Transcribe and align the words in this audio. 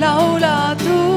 laula 0.00 0.76
tule, 0.78 1.13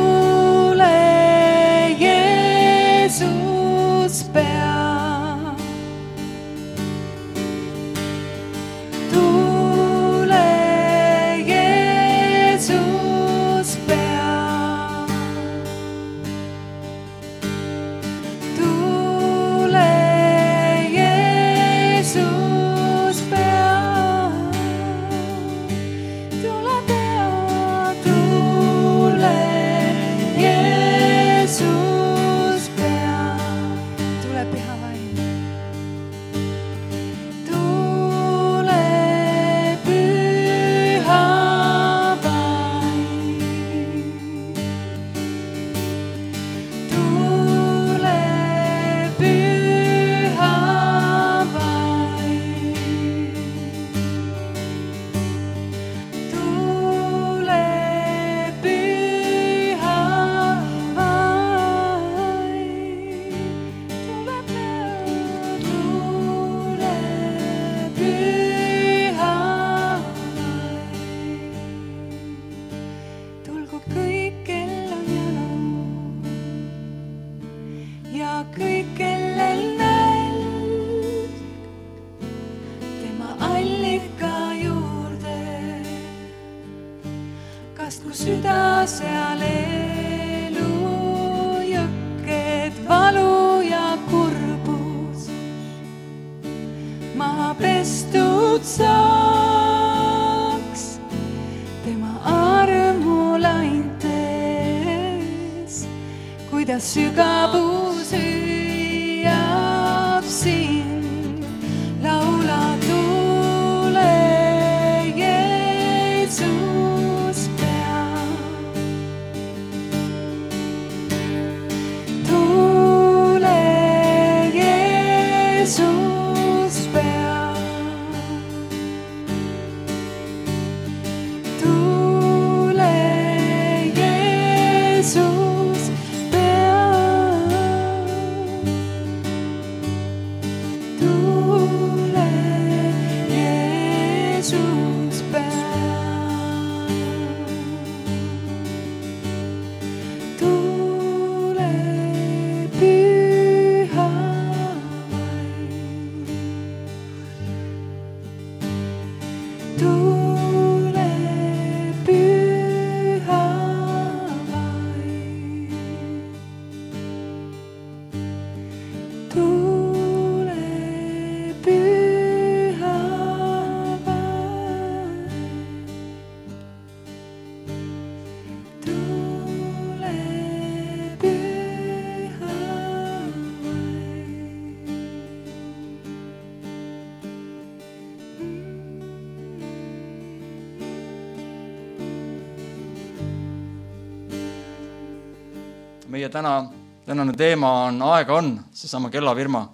meie 196.28 196.34
täna, 196.34 196.72
tänane 197.06 197.34
teema 197.38 197.70
on 197.88 198.02
Aega 198.02 198.36
on, 198.36 198.58
seesama 198.76 199.10
kellavirma 199.10 199.68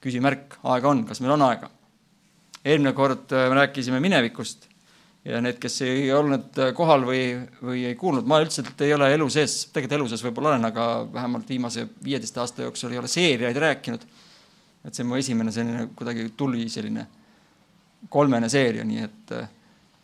küsimärk, 0.00 0.56
aega 0.64 0.88
on, 0.88 1.04
kas 1.04 1.20
meil 1.20 1.34
on 1.34 1.42
aega? 1.44 1.68
eelmine 2.64 2.92
kord 2.92 3.32
äh, 3.32 3.48
me 3.48 3.56
rääkisime 3.60 4.00
minevikust 4.00 4.66
ja 5.24 5.40
need, 5.40 5.58
kes 5.60 5.76
ei 5.84 6.08
olnud 6.12 6.56
äh, 6.58 6.72
kohal 6.76 7.04
või, 7.06 7.20
või 7.60 7.84
ei 7.90 7.96
kuulnud, 7.98 8.26
ma 8.28 8.40
üldiselt 8.40 8.80
ei 8.84 8.94
ole 8.94 9.10
elu 9.14 9.28
sees, 9.30 9.66
tegelikult 9.72 9.96
elu 9.98 10.08
sees 10.08 10.24
võib-olla 10.24 10.54
olen, 10.54 10.64
aga 10.70 10.86
vähemalt 11.12 11.48
viimase 11.48 11.84
viieteist 12.04 12.40
aasta 12.40 12.64
jooksul 12.64 12.94
ei 12.94 13.02
ole 13.02 13.10
seeriaid 13.12 13.60
rääkinud. 13.64 14.06
et 14.84 14.94
see 14.94 15.04
on 15.04 15.10
mu 15.10 15.18
esimene 15.20 15.52
selline 15.52 15.90
kuidagi 15.98 16.30
tuli 16.36 16.68
selline 16.72 17.06
kolmene 18.08 18.48
seeria, 18.48 18.84
nii 18.84 19.04
et 19.04 19.36
äh, 19.36 19.50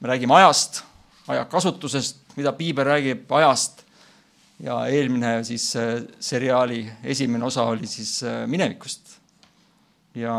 me 0.00 0.12
räägime 0.12 0.36
ajast, 0.36 0.82
ajakasutusest, 1.28 2.36
mida 2.36 2.52
piibel 2.52 2.92
räägib 2.92 3.32
ajast 3.40 3.83
ja 4.62 4.86
eelmine 4.86 5.44
siis 5.44 5.72
seriaali 6.20 6.84
esimene 7.02 7.44
osa 7.44 7.64
oli 7.72 7.86
siis 7.86 8.20
minevikust. 8.46 9.18
ja 10.14 10.36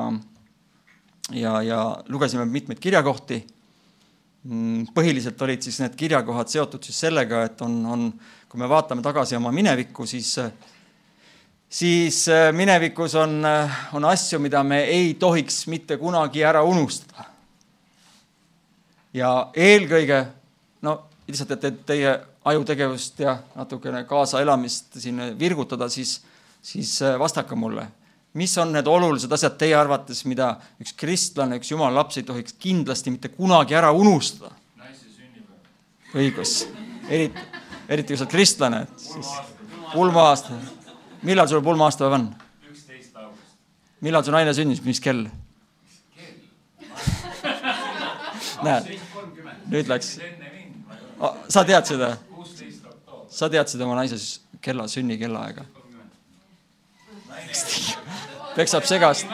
ja, 1.31 1.61
ja 1.61 1.97
lugesime 2.07 2.45
mitmeid 2.45 2.79
kirjakohti. 2.79 3.45
Mm, 4.45 4.85
põhiliselt 4.93 5.41
olid 5.41 5.65
siis 5.65 5.79
need 5.81 5.95
kirjakohad 5.97 6.51
seotud 6.51 6.83
siis 6.85 6.99
sellega, 7.07 7.41
et 7.47 7.61
on, 7.65 7.79
on, 7.89 8.03
kui 8.49 8.61
me 8.61 8.69
vaatame 8.69 9.01
tagasi 9.01 9.37
oma 9.39 9.49
minevikku, 9.55 10.05
siis, 10.05 10.35
siis 11.69 12.19
äh, 12.29 12.51
minevikus 12.53 13.15
on, 13.17 13.39
äh, 13.45 13.79
on 13.97 14.05
asju, 14.05 14.39
mida 14.43 14.61
me 14.63 14.83
ei 14.85 15.15
tohiks 15.19 15.63
mitte 15.71 15.97
kunagi 15.97 16.45
ära 16.45 16.61
unustada. 16.63 17.25
ja 19.15 19.31
eelkõige, 19.55 20.25
no 20.85 20.99
lihtsalt, 21.27 21.55
et, 21.57 21.65
et 21.71 21.83
teie 21.87 22.13
ajutegevust 22.45 23.19
ja 23.19 23.37
natukene 23.55 24.03
kaasaelamist 24.05 24.99
siin 25.01 25.21
virgutada, 25.39 25.89
siis, 25.89 26.19
siis 26.61 27.01
äh, 27.01 27.19
vastake 27.19 27.55
mulle 27.55 27.87
mis 28.35 28.57
on 28.59 28.73
need 28.75 28.87
olulised 28.87 29.31
asjad 29.31 29.55
teie 29.59 29.75
arvates, 29.79 30.25
mida 30.27 30.55
üks 30.83 30.93
kristlane, 30.99 31.59
üks 31.59 31.71
jumala 31.71 32.01
laps 32.01 32.19
ei 32.19 32.25
tohiks 32.27 32.57
kindlasti 32.59 33.13
mitte 33.13 33.31
kunagi 33.31 33.77
ära 33.79 33.93
unustada? 33.95 34.51
naise 34.75 35.07
sünnipäev. 35.07 36.17
õigus, 36.19 36.55
eriti, 37.07 37.45
eriti 37.87 38.11
kui 38.11 38.19
sa 38.19 38.25
oled 38.25 38.33
kristlane, 38.35 38.81
et 38.83 39.07
siis 39.07 39.31
pulma-aasta. 39.93 40.59
millal 41.23 41.47
sul 41.47 41.63
pulma-aastapäev 41.63 42.19
on? 42.19 42.27
üksteist 42.67 43.15
august. 43.15 43.55
millal 44.03 44.27
su 44.27 44.35
naine 44.35 44.53
sündis, 44.57 44.83
mis 44.83 44.99
kell? 44.99 45.29
näed, 48.67 48.95
nüüd 49.71 49.87
läks. 49.95 50.17
sa 51.47 51.63
tead 51.63 51.87
seda? 51.87 52.17
Sa 53.35 53.49
tead 53.51 53.67
seda 53.67 53.83
oma 53.87 53.97
naise 53.99 54.17
kella, 54.63 54.87
sünnikellaaega? 54.87 55.65
peksab 58.55 58.87
segast. 58.87 59.27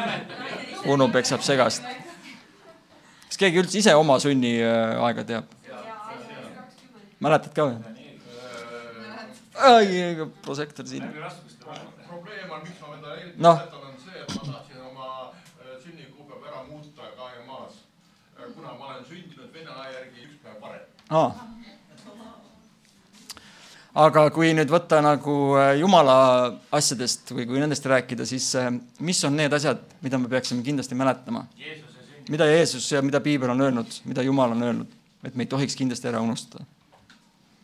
Uno 0.90 1.08
peksab 1.14 1.44
segast. 1.46 1.86
kas 3.30 3.38
keegi 3.38 3.62
üldse 3.62 3.78
ise 3.82 3.96
oma 3.96 4.18
sünniaega 4.20 5.26
teab? 5.30 5.58
mäletad 7.22 7.54
ka 7.54 7.68
või? 7.70 7.78
ai, 9.62 10.26
prožektor 10.42 10.88
siin. 10.90 11.06
probleem 12.08 12.50
on, 12.50 12.64
miks 12.66 12.82
ma 12.82 12.96
seda 12.98 13.16
eriti 13.20 13.38
Noh. 13.46 13.62
mäletan, 13.62 13.86
on 13.86 14.02
see, 14.02 14.24
et 14.24 14.36
ma 14.36 14.42
tahtsin 14.50 14.82
oma 14.90 15.08
äh, 15.30 15.78
sünnikuupäeva 15.86 16.50
ära 16.50 16.64
muuta 16.72 17.14
KMA-s. 17.22 17.76
kuna 18.56 18.74
ma 18.74 18.94
olen 18.94 19.06
sündinud 19.06 19.54
Vene 19.54 19.70
aja 19.70 19.98
järgi 20.00 20.26
üks 20.26 20.42
päev 20.42 20.62
varem. 20.66 20.86
aa. 21.10 21.51
Aga 23.94 24.26
kui 24.32 24.54
nüüd 24.56 24.72
võtta 24.72 25.02
nagu 25.04 25.36
äh, 25.60 25.74
jumala 25.82 26.16
asjadest 26.72 27.34
või 27.36 27.48
kui 27.50 27.60
nendest 27.60 27.86
rääkida, 27.92 28.26
siis 28.28 28.48
äh, 28.60 28.70
mis 29.04 29.20
on 29.28 29.36
need 29.36 29.54
asjad, 29.54 29.82
mida 30.04 30.20
me 30.22 30.32
peaksime 30.32 30.64
kindlasti 30.64 30.96
mäletama? 30.96 31.46
Mida 32.32 32.48
Jeesus 32.48 32.88
ja 32.92 33.02
mida 33.04 33.20
piibel 33.20 33.52
on 33.52 33.62
öelnud, 33.62 34.02
mida 34.08 34.24
Jumal 34.24 34.54
on 34.56 34.64
öelnud, 34.64 34.98
et 35.26 35.36
me 35.36 35.44
ei 35.44 35.52
tohiks 35.52 35.76
kindlasti 35.76 36.08
ära 36.08 36.22
unustada. 36.24 36.64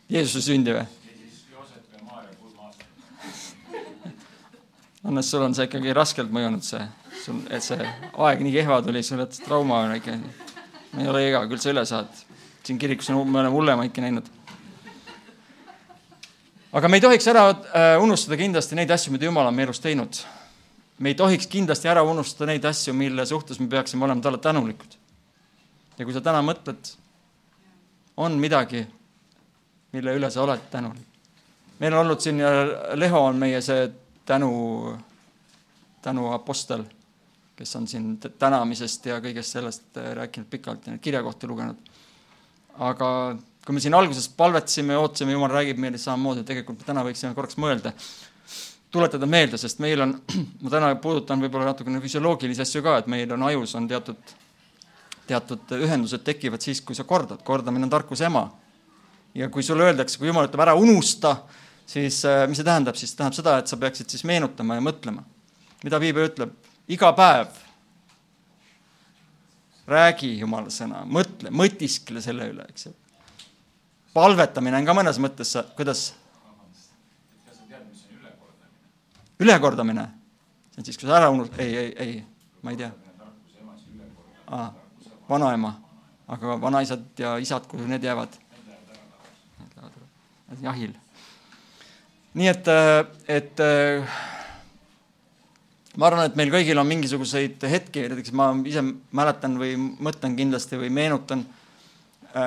Jeesuse 0.08 0.44
sündi 0.44 0.74
või? 0.76 0.86
Hannes, 5.08 5.28
sul 5.30 5.40
on 5.40 5.54
see 5.56 5.64
ikkagi 5.68 5.92
raskelt 5.96 6.32
mõjunud, 6.34 6.64
see, 6.66 6.82
sul, 7.22 7.38
et 7.54 7.64
see 7.64 7.78
aeg 7.80 8.42
nii 8.44 8.52
kehva 8.58 8.80
tuli, 8.84 9.00
sul 9.06 9.22
oled 9.22 9.36
trauma 9.46 9.84
on 9.86 9.94
ikka. 9.94 10.16
ei 10.98 11.08
ole 11.08 11.22
ega, 11.30 11.44
küll 11.48 11.62
sa 11.62 11.70
üle 11.72 11.84
saad. 11.88 12.24
siin 12.66 12.80
kirikus 12.82 13.08
on, 13.14 13.22
me 13.30 13.38
oleme 13.40 13.54
hullemaidki 13.54 14.04
näinud. 14.04 14.26
Aga 16.72 16.88
me 16.88 16.98
ei 16.98 17.00
tohiks 17.00 17.26
ära 17.30 17.48
äh, 17.48 17.94
unustada 18.02 18.36
kindlasti 18.36 18.76
neid 18.76 18.90
asju, 18.92 19.12
mida 19.14 19.28
Jumal 19.28 19.48
on 19.48 19.56
meie 19.56 19.68
elus 19.68 19.80
teinud. 19.80 20.20
me 20.98 21.12
ei 21.12 21.14
tohiks 21.14 21.46
kindlasti 21.46 21.88
ära 21.88 22.02
unustada 22.02 22.50
neid 22.52 22.64
asju, 22.64 22.94
mille 22.94 23.26
suhtes 23.26 23.60
me 23.60 23.68
peaksime 23.68 24.04
olema 24.04 24.22
talle 24.22 24.38
tänulikud. 24.38 24.98
ja 25.98 26.04
kui 26.04 26.14
sa 26.14 26.20
täna 26.20 26.42
mõtled, 26.42 26.92
on 28.16 28.38
midagi, 28.38 28.86
mille 29.92 30.16
üle 30.18 30.30
sa 30.30 30.42
oled 30.42 30.68
tänulik. 30.70 31.06
meil 31.78 31.94
on 31.94 32.00
olnud 32.00 32.20
siin 32.20 32.40
ja 32.40 32.50
Leho 32.94 33.24
on 33.24 33.36
meie 33.36 33.62
see 33.62 33.88
tänu, 34.26 34.98
tänuapostel, 36.02 36.84
kes 37.56 37.76
on 37.76 37.86
siin 37.88 38.18
tänamisest 38.18 39.06
ja 39.06 39.22
kõigest 39.24 39.56
sellest 39.56 39.96
äh, 39.96 40.12
rääkinud 40.20 40.50
pikalt 40.50 40.86
ja 40.86 40.92
neid 40.92 41.02
kirjakohti 41.02 41.46
lugenud. 41.46 41.76
aga 42.78 43.36
kui 43.68 43.76
me 43.76 43.82
siin 43.84 43.92
alguses 43.92 44.30
palvetasime 44.32 44.94
ja 44.94 45.00
ootasime, 45.02 45.34
Jumal 45.34 45.50
räägib 45.52 45.76
meile 45.76 45.98
samamoodi, 46.00 46.40
tegelikult 46.48 46.78
me 46.80 46.86
täna 46.88 47.02
võiksime 47.04 47.34
korraks 47.36 47.58
mõelda, 47.60 47.90
tuletada 48.88 49.26
meelde, 49.28 49.58
sest 49.60 49.82
meil 49.84 50.00
on, 50.00 50.14
ma 50.64 50.70
täna 50.72 50.94
puudutan 51.02 51.42
võib-olla 51.44 51.66
natukene 51.68 52.00
füsioloogilisi 52.00 52.64
asju 52.64 52.80
ka, 52.86 52.94
et 53.02 53.10
meil 53.12 53.34
on 53.36 53.42
ajus 53.50 53.74
on 53.76 53.88
teatud, 53.90 54.30
teatud 55.28 55.74
ühendused 55.76 56.24
tekivad 56.24 56.64
siis, 56.64 56.80
kui 56.80 56.96
sa 56.96 57.04
kordad, 57.04 57.42
kordamine 57.44 57.84
on 57.84 57.92
tarkuse 57.92 58.24
ema. 58.24 58.46
ja 59.36 59.50
kui 59.52 59.62
sulle 59.62 59.84
öeldakse, 59.84 60.16
kui 60.16 60.30
Jumal 60.30 60.48
ütleb 60.48 60.62
ära 60.64 60.72
unusta, 60.74 61.34
siis 61.86 62.22
äh, 62.24 62.46
mis 62.48 62.56
see 62.56 62.64
tähendab, 62.64 62.96
siis 62.96 63.12
tähendab 63.18 63.36
seda, 63.36 63.58
et 63.60 63.68
sa 63.68 63.76
peaksid 63.76 64.08
siis 64.08 64.24
meenutama 64.24 64.78
ja 64.78 64.86
mõtlema. 64.86 65.26
mida 65.84 66.00
piibel 66.00 66.30
ütleb? 66.30 66.56
iga 66.88 67.12
päev 67.12 67.52
räägi 69.88 70.32
Jumala 70.38 70.72
sõna, 70.72 71.02
mõtle, 71.04 71.52
mõtiskle 71.52 72.24
selle 72.24 72.48
üle, 72.48 72.64
eks 72.72 72.88
ju. 72.88 72.94
Palvetamine 74.14 74.80
on 74.80 74.88
ka 74.88 74.96
mõnes 74.96 75.20
mõttes, 75.22 75.54
kuidas? 75.76 76.08
ülekordamine? 79.38 80.08
see 80.72 80.80
on 80.80 80.86
siis, 80.86 80.98
kui 80.98 81.06
sa 81.06 81.18
ära 81.20 81.30
unustad, 81.30 81.60
ei, 81.62 81.76
ei, 81.76 81.90
ei, 82.02 82.14
ma 82.62 82.72
ei 82.74 82.78
tea. 82.80 82.90
vanaema, 85.28 85.74
aga 86.26 86.56
vanaisad 86.60 87.04
ja 87.18 87.36
isad, 87.38 87.68
kuhu 87.70 87.86
need 87.86 88.04
jäävad? 88.04 88.34
Jahil. 90.62 90.94
nii 92.34 92.48
et, 92.48 92.70
et 93.28 93.60
ma 95.96 96.08
arvan, 96.08 96.24
et 96.26 96.38
meil 96.40 96.50
kõigil 96.50 96.80
on 96.80 96.88
mingisuguseid 96.88 97.62
hetki, 97.70 98.08
näiteks 98.08 98.34
ma 98.34 98.50
ise 98.66 98.82
mäletan 99.12 99.58
või 99.60 99.76
mõtlen 99.76 100.34
kindlasti 100.38 100.80
või 100.80 100.90
meenutan 100.94 101.44
äh, 101.44 101.57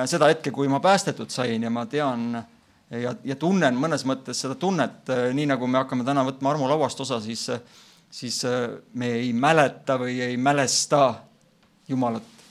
seda 0.06 0.28
hetke, 0.30 0.52
kui 0.54 0.68
ma 0.70 0.80
päästetud 0.80 1.30
sain 1.30 1.62
ja 1.62 1.70
ma 1.70 1.86
tean 1.90 2.36
ja, 3.00 3.14
ja 3.24 3.36
tunnen 3.40 3.76
mõnes 3.78 4.04
mõttes 4.08 4.42
seda 4.44 4.56
tunnet, 4.58 5.10
nii 5.34 5.48
nagu 5.50 5.68
me 5.68 5.80
hakkame 5.82 6.06
täna 6.06 6.24
võtma 6.26 6.52
armulauast 6.52 7.00
osa, 7.04 7.20
siis, 7.24 7.48
siis 8.12 8.42
äh, 8.48 8.68
me 8.94 9.12
ei 9.20 9.32
mäleta 9.32 9.98
või 10.00 10.20
ei 10.24 10.36
mälesta 10.36 11.02
Jumalat, 11.88 12.46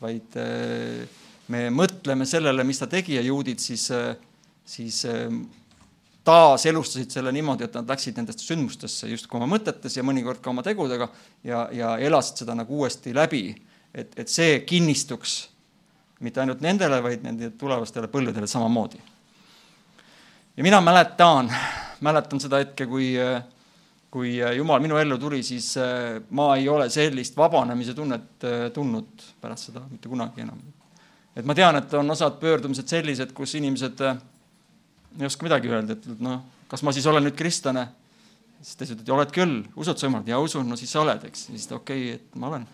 vaid 0.00 0.38
äh, 0.40 1.04
me 1.52 1.68
mõtleme 1.74 2.26
sellele, 2.28 2.64
mis 2.64 2.80
ta 2.80 2.88
tegi 2.90 3.16
ja 3.16 3.24
juudid 3.24 3.60
siis, 3.62 3.88
siis 4.68 5.02
taaselustasid 6.28 7.12
selle 7.12 7.32
niimoodi, 7.32 7.64
et 7.64 7.76
nad 7.78 7.88
läksid 7.88 8.18
nendesse 8.20 8.44
sündmustesse 8.44 9.08
justkui 9.08 9.38
oma 9.40 9.48
mõtetes 9.48 9.96
ja 9.96 10.04
mõnikord 10.04 10.42
ka 10.44 10.52
oma 10.52 10.64
tegudega 10.66 11.08
ja, 11.46 11.62
ja 11.72 11.94
elasid 12.04 12.42
seda 12.42 12.56
nagu 12.58 12.82
uuesti 12.82 13.14
läbi. 13.16 13.46
et, 13.94 14.12
et 14.20 14.28
see 14.28 14.60
kinnistuks 14.68 15.38
mitte 16.24 16.42
ainult 16.42 16.62
nendele, 16.64 16.98
vaid 17.02 17.22
nende 17.26 17.52
tulevastele 17.58 18.10
põlvedele 18.10 18.46
samamoodi. 18.50 18.98
ja 20.56 20.62
mina 20.62 20.80
mäletan, 20.80 21.50
mäletan 22.00 22.40
seda 22.40 22.58
hetke, 22.62 22.86
kui, 22.86 23.12
kui 24.10 24.38
Jumal 24.56 24.80
minu 24.82 24.98
ellu 24.98 25.18
tuli, 25.18 25.42
siis 25.42 25.76
äh, 25.76 26.18
ma 26.30 26.54
ei 26.56 26.68
ole 26.68 26.88
sellist 26.90 27.36
vabanemise 27.36 27.94
tunnet 27.94 28.44
äh, 28.44 28.66
tundnud 28.74 29.28
pärast 29.40 29.70
seda 29.70 29.84
mitte 29.90 30.08
kunagi 30.08 30.42
enam. 30.42 30.58
et 31.36 31.44
ma 31.44 31.54
tean, 31.54 31.76
et 31.76 31.94
on 31.94 32.10
osad 32.10 32.40
pöördumised 32.40 32.88
sellised, 32.88 33.32
kus 33.32 33.54
inimesed 33.54 34.00
äh, 34.00 34.18
ei 35.20 35.26
oska 35.26 35.46
midagi 35.46 35.70
öelda, 35.70 35.94
et 35.94 36.20
noh, 36.20 36.42
kas 36.68 36.82
ma 36.82 36.92
siis 36.92 37.06
olen 37.06 37.28
nüüd 37.28 37.38
kristlane? 37.38 37.88
siis 38.58 38.74
ta 38.74 38.86
ütleb, 38.86 39.02
et 39.04 39.10
oled 39.14 39.32
küll, 39.34 39.58
usud 39.78 39.98
sa 39.98 40.08
Jumalat? 40.08 40.28
jaa, 40.32 40.38
usun, 40.42 40.66
no 40.66 40.76
siis 40.76 40.90
sa 40.92 41.04
oled, 41.04 41.28
eks. 41.30 41.46
siis 41.52 41.68
ta 41.70 41.78
okei 41.78 42.08
okay,, 42.08 42.16
et 42.18 42.40
ma 42.40 42.50
olen. 42.50 42.64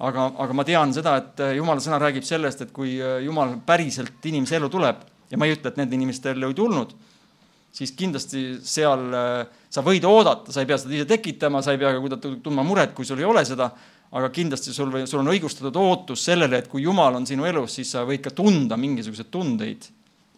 Aga, 0.00 0.30
aga 0.40 0.56
ma 0.56 0.64
tean 0.64 0.92
seda, 0.96 1.16
et 1.20 1.44
Jumala 1.56 1.82
sõna 1.84 2.00
räägib 2.00 2.24
sellest, 2.24 2.64
et 2.64 2.72
kui 2.72 2.96
Jumal 3.24 3.58
päriselt 3.66 4.24
inimese 4.30 4.56
ellu 4.56 4.70
tuleb 4.72 5.06
ja 5.30 5.38
ma 5.38 5.46
ei 5.46 5.54
ütle, 5.54 5.70
et 5.70 5.78
nende 5.78 5.96
inimeste 5.96 6.32
ellu 6.34 6.50
ei 6.50 6.56
tulnud, 6.58 6.92
siis 7.74 7.92
kindlasti 7.96 8.42
seal 8.66 9.06
äh, 9.14 9.46
sa 9.70 9.84
võid 9.86 10.04
oodata, 10.08 10.52
sa 10.52 10.62
ei 10.62 10.68
pea 10.68 10.78
seda 10.80 10.96
ise 10.98 11.06
tekitama, 11.08 11.62
sa 11.62 11.74
ei 11.74 11.80
pea 11.80 11.94
ka 11.94 12.02
kuidagi 12.02 12.34
tundma 12.44 12.66
muret, 12.66 12.94
kui 12.96 13.06
sul 13.06 13.22
ei 13.22 13.28
ole 13.28 13.44
seda, 13.46 13.70
aga 14.10 14.30
kindlasti 14.34 14.74
sul 14.74 14.90
või 14.90 15.06
sul 15.06 15.22
on 15.22 15.30
õigustatud 15.30 15.76
ootus 15.78 16.24
sellele, 16.26 16.58
et 16.58 16.70
kui 16.70 16.82
Jumal 16.82 17.20
on 17.20 17.28
sinu 17.28 17.46
elus, 17.46 17.76
siis 17.78 17.92
sa 17.94 18.02
võid 18.06 18.24
ka 18.24 18.34
tunda 18.34 18.78
mingisuguseid 18.80 19.30
tundeid, 19.30 19.86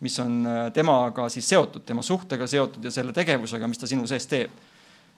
mis 0.04 0.18
on 0.20 0.42
äh, 0.44 0.66
temaga 0.76 1.30
siis 1.32 1.48
seotud, 1.48 1.86
tema 1.88 2.04
suhtega 2.04 2.46
seotud 2.50 2.84
ja 2.84 2.92
selle 2.92 3.16
tegevusega, 3.16 3.70
mis 3.70 3.80
ta 3.80 3.88
sinu 3.88 4.06
sees 4.10 4.28
teeb. 4.28 4.60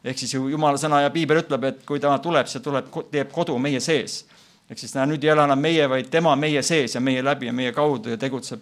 ehk 0.04 0.18
siis 0.20 0.34
ju 0.34 0.48
Jumala 0.52 0.76
sõna 0.76 1.00
ja 1.00 1.10
piibel 1.10 1.40
ütleb, 1.40 1.62
et 1.64 1.84
kui 1.88 1.98
ta 2.00 2.12
tuleb, 2.22 2.46
see 2.46 2.60
tuleb, 2.60 2.92
teeb 3.10 3.30
kodu 3.32 3.56
meie 3.58 3.80
sees. 3.80 4.26
Ehk 4.70 4.80
siis 4.80 4.94
näe, 4.96 5.06
nüüd 5.10 5.24
ei 5.24 5.32
ela 5.34 5.44
enam 5.48 5.60
meie, 5.60 5.88
vaid 5.90 6.08
tema 6.12 6.34
meie 6.40 6.62
sees 6.64 6.96
ja 6.96 7.02
meie 7.04 7.22
läbi 7.24 7.50
ja 7.50 7.52
meie 7.52 7.72
kaudu 7.72 8.14
ja 8.14 8.18
tegutseb. 8.20 8.60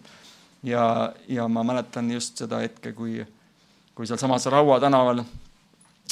ja, 0.63 1.13
ja 1.29 1.49
ma 1.49 1.65
mäletan 1.67 2.11
just 2.11 2.39
seda 2.39 2.61
hetke, 2.63 2.93
kui, 2.93 3.25
kui 3.95 4.07
sealsamas 4.07 4.47
Raua 4.47 4.81
tänaval 4.81 5.25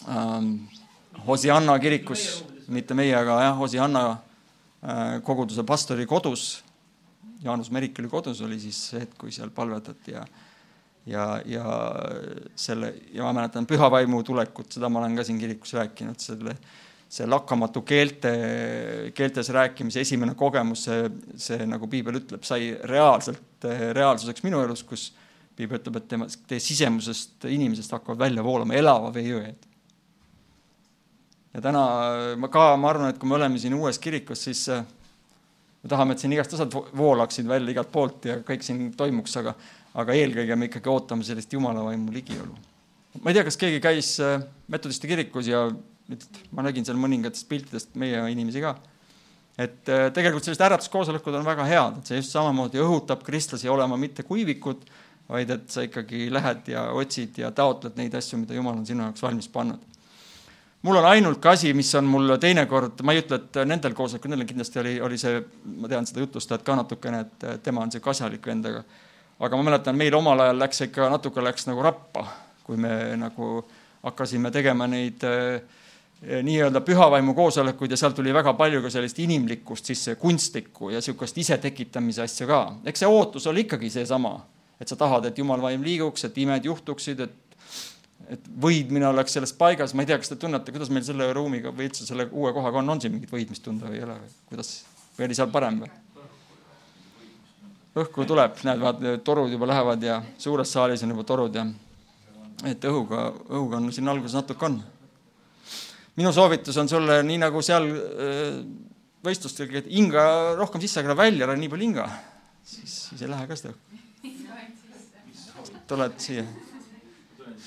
ähm, 0.08 0.54
Hosianna 1.26 1.78
kirikus, 1.78 2.44
mitte 2.68 2.94
meie, 2.94 3.14
aga 3.16 3.42
jah, 3.42 3.58
Hosianna 3.58 4.04
äh, 4.10 5.22
koguduse 5.22 5.62
pastori 5.62 6.06
kodus, 6.06 6.64
Jaanus 7.42 7.70
Merik 7.70 7.98
oli 7.98 8.08
kodus, 8.08 8.40
oli 8.42 8.60
siis 8.60 8.78
see 8.90 9.00
hetk, 9.04 9.16
kui 9.18 9.32
seal 9.32 9.50
palvetati 9.54 10.16
ja 10.16 10.24
ja, 11.06 11.40
ja 11.46 11.64
selle 12.56 12.94
ja 13.12 13.24
ma 13.24 13.32
mäletan 13.40 13.66
pühavaimu 13.66 14.22
tulekut, 14.26 14.72
seda 14.72 14.88
ma 14.88 15.00
olen 15.00 15.16
ka 15.16 15.24
siin 15.26 15.38
kirikus 15.40 15.72
rääkinud, 15.78 16.20
selle, 16.20 16.56
see 17.10 17.26
lakkamatu 17.26 17.82
keelte, 17.82 18.30
keeltes 19.14 19.48
rääkimise 19.50 20.04
esimene 20.04 20.36
kogemus, 20.38 20.84
see, 20.86 21.08
see 21.34 21.64
nagu 21.66 21.88
piibel 21.90 22.20
ütleb, 22.20 22.44
sai 22.46 22.70
reaalselt 22.86 23.66
reaalsuseks 23.96 24.44
minu 24.46 24.62
elus, 24.62 24.84
kus 24.86 25.08
piibel 25.58 25.80
ütleb, 25.80 25.98
et 25.98 26.06
tema, 26.12 26.28
teie 26.46 26.62
sisemusest 26.62 27.48
inimesest 27.50 27.98
hakkavad 27.98 28.28
välja 28.28 28.46
voolama 28.46 28.78
elava 28.78 29.10
vee 29.14 29.26
jõed 29.26 29.66
ja 31.54 31.62
täna 31.64 31.82
ma 32.38 32.50
ka, 32.52 32.74
ma 32.78 32.90
arvan, 32.92 33.10
et 33.10 33.18
kui 33.20 33.28
me 33.28 33.36
oleme 33.38 33.58
siin 33.60 33.74
uues 33.74 33.98
kirikus, 34.02 34.44
siis 34.46 34.62
äh, 34.72 34.84
me 35.82 35.90
tahame, 35.90 36.14
et 36.14 36.22
siin 36.22 36.34
igast 36.34 36.54
osad 36.56 36.74
voolaksid 36.74 37.48
välja 37.50 37.74
igalt 37.74 37.92
poolt 37.92 38.28
ja 38.30 38.40
kõik 38.46 38.64
siin 38.66 38.90
toimuks, 38.98 39.36
aga, 39.40 39.54
aga 40.00 40.16
eelkõige 40.18 40.58
me 40.58 40.70
ikkagi 40.70 40.92
ootame 40.92 41.26
sellist 41.26 41.52
jumala 41.52 41.84
vaimu 41.88 42.14
ligiolu. 42.14 42.54
ma 43.20 43.30
ei 43.30 43.38
tea, 43.38 43.46
kas 43.48 43.58
keegi 43.60 43.80
käis 43.82 44.12
äh, 44.22 44.38
metodiste 44.70 45.10
kirikus 45.10 45.50
ja 45.50 45.66
nüüd 46.10 46.40
ma 46.56 46.64
nägin 46.66 46.86
seal 46.86 46.98
mõningatest 47.00 47.48
piltidest 47.50 47.94
meie 48.00 48.22
inimesi 48.32 48.62
ka. 48.64 48.76
et 49.58 49.88
äh, 49.88 50.08
tegelikult 50.14 50.46
sellised 50.46 50.64
äratuskoosolekud 50.68 51.36
on 51.40 51.46
väga 51.46 51.66
head, 51.68 52.00
et 52.00 52.10
see 52.10 52.20
just 52.20 52.34
samamoodi 52.36 52.80
õhutab 52.82 53.24
kristlasi 53.26 53.68
olema 53.68 53.98
mitte 54.00 54.22
kuivikud, 54.26 54.84
vaid 55.30 55.50
et 55.54 55.68
sa 55.70 55.84
ikkagi 55.86 56.26
lähed 56.32 56.72
ja 56.72 56.88
otsid 56.96 57.38
ja 57.38 57.52
taotled 57.54 57.98
neid 58.00 58.14
asju, 58.18 58.40
mida 58.42 58.56
Jumal 58.56 58.80
on 58.80 58.86
sinu 58.86 59.06
jaoks 59.06 59.22
valmis 59.22 59.48
pannud 59.48 59.86
mul 60.82 60.96
on 60.96 61.04
ainult 61.04 61.44
asi, 61.46 61.74
mis 61.76 61.92
on 61.94 62.06
mul 62.08 62.36
teinekord, 62.40 63.02
ma 63.04 63.12
ei 63.12 63.20
ütle, 63.20 63.36
et 63.36 63.58
nendel 63.68 63.92
koosolekutel 63.94 64.46
kindlasti 64.48 64.80
oli, 64.80 64.94
oli 65.04 65.18
see, 65.20 65.42
ma 65.76 65.90
tean 65.92 66.08
seda 66.08 66.24
jutustajat 66.24 66.64
ka 66.64 66.76
natukene, 66.78 67.20
et 67.26 67.62
tema 67.62 67.84
on 67.84 67.92
sihuke 67.92 68.14
asjalik 68.14 68.46
vend, 68.48 68.68
aga 68.70 68.84
aga 69.40 69.56
ma 69.56 69.70
mäletan, 69.70 69.96
meil 69.96 70.14
omal 70.16 70.40
ajal 70.44 70.58
läks 70.60 70.82
ikka 70.88 71.08
natuke 71.12 71.44
läks 71.44 71.66
nagu 71.68 71.84
rappa, 71.84 72.26
kui 72.64 72.76
me 72.80 72.92
nagu 73.20 73.60
hakkasime 74.04 74.52
tegema 74.52 74.88
neid 74.88 75.24
eh, 75.24 75.60
nii-öelda 76.20 76.82
pühavaimu 76.84 77.34
koosolekuid 77.34 77.90
ja 77.90 77.96
seal 77.96 78.12
tuli 78.12 78.32
väga 78.34 78.52
palju 78.58 78.82
ka 78.84 78.90
sellist 78.92 79.18
inimlikkust 79.18 79.88
sisse, 79.88 80.14
kunstlikku 80.20 80.90
ja 80.92 81.00
niisugust 81.00 81.38
isetekitamise 81.40 82.22
asja 82.26 82.46
ka. 82.46 82.60
eks 82.84 83.04
see 83.04 83.08
ootus 83.08 83.46
oli 83.48 83.64
ikkagi 83.64 83.90
seesama, 83.90 84.34
et 84.80 84.88
sa 84.88 84.96
tahad, 85.00 85.30
et 85.30 85.38
jumal 85.38 85.62
vaim 85.62 85.84
liiguks, 85.84 86.24
et 86.28 86.38
imed 86.38 86.68
juhtuksid, 86.68 87.24
et 87.24 87.38
et 88.30 88.44
võidmine 88.62 89.08
oleks 89.08 89.32
selles 89.34 89.52
paigas, 89.58 89.94
ma 89.94 90.04
ei 90.04 90.10
tea, 90.10 90.18
kas 90.20 90.30
te 90.30 90.36
tunnete, 90.38 90.70
kuidas 90.70 90.90
meil 90.92 91.02
selle 91.02 91.26
ruumiga 91.34 91.72
või 91.74 91.88
üldse 91.88 92.04
selle 92.06 92.28
uue 92.30 92.52
kohaga 92.54 92.78
on, 92.78 92.92
on 92.94 93.00
siin 93.02 93.14
mingit 93.16 93.32
võidmist 93.32 93.64
tunda 93.64 93.88
või 93.90 93.98
ei 93.98 94.04
ole 94.06 94.20
või 94.20 94.30
kuidas, 94.52 94.70
või 95.16 95.26
oli 95.26 95.38
seal 95.38 95.50
parem 95.50 95.80
või? 95.82 95.90
õhku 98.00 98.26
tuleb, 98.28 98.60
näed, 98.62 98.78
vaat 98.84 99.02
torud 99.26 99.50
juba 99.50 99.66
lähevad 99.66 100.04
ja 100.06 100.20
suures 100.38 100.72
saalis 100.72 101.02
on 101.02 101.16
juba 101.16 101.24
torud 101.26 101.58
ja 101.58 101.66
et 102.70 102.86
õhuga, 102.86 103.30
õhuga 103.48 103.80
on 103.80 103.90
siin 103.92 104.08
alguses 104.12 104.36
natuke 104.38 104.68
on. 104.68 104.78
Minu 106.20 106.32
soovitus 106.36 106.76
on 106.80 106.88
sulle, 106.92 107.22
nii 107.26 107.40
nagu 107.40 107.64
seal 107.64 107.88
äh, 107.88 108.60
võistlustel, 109.24 109.72
et 109.80 109.88
hinga 109.88 110.54
rohkem 110.60 110.84
sisse, 110.84 111.00
aga 111.00 111.16
välja, 111.16 111.48
ära 111.48 111.56
nii 111.56 111.72
palju 111.72 111.88
hinga, 111.88 112.06
siis, 112.62 113.00
siis 113.08 113.24
ei 113.24 113.32
lähe 113.32 113.48
ka 113.48 113.58
seda 113.58 113.74
tuled 115.90 116.12
siia 116.22 116.44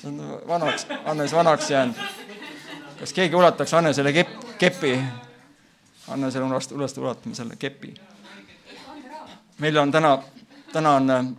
on 0.08 0.20
vanaks, 0.48 0.88
Hannes 1.06 1.34
vanaks 1.34 1.70
jäänud. 1.72 1.96
kas 3.00 3.14
keegi 3.14 3.36
ulataks 3.36 3.72
Hannesele 3.72 4.14
kepp, 4.14 4.30
kepi? 4.60 5.00
Hannesele 6.08 6.46
ulast-, 6.46 6.72
ulast 6.72 6.98
ulatame 6.98 7.36
selle 7.36 7.56
kepi. 7.56 7.94
meil 9.58 9.78
on 9.78 9.92
täna, 9.92 10.18
täna 10.72 10.96
on, 10.96 11.36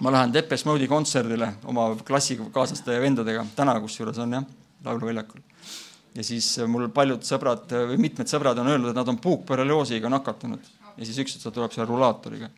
ma 0.00 0.12
lähen 0.12 0.32
Depeche 0.32 0.68
Mode'i 0.68 0.88
kontserdile 0.88 1.52
oma 1.64 1.96
klassikaaslaste 2.06 2.94
ja 2.94 3.00
vendadega, 3.00 3.46
täna 3.56 3.80
kusjuures 3.80 4.18
on 4.18 4.32
jah, 4.32 4.46
lauluväljakul. 4.84 5.40
Ja 6.14 6.24
siis 6.24 6.48
mul 6.70 6.88
paljud 6.94 7.24
sõbrad 7.26 7.72
või 7.90 8.00
mitmed 8.06 8.30
sõbrad 8.30 8.58
on 8.62 8.72
öelnud, 8.72 8.92
et 8.92 8.98
nad 8.98 9.08
on 9.10 9.20
puukpõrelioosiga 9.22 10.10
nakatunud 10.12 10.72
ja 10.96 11.06
siis 11.06 11.18
üks, 11.24 11.36
et 11.36 11.46
ta 11.46 11.54
tuleb 11.54 11.74
selle 11.74 11.88
rulaatoriga. 11.90 12.50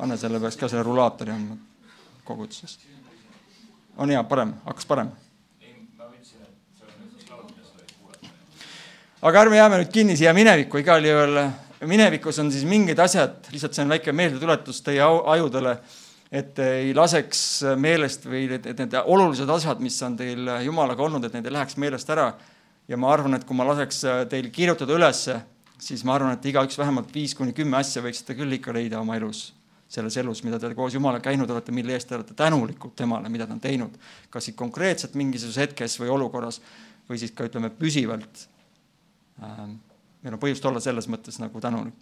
Hannesele 0.00 0.40
peaks 0.40 0.56
ka 0.56 0.68
selle 0.68 0.86
rulaatori 0.86 1.34
andma 1.34 1.58
koguduses 2.24 2.78
on 4.00 4.10
hea, 4.10 4.22
parem, 4.24 4.54
hakkas 4.64 4.86
parem. 4.88 5.10
aga 9.20 9.40
ärme 9.42 9.56
jääme 9.58 9.76
nüüd 9.82 9.90
kinni 9.92 10.14
siia 10.16 10.32
minevikku, 10.32 10.78
igal 10.80 11.04
juhul 11.04 11.40
minevikus 11.90 12.38
on 12.40 12.48
siis 12.52 12.64
mingid 12.64 12.98
asjad, 13.04 13.34
lihtsalt 13.52 13.76
see 13.76 13.84
on 13.84 13.92
väike 13.92 14.14
meeldetuletus 14.16 14.80
teie 14.86 15.04
ajudele, 15.04 15.74
et 16.32 16.56
ei 16.64 16.94
laseks 16.96 17.42
meelest 17.76 18.24
või 18.24 18.46
et 18.56 18.70
need 18.70 18.96
olulised 19.02 19.52
asjad, 19.52 19.82
mis 19.84 19.98
on 20.06 20.16
teil 20.16 20.48
Jumalaga 20.64 21.04
olnud, 21.04 21.26
et 21.28 21.36
need 21.36 21.50
ei 21.50 21.52
läheks 21.58 21.76
meelest 21.76 22.16
ära. 22.16 22.30
Ja 22.90 22.98
ma 22.98 23.14
arvan, 23.14 23.38
et 23.38 23.46
kui 23.46 23.56
ma 23.56 23.64
laseks 23.70 24.02
teil 24.32 24.50
kirjutada 24.50 24.96
ülesse, 24.98 25.38
siis 25.80 26.02
ma 26.04 26.18
arvan, 26.18 26.34
et 26.34 26.50
igaüks 26.50 26.78
vähemalt 26.78 27.14
viis 27.14 27.36
kuni 27.38 27.54
kümme 27.56 27.78
asja 27.78 28.02
võiksite 28.02 28.36
küll 28.36 28.58
ikka 28.58 28.74
leida 28.76 29.00
oma 29.00 29.16
elus 29.16 29.52
selles 29.90 30.16
elus, 30.22 30.44
mida 30.46 30.58
te 30.62 30.70
koos 30.78 30.94
Jumalaga 30.94 31.24
käinud 31.26 31.50
olete, 31.50 31.72
mille 31.74 31.96
eest 31.96 32.08
te 32.08 32.14
olete 32.14 32.34
tänulikud 32.38 32.92
temale, 32.96 33.28
mida 33.32 33.46
ta 33.46 33.56
on 33.56 33.62
teinud. 33.62 33.96
kas 34.30 34.46
siis 34.46 34.56
konkreetselt 34.56 35.16
mingisuguses 35.18 35.64
hetkes 35.64 35.98
või 35.98 36.12
olukorras 36.14 36.60
või 37.08 37.18
siis 37.18 37.34
ka 37.34 37.48
ütleme 37.48 37.72
püsivalt. 37.74 38.46
Ähm, 39.42 39.80
meil 40.22 40.36
on 40.36 40.42
põhjust 40.42 40.66
olla 40.70 40.80
selles 40.80 41.08
mõttes 41.10 41.40
nagu 41.42 41.60
tänulik. 41.60 41.94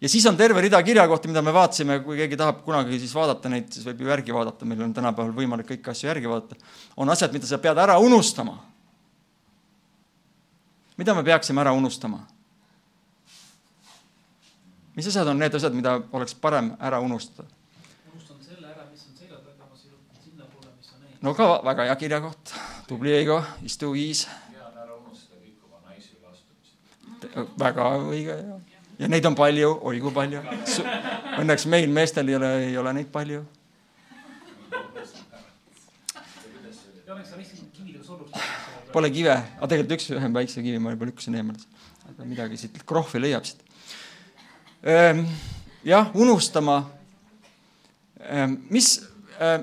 ja 0.00 0.08
siis 0.08 0.26
on 0.26 0.36
terve 0.36 0.60
rida 0.60 0.82
kirjakohti, 0.82 1.28
mida 1.28 1.42
me 1.42 1.54
vaatasime, 1.54 2.00
kui 2.02 2.16
keegi 2.16 2.36
tahab 2.36 2.64
kunagi 2.64 2.98
siis 2.98 3.14
vaadata 3.14 3.48
neid, 3.48 3.70
siis 3.70 3.86
võib 3.86 4.02
ju 4.02 4.10
järgi 4.10 4.34
vaadata, 4.34 4.66
meil 4.66 4.82
on 4.82 4.94
tänapäeval 4.94 5.32
võimalik 5.36 5.70
kõiki 5.70 5.94
asju 5.94 6.10
järgi 6.10 6.28
vaadata. 6.28 6.56
on 6.96 7.10
asjad, 7.10 7.32
mida 7.32 7.46
sa 7.46 7.58
pead 7.58 7.78
ära 7.78 7.98
unustama. 8.02 8.58
Mida 10.96 11.14
me 11.14 11.24
peaksime 11.24 11.60
ära 11.60 11.72
unustama? 11.72 12.26
mis 14.96 15.06
asjad 15.06 15.28
on 15.28 15.38
need 15.38 15.54
asjad, 15.54 15.74
mida 15.76 15.98
oleks 16.12 16.34
parem 16.34 16.72
ära 16.80 17.00
unustada? 17.00 17.48
unustan 18.12 18.36
selle 18.40 18.68
ära, 18.68 18.86
mis 18.90 19.04
on 19.08 19.18
selja 19.18 19.36
taga, 19.36 19.68
ma 19.70 19.76
sirutan 19.76 20.22
sinnapoole, 20.24 20.70
mis 20.78 20.92
on 20.94 21.02
ees. 21.04 21.18
no 21.22 21.34
ka 21.34 21.48
väga 21.64 21.88
hea 21.90 21.96
kirjakoht, 22.00 22.54
tubli 22.88 23.12
Heigo, 23.12 23.42
istu 23.62 23.92
viis. 23.92 24.24
hea 24.52 24.64
on 24.64 24.78
ära 24.84 24.96
unustada 24.96 25.42
kõik 25.42 25.68
oma 25.68 25.82
naisi 25.90 26.16
üleastumised. 26.16 27.52
väga 27.60 27.90
õige 27.98 28.38
ja, 28.38 28.60
ja 28.98 29.10
neid 29.12 29.28
on 29.28 29.36
palju, 29.36 29.74
oi 29.82 30.00
kui 30.00 30.14
palju. 30.16 30.40
Õnneks 31.36 31.68
meil 31.68 31.92
meestel 31.92 32.32
ei 32.32 32.40
ole, 32.40 32.52
ei 32.70 32.78
ole 32.80 32.96
neid 32.96 33.12
palju. 33.12 33.44
ja 37.06 37.14
oleks 37.14 37.28
sa 37.30 37.36
lihtsalt 37.36 37.68
kividega 37.76 38.04
solvunud. 38.04 38.65
Pole 38.96 39.12
kive, 39.12 39.36
aga 39.36 39.68
tegelikult 39.68 39.98
üks, 39.98 40.10
ühe 40.16 40.32
väikse 40.32 40.62
kivi 40.64 40.80
ma 40.80 40.94
juba 40.94 41.10
lükkasin 41.10 41.36
eemale. 41.36 41.60
aga 42.08 42.24
midagi 42.24 42.56
siit 42.56 42.78
krohvi 42.88 43.20
leiab 43.20 43.44
siit 43.44 43.66
Ehm, 44.86 45.24
jah, 45.84 46.10
unustama, 46.14 46.90
ehm, 48.20 48.54
mis, 48.70 49.00
ehm, 49.40 49.62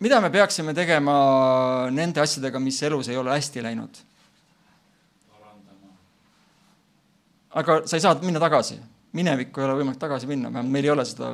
mida 0.00 0.20
me 0.20 0.30
peaksime 0.30 0.72
tegema 0.74 1.90
nende 1.92 2.22
asjadega, 2.22 2.58
mis 2.58 2.78
elus 2.82 3.08
ei 3.08 3.18
ole 3.20 3.34
hästi 3.36 3.62
läinud? 3.62 4.06
aga 7.50 7.80
sa 7.84 7.98
ei 7.98 8.00
saa 8.00 8.14
minna 8.22 8.38
tagasi, 8.38 8.76
minevikku 9.12 9.60
ei 9.60 9.66
ole 9.66 9.80
võimalik 9.80 9.98
tagasi 9.98 10.28
minna, 10.30 10.52
vähemalt 10.52 10.72
meil 10.72 10.86
ei 10.86 10.90
ole 10.92 11.04
seda 11.04 11.32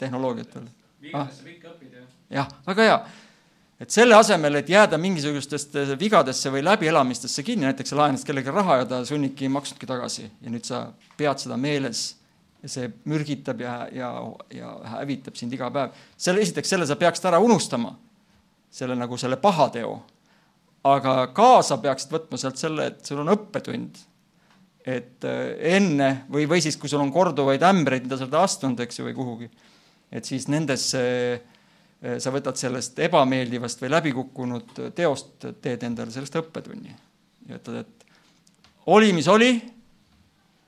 tehnoloogiat 0.00 0.54
veel. 0.56 0.70
vigadesse 1.02 1.44
kõike 1.44 1.68
õpid 1.68 1.98
ja. 1.98 2.04
jah, 2.38 2.48
väga 2.66 2.86
hea. 2.88 2.96
Et 3.82 3.90
selle 3.90 4.14
asemel, 4.14 4.60
et 4.60 4.68
jääda 4.70 4.98
mingisugustesse 5.00 5.96
vigadesse 5.98 6.50
või 6.54 6.62
läbielamistesse 6.62 7.42
kinni, 7.42 7.66
näiteks 7.66 7.90
sa 7.90 7.98
laenasid 7.98 8.28
kellelegi 8.28 8.54
raha 8.54 8.76
ja 8.82 8.88
ta 8.92 9.00
sunnibki, 9.06 9.48
ei 9.48 9.52
maksnudki 9.52 9.88
tagasi 9.90 10.28
ja 10.28 10.52
nüüd 10.52 10.66
sa 10.68 10.84
pead 11.18 11.42
seda 11.42 11.58
meeles 11.58 12.04
ja 12.62 12.70
see 12.70 12.92
mürgitab 13.10 13.60
ja, 13.64 13.74
ja, 13.90 14.12
ja 14.54 14.70
hävitab 14.94 15.38
sind 15.38 15.54
iga 15.56 15.70
päev. 15.74 15.98
selle, 16.16 16.44
esiteks 16.46 16.74
selle 16.74 16.86
sa 16.86 16.96
peaksid 17.00 17.26
ära 17.32 17.42
unustama. 17.42 17.96
selle 18.70 18.94
nagu 18.96 19.18
selle 19.18 19.36
pahateo. 19.36 19.98
aga 20.84 21.26
kaasa 21.34 21.78
peaksid 21.82 22.14
võtma 22.14 22.38
sealt 22.38 22.62
selle, 22.62 22.86
et 22.86 23.06
sul 23.06 23.18
on 23.24 23.34
õppetund. 23.34 23.98
et 24.86 25.26
äh, 25.26 25.42
enne 25.74 26.24
või, 26.30 26.46
või 26.46 26.62
siis, 26.62 26.76
kui 26.76 26.88
sul 26.90 27.02
on 27.02 27.10
korduvaid 27.12 27.62
ämbreid, 27.62 28.06
mida 28.06 28.16
sa 28.18 28.30
oled 28.30 28.38
astunud, 28.38 28.80
eks 28.80 28.98
ju, 28.98 29.08
või 29.10 29.14
kuhugi, 29.14 29.50
et 30.12 30.24
siis 30.26 30.46
nendesse 30.50 31.02
äh, 31.02 31.51
sa 32.18 32.32
võtad 32.34 32.58
sellest 32.58 32.98
ebameeldivast 32.98 33.82
või 33.82 33.92
läbikukkunud 33.92 34.78
teost, 34.96 35.46
teed 35.62 35.84
endale 35.86 36.10
sellest 36.10 36.38
õppetunni. 36.40 36.94
ja 37.48 37.58
ütled, 37.60 37.84
et 37.84 38.06
oli, 38.86 39.12
mis 39.12 39.28
oli, 39.30 39.52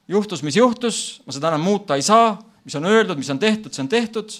juhtus, 0.08 0.42
mis 0.46 0.56
juhtus, 0.56 0.98
ma 1.26 1.34
seda 1.34 1.50
enam 1.50 1.66
muuta 1.66 1.96
ei 1.98 2.06
saa, 2.06 2.36
mis 2.64 2.74
on 2.78 2.86
öeldud, 2.86 3.18
mis 3.18 3.30
on 3.34 3.38
tehtud, 3.42 3.74
see 3.74 3.82
on 3.82 3.90
tehtud 3.90 4.36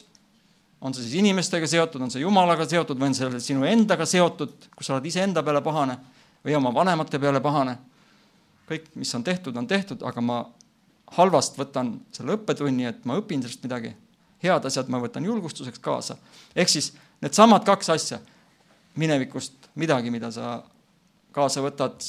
on 0.84 0.92
see 0.92 1.06
siis 1.06 1.16
inimestega 1.22 1.66
seotud, 1.68 2.02
on 2.04 2.12
see 2.12 2.20
jumalaga 2.20 2.66
seotud 2.68 2.98
või 3.00 3.08
on 3.08 3.16
see 3.16 3.40
sinu 3.40 3.64
endaga 3.64 4.04
seotud, 4.08 4.68
kus 4.76 4.90
sa 4.90 4.98
oled 4.98 5.06
iseenda 5.08 5.42
peale 5.42 5.62
pahane 5.64 5.96
või 6.44 6.56
oma 6.58 6.74
vanemate 6.76 7.18
peale 7.18 7.40
pahane. 7.40 7.78
kõik, 8.68 8.90
mis 8.94 9.14
on 9.16 9.24
tehtud, 9.24 9.56
on 9.56 9.66
tehtud, 9.66 10.02
aga 10.04 10.20
ma 10.20 10.38
halvast 11.16 11.56
võtan 11.56 11.98
selle 12.12 12.36
õppetunni, 12.36 12.86
et 12.88 13.04
ma 13.04 13.16
õpin 13.20 13.42
sellest 13.42 13.64
midagi. 13.64 13.94
Head 14.44 14.68
asjad 14.68 14.90
ma 14.92 15.00
võtan 15.02 15.24
julgustuseks 15.24 15.82
kaasa. 15.82 16.16
ehk 16.56 16.68
siis 16.68 16.92
needsamad 17.22 17.64
kaks 17.64 17.90
asja, 17.90 18.20
minevikust 18.96 19.70
midagi, 19.74 20.10
mida 20.10 20.30
sa 20.30 20.62
kaasa 21.34 21.62
võtad 21.64 22.04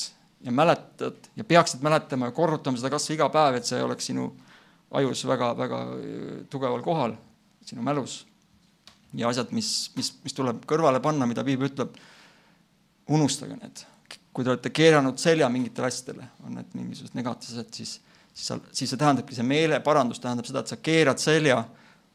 ja 0.45 0.51
mäletad 0.51 1.31
ja 1.35 1.43
peaksid 1.43 1.81
mäletama 1.81 2.29
ja 2.29 2.35
korrutama 2.35 2.77
seda 2.77 2.91
kas 2.93 3.09
või 3.09 3.17
iga 3.17 3.29
päev, 3.33 3.57
et 3.57 3.65
see 3.65 3.81
oleks 3.83 4.11
sinu 4.11 4.29
ajus 4.95 5.25
väga-väga 5.25 5.81
tugeval 6.49 6.83
kohal, 6.85 7.15
sinu 7.65 7.81
mälus 7.81 8.25
ja 9.15 9.29
asjad, 9.29 9.51
mis, 9.55 9.91
mis, 9.95 10.11
mis 10.23 10.35
tuleb 10.35 10.63
kõrvale 10.69 10.99
panna, 11.03 11.27
mida 11.29 11.43
piibel 11.47 11.69
ütleb, 11.71 11.95
unustage 13.15 13.57
need. 13.59 13.85
kui 14.35 14.43
te 14.43 14.51
olete 14.51 14.69
keeranud 14.75 15.15
selja 15.21 15.47
mingitele 15.47 15.87
asjadele, 15.87 16.25
on 16.43 16.57
need 16.57 16.73
mingisugused 16.75 17.15
negatiivsed, 17.15 17.69
siis, 17.71 17.93
siis 18.35 18.49
siis 18.75 18.91
see 18.91 18.99
tähendabki, 18.99 19.35
see 19.37 19.47
meeleparandus 19.47 20.19
tähendab 20.19 20.47
seda, 20.49 20.59
et 20.59 20.73
sa 20.73 20.77
keerad 20.83 21.21
selja 21.23 21.61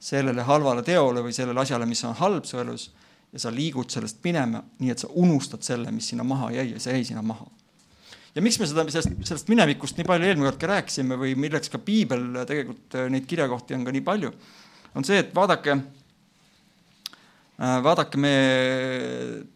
sellele 0.01 0.45
halvale 0.49 0.83
teole 0.83 1.23
või 1.25 1.35
sellele 1.37 1.61
asjale, 1.61 1.87
mis 1.87 2.03
on 2.09 2.17
halb 2.19 2.47
su 2.49 2.59
elus 2.61 2.89
ja 3.33 3.43
sa 3.43 3.53
liigud 3.55 3.91
sellest 3.93 4.23
minema, 4.25 4.63
nii 4.81 4.95
et 4.95 5.03
sa 5.03 5.11
unustad 5.21 5.63
selle, 5.63 5.93
mis 5.95 6.09
sinna 6.11 6.25
maha 6.27 6.51
jäi 6.55 6.71
ja 6.73 6.81
see 6.83 6.97
jäi 6.97 7.05
sinna 7.13 7.23
maha. 7.23 7.47
ja 8.35 8.43
miks 8.43 8.59
me 8.59 8.67
seda, 8.67 8.87
sellest, 8.91 9.13
sellest 9.29 9.53
minevikust 9.53 9.99
nii 9.99 10.09
palju 10.09 10.27
eelmine 10.27 10.49
kord 10.49 10.61
ka 10.61 10.73
rääkisime 10.73 11.21
või 11.21 11.37
milleks 11.39 11.71
ka 11.71 11.79
piibel 11.79 12.43
tegelikult 12.49 12.99
neid 13.13 13.29
kirjakohti 13.31 13.77
on 13.77 13.85
ka 13.85 13.95
nii 13.95 14.07
palju, 14.07 14.33
on 14.97 15.07
see, 15.07 15.21
et 15.23 15.35
vaadake 15.37 15.79
Äh, 17.61 17.83
vaadake, 17.85 18.17
me 18.17 18.35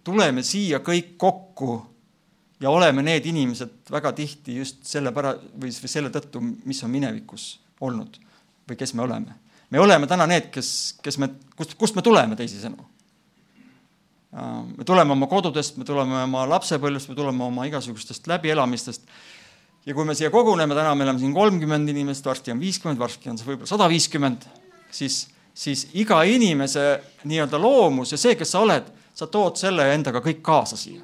tuleme 0.04 0.42
siia 0.44 0.82
kõik 0.84 1.14
kokku 1.16 1.78
ja 2.60 2.68
oleme 2.68 3.00
need 3.00 3.24
inimesed 3.30 3.88
väga 3.88 4.10
tihti 4.12 4.58
just 4.58 4.82
selle 4.84 5.08
pära- 5.16 5.38
või 5.60 5.72
selle 5.72 6.10
tõttu, 6.12 6.42
mis 6.68 6.82
on 6.84 6.92
minevikus 6.92 7.46
olnud 7.80 8.18
või 8.68 8.76
kes 8.76 8.92
me 8.92 9.06
oleme. 9.06 9.38
Me 9.74 9.82
oleme 9.82 10.06
täna 10.06 10.28
need, 10.30 10.52
kes, 10.54 10.68
kes 11.02 11.18
me, 11.18 11.32
kust, 11.58 11.74
kust 11.80 11.98
me 11.98 12.02
tuleme, 12.06 12.38
teisisõnu. 12.38 12.86
Äh, 14.34 14.56
me 14.78 14.86
tuleme 14.86 15.16
oma 15.16 15.26
kodudest, 15.30 15.80
me 15.82 15.86
tuleme 15.88 16.20
oma 16.22 16.46
lapsepõlvest, 16.54 17.10
me 17.10 17.18
tuleme 17.18 17.42
oma 17.48 17.66
igasugustest 17.66 18.30
läbielamistest. 18.30 19.08
ja 19.84 19.94
kui 19.94 20.06
me 20.06 20.14
siia 20.14 20.30
koguneme, 20.30 20.78
täna 20.78 20.94
me 20.94 21.04
oleme 21.04 21.18
siin 21.18 21.34
kolmkümmend 21.34 21.90
inimest, 21.90 22.24
varsti 22.24 22.54
on 22.54 22.62
viiskümmend, 22.62 23.02
varsti 23.02 23.34
on 23.34 23.38
see 23.38 23.50
võib-olla 23.50 23.68
sada 23.74 23.88
viiskümmend, 23.90 24.46
siis 24.94 25.24
siis 25.54 25.88
iga 25.94 26.22
inimese 26.26 27.00
nii-öelda 27.24 27.58
loomus 27.62 28.12
ja 28.12 28.18
see, 28.18 28.34
kes 28.38 28.54
sa 28.56 28.62
oled, 28.64 28.88
sa 29.14 29.28
tood 29.30 29.58
selle 29.58 29.86
endaga 29.94 30.22
kõik 30.22 30.42
kaasa 30.42 30.76
siia. 30.76 31.02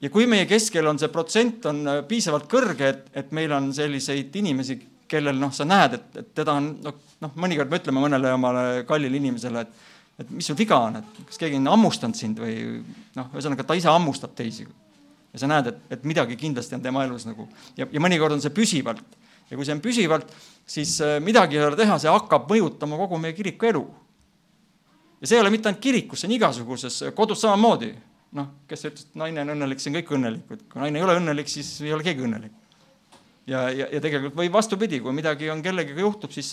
ja 0.00 0.10
kui 0.10 0.26
meie 0.26 0.46
keskel 0.50 0.86
on 0.86 0.98
see 0.98 1.12
protsent 1.12 1.66
on 1.70 1.84
äh, 1.86 2.00
piisavalt 2.08 2.48
kõrge, 2.50 2.88
et, 2.88 3.04
et 3.14 3.32
meil 3.32 3.52
on 3.52 3.68
selliseid 3.74 4.34
inimesi, 4.36 4.78
kellel 5.12 5.38
noh, 5.40 5.52
sa 5.54 5.66
näed, 5.68 5.96
et, 5.98 6.20
et 6.22 6.34
teda 6.40 6.56
on 6.58 6.68
noh, 6.82 7.00
noh, 7.22 7.32
mõnikord 7.44 7.70
me 7.70 7.80
ütleme 7.80 8.04
mõnele 8.04 8.32
omale 8.36 8.66
kallile 8.88 9.20
inimesele, 9.20 9.66
et 9.66 9.90
et 10.20 10.30
mis 10.30 10.46
sul 10.46 10.56
viga 10.58 10.76
on, 10.76 10.98
et 11.00 11.20
kas 11.28 11.40
keegi 11.40 11.56
on 11.58 11.70
hammustanud 11.72 12.18
sind 12.18 12.40
või 12.42 12.56
noh, 13.16 13.30
ühesõnaga 13.32 13.64
ta 13.66 13.76
ise 13.78 13.88
hammustab 13.90 14.34
teisi. 14.36 14.66
ja 15.32 15.40
sa 15.40 15.48
näed, 15.48 15.70
et, 15.70 15.78
et 15.96 16.04
midagi 16.04 16.36
kindlasti 16.36 16.76
on 16.76 16.84
tema 16.84 17.04
elus 17.06 17.24
nagu 17.26 17.48
ja, 17.78 17.86
ja 17.88 18.02
mõnikord 18.02 18.36
on 18.36 18.44
see 18.44 18.52
püsivalt 18.52 19.16
ja 19.50 19.56
kui 19.56 19.66
see 19.68 19.74
on 19.76 19.82
püsivalt, 19.84 20.30
siis 20.68 20.94
äh, 21.04 21.18
midagi 21.24 21.58
ei 21.58 21.66
ole 21.66 21.76
teha, 21.76 21.98
see 22.00 22.12
hakkab 22.12 22.48
mõjutama 22.50 22.96
kogu 23.00 23.18
meie 23.20 23.36
kiriku 23.36 23.68
elu. 23.68 23.82
ja 25.20 25.28
see 25.28 25.36
ei 25.36 25.42
ole 25.44 25.52
mitte 25.54 25.68
ainult 25.68 25.82
kirikus, 25.82 26.22
see 26.22 26.30
on 26.30 26.36
igasuguses, 26.38 27.02
kodus 27.16 27.44
samamoodi. 27.44 27.92
noh, 28.32 28.48
kes 28.68 28.86
ütles, 28.88 29.08
et 29.08 29.20
naine 29.20 29.44
on 29.44 29.52
õnnelik, 29.56 29.80
siis 29.80 29.92
on 29.92 29.98
kõik 29.98 30.12
õnnelikud, 30.16 30.66
kui 30.72 30.80
naine 30.80 31.00
ei 31.00 31.04
ole 31.04 31.18
õnnelik, 31.20 31.50
siis 31.52 31.68
ei 31.84 31.92
ole 31.92 32.04
keegi 32.06 32.24
õnnelik. 32.24 32.54
Ja, 33.46 33.70
ja, 33.70 33.88
ja 33.92 34.00
tegelikult 34.00 34.36
või 34.38 34.52
vastupidi, 34.52 35.00
kui 35.00 35.14
midagi 35.16 35.50
on 35.50 35.62
kellegagi 35.62 36.00
juhtub, 36.00 36.30
siis, 36.34 36.50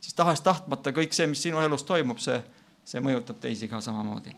siis 0.00 0.16
tahes-tahtmata 0.18 0.94
kõik 0.96 1.14
see, 1.16 1.28
mis 1.30 1.42
sinu 1.42 1.62
elus 1.62 1.86
toimub, 1.88 2.20
see, 2.22 2.40
see 2.84 3.02
mõjutab 3.04 3.38
teisi 3.42 3.68
ka 3.70 3.80
samamoodi. 3.84 4.34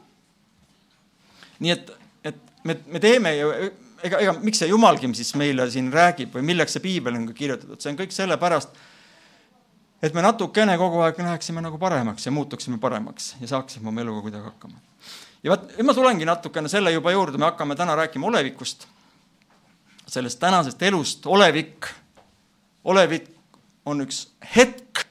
nii 1.64 1.72
et, 1.72 1.90
et 2.24 2.40
me, 2.64 2.76
me 2.86 3.00
teeme 3.00 3.36
ju 3.36 3.52
ega, 4.04 4.20
ega 4.20 4.34
miks 4.42 4.60
see 4.62 4.70
jumalgi 4.70 5.10
siis 5.16 5.34
meile 5.40 5.66
siin 5.72 5.90
räägib 5.92 6.34
või 6.36 6.44
milleks 6.52 6.76
see 6.76 6.84
piibel 6.84 7.16
on 7.18 7.28
ka 7.30 7.36
kirjutatud, 7.36 7.80
see 7.80 7.92
on 7.92 8.00
kõik 8.00 8.14
sellepärast, 8.14 8.80
et 10.04 10.16
me 10.16 10.24
natukene 10.24 10.76
kogu 10.80 11.00
aeg 11.04 11.20
läheksime 11.24 11.64
nagu 11.64 11.78
paremaks 11.80 12.26
ja 12.26 12.32
muutuksime 12.34 12.80
paremaks 12.82 13.34
ja 13.40 13.54
saaksime 13.54 13.88
oma 13.88 14.04
eluga 14.04 14.26
kuidagi 14.26 14.50
hakkama. 14.50 14.80
ja 15.42 15.54
vot, 15.54 15.70
nüüd 15.76 15.88
ma 15.88 15.96
tulengi 15.96 16.28
natukene 16.28 16.72
selle 16.72 16.92
juba 16.92 17.14
juurde, 17.14 17.40
me 17.40 17.48
hakkame 17.48 17.76
täna 17.78 17.96
rääkima 18.02 18.28
olevikust, 18.32 18.88
sellest 20.14 20.40
tänasest 20.42 20.82
elust, 20.82 21.26
olevik, 21.26 21.88
olevik 22.84 23.30
on 23.86 24.04
üks 24.04 24.20
hetk, 24.54 25.04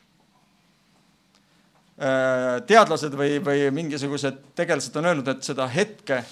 äh, 1.99 2.61
teadlased 2.67 3.17
või, 3.19 3.37
või 3.43 3.67
mingisugused 3.75 4.39
tegelased 4.57 4.95
on 4.99 5.11
öelnud, 5.11 5.33
et 5.33 5.43
seda 5.45 5.67
hetke 5.71 6.23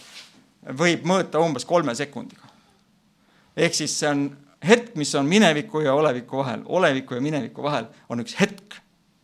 võib 0.77 1.05
mõõta 1.07 1.41
umbes 1.43 1.65
kolme 1.65 1.95
sekundiga. 1.97 2.47
Ehk 3.57 3.75
siis 3.75 3.97
see 3.99 4.09
on 4.09 4.25
hetk, 4.67 4.95
mis 4.95 5.13
on 5.15 5.27
mineviku 5.27 5.81
ja 5.85 5.93
oleviku 5.97 6.41
vahel, 6.41 6.61
oleviku 6.65 7.17
ja 7.17 7.21
mineviku 7.21 7.63
vahel 7.63 7.89
on 8.09 8.23
üks 8.23 8.37
hetk, 8.39 8.77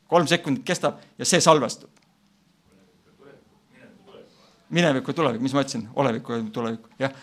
kolm 0.08 0.28
sekundit 0.28 0.66
kestab 0.68 1.00
ja 1.18 1.26
see 1.26 1.42
salvestub. 1.44 1.92
mineviku 4.68 5.14
tulevik, 5.16 5.40
mis 5.40 5.54
ma 5.56 5.62
ütlesin, 5.64 5.86
oleviku 5.96 6.34
ja 6.34 6.42
tuleviku, 6.52 6.90
jah, 7.00 7.14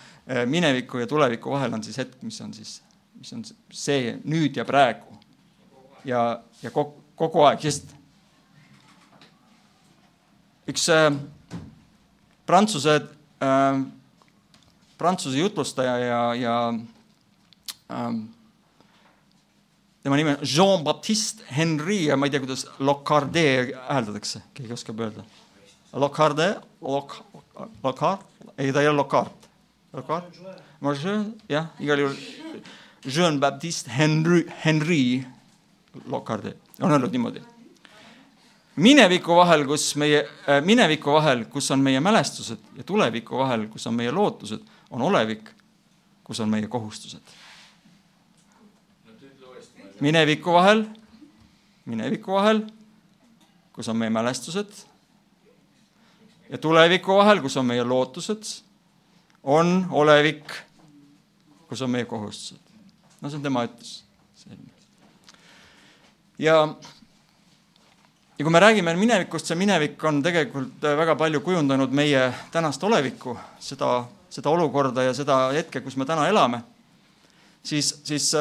mineviku 0.49 0.99
ja 0.99 1.07
tuleviku 1.07 1.51
vahel 1.53 1.75
on 1.77 1.83
siis 1.85 1.99
hetk, 2.01 2.23
mis 2.23 2.41
on 2.41 2.55
siis, 2.57 2.79
mis 3.19 3.33
on 3.37 3.43
see 3.73 4.15
nüüd 4.25 4.57
ja 4.57 4.65
praegu. 4.65 5.19
ja, 6.05 6.41
ja 6.63 6.71
kogu, 6.71 7.03
kogu 7.17 7.45
aeg, 7.45 7.61
sest 7.61 7.93
üks 10.69 10.89
äh, 10.93 11.11
prantsuse 12.49 12.97
äh, 13.45 13.85
prantsuse 14.99 15.39
jutlustaja 15.39 15.99
ja, 15.99 16.35
ja 16.35 16.57
ähm, 17.93 18.21
tema 20.03 20.17
nimi 20.17 20.31
on 20.31 20.43
Jean-Baptiste 20.43 21.45
Henri 21.57 22.05
ja 22.07 22.17
ma 22.17 22.27
ei 22.27 22.33
tea, 22.33 22.41
kuidas 22.41 22.67
Locardet 22.79 23.75
hääldatakse, 23.89 24.43
keegi 24.55 24.73
oskab 24.73 25.01
öelda? 25.05 25.25
Locardet, 25.93 26.63
Loc-, 26.81 27.23
Locard, 27.83 28.25
ei 28.59 28.73
ta 28.73 28.83
ei 28.83 28.89
ole 28.89 28.97
Locard. 28.97 29.44
Locard? 29.95 30.35
jah, 31.49 31.71
igal 31.81 31.99
juhul 31.99 32.17
Jean-Baptiste 33.05 33.91
Henri, 33.91 34.45
Henri 34.65 35.25
Locardet 36.11 36.59
on 36.81 36.93
öelnud 36.93 37.13
niimoodi. 37.13 37.43
mineviku 38.77 39.37
vahel, 39.37 39.67
kus 39.67 39.95
meie 39.97 40.25
äh,, 40.49 40.61
mineviku 40.65 41.13
vahel, 41.13 41.45
kus 41.45 41.71
on 41.71 41.81
meie 41.81 42.01
mälestused 42.01 42.59
ja 42.77 42.85
tuleviku 42.85 43.39
vahel, 43.39 43.69
kus 43.69 43.87
on 43.87 43.95
meie 43.95 44.11
lootused, 44.13 44.61
on 44.91 45.03
olevik, 45.03 45.51
kus 46.25 46.41
on 46.41 46.51
meie 46.51 46.67
kohustused 46.67 47.23
mineviku 50.01 50.53
vahel, 50.53 50.85
mineviku 51.87 52.33
vahel, 52.33 52.63
kus 53.73 53.89
on 53.89 53.97
meie 53.97 54.11
mälestused, 54.11 54.73
ja 56.51 56.59
tuleviku 56.59 57.19
vahel, 57.21 57.43
kus 57.43 57.57
on 57.57 57.67
meie 57.67 57.85
lootused, 57.85 58.63
on 59.45 59.87
olevik, 59.91 60.53
kus 61.69 61.83
on 61.83 61.93
meie 61.93 62.09
kohustused. 62.09 62.61
no 63.21 63.31
see 63.31 63.39
on 63.39 63.43
tema 63.43 63.65
ütlus. 63.69 64.03
ja, 66.39 66.57
ja 68.39 68.45
kui 68.45 68.53
me 68.53 68.61
räägime 68.61 68.97
minevikust, 68.97 69.47
see 69.47 69.59
minevik 69.59 70.05
on 70.05 70.23
tegelikult 70.23 70.83
väga 70.83 71.17
palju 71.17 71.41
kujundanud 71.41 71.93
meie 71.93 72.27
tänast 72.53 72.83
olevikku, 72.85 73.37
seda, 73.61 74.05
seda 74.31 74.51
olukorda 74.51 75.03
ja 75.03 75.15
seda 75.15 75.49
hetke, 75.53 75.81
kus 75.81 75.97
me 75.97 76.09
täna 76.09 76.29
elame, 76.29 76.63
siis, 77.63 78.01
siis 78.05 78.33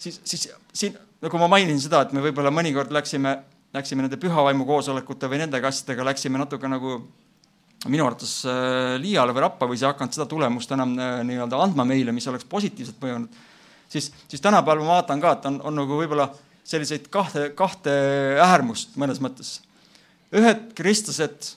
siis, 0.00 0.20
siis 0.24 0.48
siin, 0.72 0.98
nagu 1.22 1.38
ma 1.38 1.48
mainisin 1.48 1.80
seda, 1.80 2.04
et 2.04 2.12
me 2.16 2.22
võib-olla 2.24 2.52
mõnikord 2.54 2.92
läksime, 2.94 3.36
läksime 3.74 4.04
nende 4.04 4.18
pühavaimu 4.20 4.66
koosolekute 4.68 5.28
või 5.30 5.42
nende 5.42 5.60
asjadega 5.66 6.06
läksime 6.10 6.40
natuke 6.40 6.68
nagu 6.68 7.00
minu 7.88 8.04
arvates 8.04 8.42
äh, 8.44 8.98
liiale 9.00 9.32
või 9.32 9.44
rappa 9.46 9.68
või 9.68 9.78
see 9.78 9.86
ei 9.86 9.94
hakanud 9.94 10.16
seda 10.16 10.26
tulemust 10.28 10.72
enam 10.76 10.92
äh, 11.00 11.22
nii-öelda 11.24 11.62
andma 11.64 11.86
meile, 11.88 12.12
mis 12.12 12.28
oleks 12.28 12.44
positiivselt 12.50 13.00
mõjunud, 13.00 13.40
siis, 13.88 14.10
siis 14.28 14.44
tänapäeval 14.44 14.84
ma 14.84 14.98
vaatan 14.98 15.22
ka, 15.22 15.32
et 15.38 15.48
on, 15.48 15.56
on 15.70 15.78
nagu 15.80 15.96
võib-olla 16.02 16.28
selliseid 16.70 17.08
kahte, 17.12 17.48
kahte 17.56 17.96
äärmust 18.44 19.00
mõnes 19.00 19.22
mõttes. 19.24 19.58
ühed 20.36 20.70
kristlased 20.76 21.54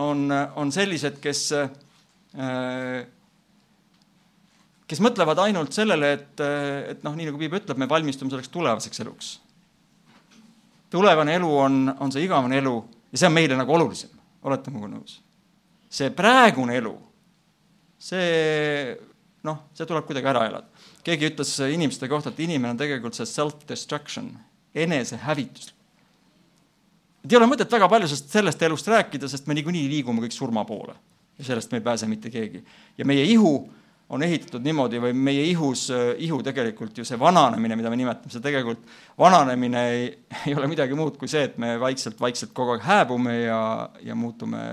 on, 0.00 0.30
on 0.56 0.72
sellised, 0.72 1.20
kes 1.20 1.44
äh, 1.52 3.04
kes 4.90 5.04
mõtlevad 5.04 5.38
ainult 5.44 5.76
sellele, 5.76 6.14
et, 6.16 6.40
et 6.90 7.04
noh, 7.06 7.14
nii 7.14 7.28
nagu 7.28 7.38
piibel 7.38 7.60
ütleb, 7.60 7.78
me 7.78 7.86
valmistume 7.90 8.32
selleks 8.32 8.50
tulevaseks 8.50 9.04
eluks. 9.04 9.34
tulevane 10.90 11.36
elu 11.36 11.50
on, 11.56 11.82
on 12.00 12.10
see 12.10 12.24
igavene 12.24 12.58
elu 12.58 12.78
ja 13.12 13.20
see 13.20 13.28
on 13.28 13.36
meile 13.36 13.58
nagu 13.60 13.76
olulisem, 13.76 14.16
olete 14.42 14.72
minuga 14.72 14.96
nõus? 14.96 15.20
See 15.90 16.12
praegune 16.14 16.76
elu, 16.78 16.94
see 17.98 18.94
noh, 19.46 19.66
see 19.74 19.88
tuleb 19.88 20.06
kuidagi 20.08 20.30
ära 20.30 20.46
elada. 20.50 20.86
keegi 21.04 21.30
ütles 21.32 21.52
inimeste 21.72 22.08
kohta, 22.08 22.30
et 22.30 22.40
inimene 22.44 22.74
on 22.74 22.80
tegelikult 22.80 23.16
see 23.16 23.28
self-destruction, 23.28 24.30
enesehävitus. 24.74 25.74
et 27.24 27.32
ei 27.32 27.40
ole 27.40 27.48
mõtet 27.50 27.72
väga 27.72 27.88
palju 27.88 28.08
sellest, 28.08 28.30
sellest 28.32 28.62
elust 28.62 28.88
rääkida, 28.88 29.28
sest 29.28 29.48
me 29.48 29.56
niikuinii 29.58 29.88
liigume 29.90 30.22
kõik 30.26 30.36
surma 30.36 30.64
poole 30.68 30.94
ja 31.40 31.44
sellest 31.44 31.72
me 31.72 31.80
ei 31.80 31.84
pääse 31.84 32.06
mitte 32.06 32.30
keegi. 32.30 32.64
ja 32.98 33.04
meie 33.04 33.24
ihu 33.24 33.70
on 34.10 34.22
ehitatud 34.26 34.64
niimoodi 34.66 34.98
või 34.98 35.14
meie 35.14 35.42
ihus, 35.46 35.84
ihu 36.18 36.40
tegelikult 36.42 36.96
ju 36.98 37.04
see 37.06 37.18
vananemine, 37.18 37.76
mida 37.78 37.90
me 37.92 37.98
nimetame, 38.00 38.32
see 38.32 38.42
tegelikult 38.42 38.82
vananemine 39.18 39.82
ei, 39.90 40.08
ei 40.48 40.54
ole 40.58 40.66
midagi 40.70 40.98
muud 40.98 41.14
kui 41.18 41.30
see, 41.30 41.44
et 41.46 41.58
me 41.62 41.76
vaikselt-vaikselt 41.80 42.50
kogu 42.52 42.74
aeg 42.74 42.82
hääbume 42.88 43.36
ja, 43.44 43.60
ja 44.02 44.16
muutume 44.18 44.64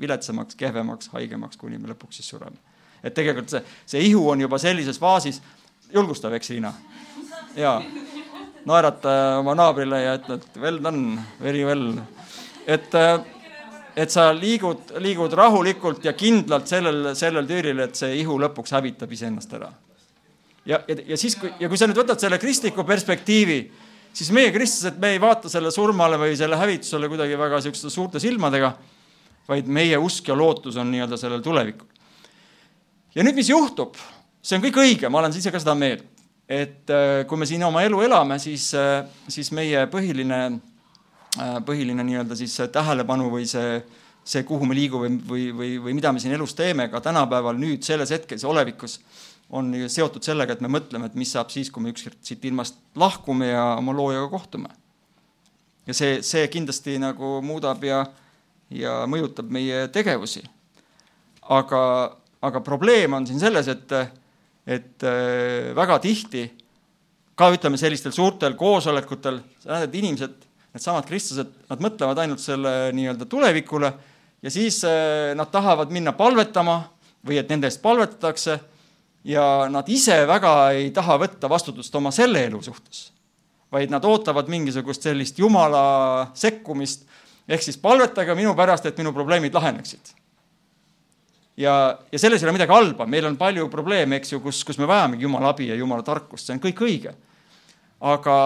viletsamaks, 0.00 0.58
kehvemaks, 0.60 1.10
haigemaks, 1.14 1.56
kuni 1.60 1.78
me 1.78 1.92
lõpuks 1.92 2.20
siis 2.20 2.28
sureme. 2.34 2.56
et 3.02 3.14
tegelikult 3.14 3.50
see, 3.50 3.64
see 3.86 4.06
ihu 4.10 4.28
on 4.28 4.40
juba 4.40 4.58
sellises 4.58 4.98
faasis, 5.00 5.40
julgustav, 5.94 6.34
eks, 6.36 6.50
Liina? 6.54 6.72
jaa, 7.56 7.80
naerata 8.66 9.12
oma 9.40 9.54
naabrile 9.58 10.02
ja 10.02 10.16
ütle, 10.20 10.40
et 10.40 10.60
well 10.60 10.80
done, 10.82 11.20
very 11.40 11.64
well. 11.64 12.00
et 12.66 12.94
äh, 12.94 13.20
et 13.96 14.12
sa 14.12 14.30
liigud, 14.34 14.94
liigud 15.02 15.34
rahulikult 15.36 16.04
ja 16.06 16.14
kindlalt 16.16 16.70
sellel, 16.70 17.12
sellel 17.18 17.48
tüüril, 17.48 17.82
et 17.84 17.98
see 17.98 18.20
ihu 18.20 18.38
lõpuks 18.40 18.74
hävitab 18.76 19.12
iseennast 19.12 19.54
ära. 19.58 19.70
ja, 20.64 20.80
ja, 20.86 20.96
ja 21.12 21.16
siis, 21.18 21.36
kui, 21.36 21.50
ja 21.60 21.68
kui 21.68 21.78
sa 21.80 21.88
nüüd 21.88 21.98
võtad 21.98 22.20
selle 22.22 22.38
kristliku 22.40 22.84
perspektiivi, 22.86 23.60
siis 24.12 24.30
meie, 24.34 24.52
kristlased, 24.54 24.98
me 25.00 25.14
ei 25.14 25.20
vaata 25.22 25.50
selle 25.52 25.72
surmale 25.74 26.18
või 26.20 26.36
selle 26.38 26.58
hävitusele 26.60 27.10
kuidagi 27.10 27.38
väga 27.38 27.60
niisuguste 27.60 27.92
suurte 27.92 28.22
silmadega, 28.22 28.74
vaid 29.48 29.68
meie 29.68 29.98
usk 29.98 30.28
ja 30.28 30.36
lootus 30.36 30.76
on 30.76 30.90
nii-öelda 30.90 31.16
sellel 31.20 31.42
tulevikul. 31.42 31.86
ja 33.14 33.26
nüüd, 33.26 33.34
mis 33.34 33.50
juhtub, 33.50 33.96
see 34.42 34.58
on 34.58 34.64
kõik 34.64 34.80
õige, 34.84 35.08
ma 35.08 35.22
olen 35.22 35.36
ise 35.36 35.50
ka 35.50 35.60
seda 35.62 35.74
meelt, 35.74 36.04
et 36.48 36.90
äh, 36.90 37.26
kui 37.26 37.38
me 37.38 37.46
siin 37.46 37.62
oma 37.64 37.82
elu 37.86 38.02
elame, 38.08 38.38
siis, 38.38 38.72
äh, 38.74 39.04
siis 39.28 39.52
meie 39.52 39.86
põhiline 39.90 40.60
Äh, 41.38 41.60
põhiline 41.62 42.02
nii-öelda 42.02 42.34
siis 42.34 42.56
tähelepanu 42.74 43.28
või 43.30 43.44
see, 43.46 43.76
see, 44.26 44.42
kuhu 44.46 44.66
me 44.66 44.74
liigume 44.74 45.12
või, 45.28 45.44
või, 45.54 45.76
või 45.78 45.92
mida 45.94 46.10
me 46.10 46.18
siin 46.18 46.34
elus 46.34 46.56
teeme 46.58 46.88
ka 46.90 46.98
tänapäeval, 47.04 47.54
nüüd 47.60 47.86
selles 47.86 48.10
hetkes, 48.10 48.42
olevikus, 48.50 48.96
on 49.54 49.70
seotud 49.86 50.26
sellega, 50.26 50.56
et 50.56 50.64
me 50.64 50.72
mõtleme, 50.74 51.06
et 51.06 51.14
mis 51.14 51.30
saab 51.30 51.52
siis, 51.54 51.70
kui 51.70 51.84
me 51.84 51.92
ükskord 51.94 52.18
siit 52.26 52.42
ilmast 52.50 52.80
lahkume 52.98 53.52
ja 53.52 53.62
oma 53.78 53.94
loojaga 53.94 54.26
kohtume. 54.32 54.74
ja 55.86 55.94
see, 55.94 56.18
see 56.26 56.48
kindlasti 56.50 56.98
nagu 56.98 57.38
muudab 57.46 57.86
ja, 57.86 58.02
ja 58.70 59.04
mõjutab 59.10 59.50
meie 59.50 59.88
tegevusi. 59.88 60.42
aga, 61.50 61.82
aga 62.42 62.60
probleem 62.60 63.12
on 63.12 63.26
siin 63.26 63.40
selles, 63.40 63.68
et, 63.68 63.92
et 64.66 65.02
äh, 65.02 65.74
väga 65.74 65.98
tihti 65.98 66.46
ka 67.34 67.48
ütleme, 67.54 67.78
sellistel 67.80 68.12
suurtel 68.12 68.54
koosolekutel, 68.54 69.40
sa 69.62 69.72
näed, 69.72 69.88
et 69.88 69.94
inimesed 70.02 70.46
needsamad 70.74 71.06
kristlased, 71.08 71.52
nad 71.70 71.82
mõtlevad 71.82 72.18
ainult 72.22 72.42
selle 72.42 72.92
nii-öelda 72.94 73.26
tulevikule 73.30 73.92
ja 74.42 74.52
siis 74.52 74.82
eh, 74.84 75.32
nad 75.36 75.50
tahavad 75.52 75.92
minna 75.92 76.12
palvetama 76.16 76.82
või 77.26 77.40
et 77.40 77.48
nende 77.50 77.68
eest 77.68 77.82
palvetatakse 77.82 78.58
ja 79.28 79.46
nad 79.72 79.88
ise 79.92 80.22
väga 80.28 80.52
ei 80.76 80.90
taha 80.96 81.18
võtta 81.20 81.50
vastutust 81.50 81.94
oma 81.98 82.12
selle 82.14 82.44
elu 82.48 82.62
suhtes, 82.64 83.10
vaid 83.72 83.92
nad 83.92 84.04
ootavad 84.04 84.48
mingisugust 84.52 85.04
sellist 85.04 85.38
jumala 85.38 86.30
sekkumist, 86.34 87.06
ehk 87.50 87.64
siis 87.66 87.78
palvetage 87.82 88.34
minu 88.38 88.54
pärast, 88.58 88.86
et 88.86 88.98
minu 88.98 89.12
probleemid 89.16 89.54
laheneksid. 89.54 90.12
ja, 91.56 91.98
ja 92.12 92.18
selles 92.18 92.42
ei 92.42 92.48
ole 92.48 92.56
midagi 92.56 92.72
halba, 92.72 93.06
meil 93.06 93.26
on 93.26 93.36
palju 93.36 93.68
probleeme, 93.68 94.20
eks 94.20 94.32
ju, 94.32 94.40
kus, 94.44 94.62
kus 94.64 94.78
me 94.78 94.88
vajamegi 94.88 95.26
jumala 95.26 95.50
abi 95.50 95.68
ja 95.68 95.78
jumala 95.78 96.06
tarkust, 96.06 96.46
see 96.46 96.54
on 96.56 96.62
kõik 96.62 96.84
õige. 96.86 97.16
aga 98.00 98.36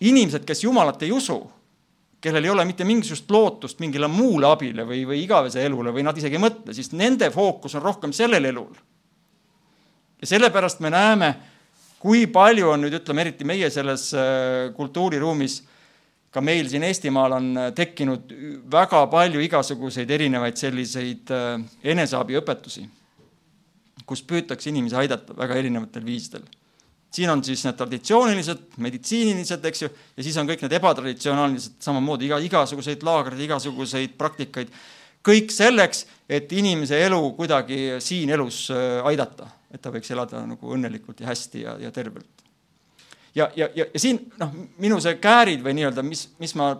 inimesed, 0.00 0.46
kes 0.46 0.64
jumalat 0.64 1.02
ei 1.02 1.12
usu, 1.12 1.40
kellel 2.22 2.46
ei 2.46 2.50
ole 2.50 2.64
mitte 2.64 2.86
mingisugust 2.86 3.30
lootust 3.30 3.80
mingile 3.82 4.06
muule 4.08 4.46
abile 4.46 4.86
või, 4.86 5.02
või 5.08 5.24
igavese 5.24 5.64
elule 5.66 5.90
või 5.94 6.04
nad 6.06 6.18
isegi 6.18 6.38
ei 6.38 6.42
mõtle, 6.42 6.74
siis 6.74 6.92
nende 6.94 7.30
fookus 7.34 7.74
on 7.74 7.82
rohkem 7.82 8.14
sellel 8.14 8.46
elul. 8.46 8.76
ja 10.22 10.30
sellepärast 10.30 10.80
me 10.80 10.90
näeme, 10.90 11.34
kui 11.98 12.26
palju 12.30 12.70
on 12.70 12.86
nüüd, 12.86 12.94
ütleme 13.00 13.26
eriti 13.26 13.46
meie 13.46 13.70
selles 13.70 14.08
äh, 14.14 14.70
kultuuriruumis, 14.76 15.62
ka 16.32 16.40
meil 16.40 16.68
siin 16.70 16.86
Eestimaal 16.88 17.36
on 17.36 17.52
äh, 17.56 17.68
tekkinud 17.76 18.32
väga 18.72 19.04
palju 19.12 19.42
igasuguseid 19.44 20.10
erinevaid 20.10 20.56
selliseid 20.60 21.30
äh, 21.34 21.60
eneseabiõpetusi, 21.94 22.86
kus 24.08 24.24
püütakse 24.26 24.72
inimesi 24.72 24.98
aidata 24.98 25.36
väga 25.36 25.60
erinevatel 25.60 26.04
viisidel 26.06 26.48
siin 27.12 27.30
on 27.30 27.42
siis 27.44 27.64
need 27.66 27.76
traditsioonilised, 27.76 28.64
meditsiinilised, 28.82 29.64
eks 29.68 29.84
ju, 29.84 29.90
ja 30.16 30.24
siis 30.24 30.36
on 30.40 30.48
kõik 30.48 30.64
need 30.64 30.76
ebatraditsioonilised, 30.78 31.76
samamoodi 31.84 32.28
iga, 32.28 32.38
igasuguseid 32.48 33.04
laagreid, 33.06 33.42
igasuguseid 33.48 34.16
praktikaid. 34.18 34.72
kõik 35.22 35.52
selleks, 35.54 36.06
et 36.28 36.52
inimese 36.52 36.98
elu 36.98 37.20
kuidagi 37.36 38.00
siin 38.02 38.30
elus 38.34 38.64
äh, 38.74 38.98
aidata, 39.06 39.46
et 39.70 39.82
ta 39.82 39.92
võiks 39.92 40.10
elada 40.10 40.40
nagu 40.46 40.72
õnnelikult 40.74 41.20
ja 41.20 41.28
hästi 41.28 41.62
ja, 41.62 41.76
ja 41.78 41.92
tervelt. 41.94 42.41
Ja, 43.34 43.50
ja, 43.56 43.68
ja, 43.74 43.86
ja 43.86 44.00
siin 44.00 44.20
noh, 44.40 44.52
minu 44.82 45.00
see 45.00 45.16
käärid 45.22 45.64
või 45.64 45.76
nii-öelda, 45.78 46.04
mis, 46.06 46.26
mis 46.42 46.54
ma, 46.58 46.74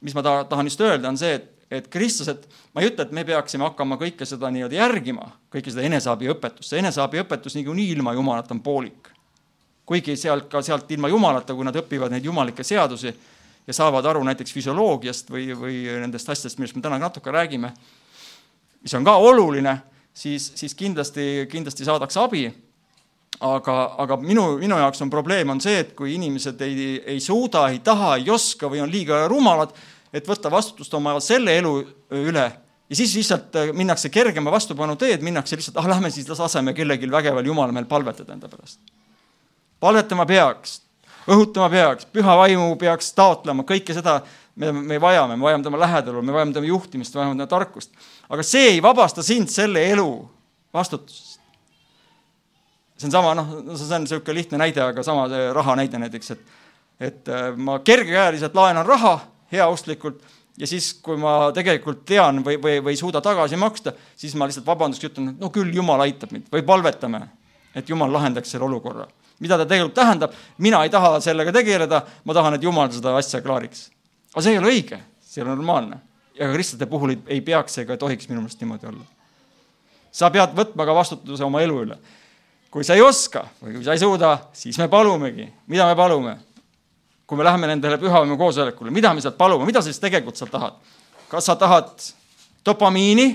mis 0.00 0.14
ma 0.16 0.24
taha, 0.24 0.44
tahan 0.50 0.68
just 0.70 0.80
öelda, 0.84 1.08
on 1.08 1.20
see, 1.20 1.34
et 1.40 1.48
et 1.72 1.86
kristlased, 1.88 2.42
ma 2.76 2.82
ei 2.82 2.90
ütle, 2.90 3.06
et 3.06 3.12
me 3.16 3.22
peaksime 3.24 3.64
hakkama 3.64 3.96
kõike 3.96 4.26
seda 4.28 4.50
nii-öelda 4.52 4.76
järgima, 4.76 5.30
kõike 5.48 5.72
seda 5.72 5.86
eneseabiõpetust, 5.88 6.68
see 6.68 6.82
eneseabiõpetus 6.82 7.56
niikuinii 7.56 7.86
ilma 7.94 8.12
Jumalata 8.12 8.52
on 8.52 8.60
poolik 8.60 9.08
kuigi 9.86 10.16
sealt 10.16 10.48
ka 10.50 10.62
sealt 10.62 10.90
ilma 10.94 11.10
jumalata, 11.10 11.54
kui 11.54 11.66
nad 11.66 11.76
õpivad 11.76 12.12
neid 12.14 12.24
jumalikke 12.24 12.64
seadusi 12.64 13.12
ja 13.66 13.74
saavad 13.74 14.06
aru 14.06 14.22
näiteks 14.26 14.54
füsioloogiast 14.54 15.30
või, 15.30 15.50
või 15.58 15.82
nendest 16.02 16.28
asjadest, 16.30 16.58
millest 16.58 16.78
me 16.78 16.84
täna 16.84 16.98
natuke 17.02 17.34
räägime, 17.34 17.72
mis 18.82 18.94
on 18.98 19.06
ka 19.06 19.16
oluline, 19.22 19.76
siis, 20.14 20.52
siis 20.58 20.74
kindlasti, 20.78 21.46
kindlasti 21.50 21.86
saadakse 21.86 22.20
abi. 22.22 22.46
Aga, 23.42 23.76
aga 24.04 24.16
minu, 24.22 24.46
minu 24.60 24.78
jaoks 24.78 25.02
on 25.04 25.10
probleem 25.10 25.50
on 25.50 25.60
see, 25.60 25.82
et 25.82 25.92
kui 25.98 26.14
inimesed 26.16 26.60
ei, 26.66 26.96
ei 27.14 27.20
suuda, 27.20 27.66
ei 27.72 27.82
taha, 27.84 28.16
ei 28.20 28.30
oska 28.30 28.70
või 28.70 28.82
on 28.84 28.90
liiga 28.92 29.24
rumalad, 29.30 29.74
et 30.12 30.28
võtta 30.28 30.50
vastutust 30.52 30.94
oma 30.94 31.18
selle 31.24 31.56
elu 31.58 31.76
üle 32.22 32.46
ja 32.92 32.96
siis 32.96 33.14
lihtsalt 33.16 33.56
minnakse 33.74 34.12
kergema 34.12 34.52
vastupanu 34.52 34.96
teed, 35.00 35.24
minnakse 35.24 35.56
lihtsalt, 35.56 35.78
ah 35.80 35.88
lähme 35.94 36.10
siis 36.12 36.28
laseme 36.28 36.74
kellelgi 36.76 37.10
vägeval 37.10 37.46
Jumal 37.46 37.72
meil 37.72 37.88
palvetada 37.90 38.36
enda 38.36 38.50
pärast 38.52 38.80
palvetama 39.82 40.26
peaks, 40.28 40.78
õhutama 41.26 41.68
peaks, 41.72 42.06
püha 42.14 42.36
vaimu 42.38 42.76
peaks 42.80 43.10
taotlema, 43.18 43.64
kõike 43.66 43.94
seda 43.96 44.20
me, 44.54 44.70
me 44.72 45.00
vajame, 45.02 45.36
me 45.36 45.48
vajame 45.48 45.66
tema 45.66 45.80
lähedal, 45.82 46.20
me 46.22 46.34
vajame 46.34 46.54
tema 46.56 46.70
juhtimist, 46.70 47.16
vajame 47.18 47.38
tema 47.38 47.50
tarkust. 47.50 47.90
aga 48.30 48.46
see 48.46 48.76
ei 48.76 48.82
vabasta 48.82 49.24
sind 49.26 49.50
selle 49.50 49.82
elu 49.90 50.08
vastutusest. 50.74 51.31
See 53.02 53.10
on 53.10 53.14
sama, 53.14 53.34
noh, 53.38 53.48
see 53.74 53.88
on 53.90 54.06
niisugune 54.06 54.38
lihtne 54.38 54.60
näide, 54.62 54.84
aga 54.84 55.04
sama 55.06 55.26
see 55.32 55.48
raha 55.56 55.76
näide 55.82 56.00
näiteks, 56.02 56.36
et 56.36 56.58
et 57.02 57.28
äh, 57.28 57.48
ma 57.58 57.80
kergekäeliselt 57.82 58.54
laenan 58.54 58.86
raha 58.86 59.16
heaustlikult 59.52 60.20
ja 60.58 60.68
siis, 60.70 60.92
kui 61.02 61.16
ma 61.18 61.50
tegelikult 61.54 62.04
tean 62.06 62.38
või, 62.46 62.60
või, 62.62 62.76
või 62.84 62.94
ei 62.94 63.00
suuda 63.00 63.20
tagasi 63.24 63.58
maksta, 63.58 63.94
siis 64.16 64.36
ma 64.38 64.46
lihtsalt 64.46 64.68
vabanduseks 64.68 65.10
ütlen, 65.10 65.32
et 65.32 65.42
no 65.42 65.50
küll 65.50 65.74
Jumal 65.74 66.04
aitab 66.04 66.30
mind 66.32 66.46
või 66.52 66.62
palvetame, 66.68 67.24
et 67.74 67.90
Jumal 67.90 68.12
lahendaks 68.12 68.54
selle 68.54 68.68
olukorra 68.68 69.08
mida 69.42 69.58
ta 69.58 69.66
tegelikult 69.66 69.96
tähendab, 69.96 70.34
mina 70.62 70.82
ei 70.86 70.90
taha 70.92 71.16
sellega 71.22 71.52
tegeleda, 71.54 72.02
ma 72.24 72.36
tahan, 72.36 72.56
et 72.56 72.62
Jumal 72.62 72.90
seda 72.94 73.16
asja 73.18 73.42
klaariks. 73.42 73.88
aga 74.32 74.44
see 74.44 74.54
ei 74.54 74.60
ole 74.60 74.70
õige, 74.70 74.98
see 75.20 75.40
ei 75.40 75.46
ole 75.46 75.56
normaalne. 75.56 75.98
ja 76.38 76.46
ka 76.46 76.54
kristlate 76.54 76.86
puhul 76.88 77.10
ei, 77.12 77.18
ei 77.26 77.40
peaks 77.44 77.78
ega 77.82 77.96
tohiks 77.96 78.28
minu 78.28 78.40
meelest 78.40 78.60
niimoodi 78.62 78.86
olla. 78.88 79.04
sa 80.12 80.30
pead 80.30 80.54
võtma 80.56 80.86
ka 80.86 80.94
vastutuse 80.94 81.44
oma 81.44 81.62
elu 81.62 81.80
üle. 81.86 81.98
Kui 82.72 82.86
sa 82.86 82.96
ei 82.96 83.04
oska 83.04 83.44
või 83.60 83.76
kui 83.76 83.84
sa 83.84 83.92
ei 83.92 84.00
suuda, 84.00 84.32
siis 84.56 84.78
me 84.80 84.88
palumegi, 84.88 85.46
mida 85.68 85.86
me 85.90 85.98
palume? 85.98 86.38
kui 87.26 87.38
me 87.38 87.44
läheme 87.46 87.68
nendele 87.70 87.96
pühavaimu 87.96 88.36
koosolekule, 88.36 88.90
mida 88.92 89.14
me 89.14 89.22
sealt 89.24 89.38
palume, 89.38 89.64
mida 89.64 89.80
sa 89.80 89.88
siis 89.88 90.00
tegelikult 90.02 90.40
sealt 90.40 90.52
tahad? 90.52 90.80
kas 91.32 91.48
sa 91.48 91.56
tahad 91.56 91.92
dopamiini 92.64 93.28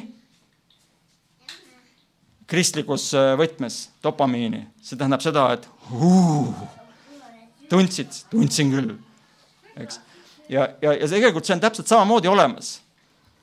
kristlikus 2.47 3.11
äh, 3.17 3.35
võtmes 3.39 3.87
dopamiini, 4.03 4.63
see 4.81 4.97
tähendab 4.97 5.23
seda, 5.23 5.49
et 5.57 5.67
huu, 5.91 6.47
tundsid, 7.69 8.13
tundsin 8.31 8.71
küll, 8.71 8.93
eks. 9.75 9.99
ja, 10.49 10.69
ja, 10.81 10.93
ja 10.93 11.09
tegelikult 11.11 11.47
see 11.47 11.57
on 11.57 11.63
täpselt 11.63 11.91
samamoodi 11.91 12.31
olemas. 12.31 12.77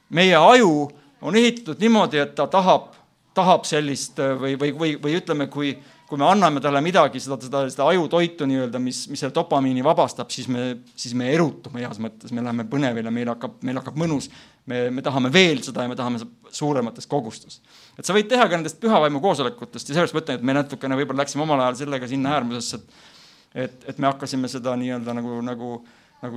meie 0.09 0.37
aju 0.37 0.89
on 1.25 1.37
ehitatud 1.37 1.81
niimoodi, 1.81 2.21
et 2.21 2.35
ta 2.37 2.47
tahab, 2.51 2.93
tahab 3.35 3.67
sellist 3.69 4.19
äh, 4.23 4.35
või, 4.39 4.55
või, 4.61 4.73
või, 4.79 4.95
või 5.03 5.17
ütleme, 5.19 5.47
kui, 5.53 5.73
kui 6.09 6.21
me 6.21 6.27
anname 6.29 6.63
talle 6.63 6.83
midagi, 6.85 7.23
seda, 7.23 7.39
seda, 7.43 7.63
seda 7.73 7.87
ajutoitu 7.91 8.49
nii-öelda, 8.49 8.81
mis, 8.83 9.05
mis 9.11 9.23
selle 9.25 9.35
dopamiini 9.35 9.85
vabastab, 9.85 10.31
siis 10.35 10.49
me, 10.53 10.67
siis 10.97 11.17
me 11.19 11.31
erutume 11.35 11.83
heas 11.85 12.01
mõttes, 12.03 12.35
me 12.35 12.45
läheme 12.45 12.67
põnevile, 12.71 13.13
meil 13.15 13.33
hakkab, 13.35 13.59
meil 13.67 13.81
hakkab 13.83 13.99
mõnus. 14.05 14.31
me, 14.67 14.87
me 14.91 15.03
tahame 15.05 15.29
veel 15.33 15.61
seda 15.63 15.83
ja 15.85 15.91
me 15.91 15.97
tahame 15.97 16.23
suuremates 16.55 17.07
kogustes. 17.07 17.61
et 17.99 18.07
sa 18.07 18.15
võid 18.17 18.31
teha 18.31 18.47
ka 18.49 18.57
nendest 18.57 18.81
pühavaimu 18.81 19.21
koosolekutest 19.21 19.89
ja 19.89 19.95
sellepärast 19.99 20.15
ma 20.15 20.23
ütlen, 20.23 20.39
et 20.39 20.47
me 20.51 20.55
natukene 20.57 20.97
võib-olla 20.97 21.25
läksime 21.25 21.45
omal 21.45 21.61
ajal 21.67 21.83
sellega 21.83 22.09
sinna 22.09 22.39
äärmusesse, 22.39 22.81
et 22.81 23.13
et, 23.55 23.85
et 23.87 23.99
me 24.03 24.09
hakkasime 24.09 24.49
seda 24.51 24.73
nii-öelda 24.75 25.15
nagu, 25.15 25.37
nagu 25.45 25.69
nagu 25.75 25.85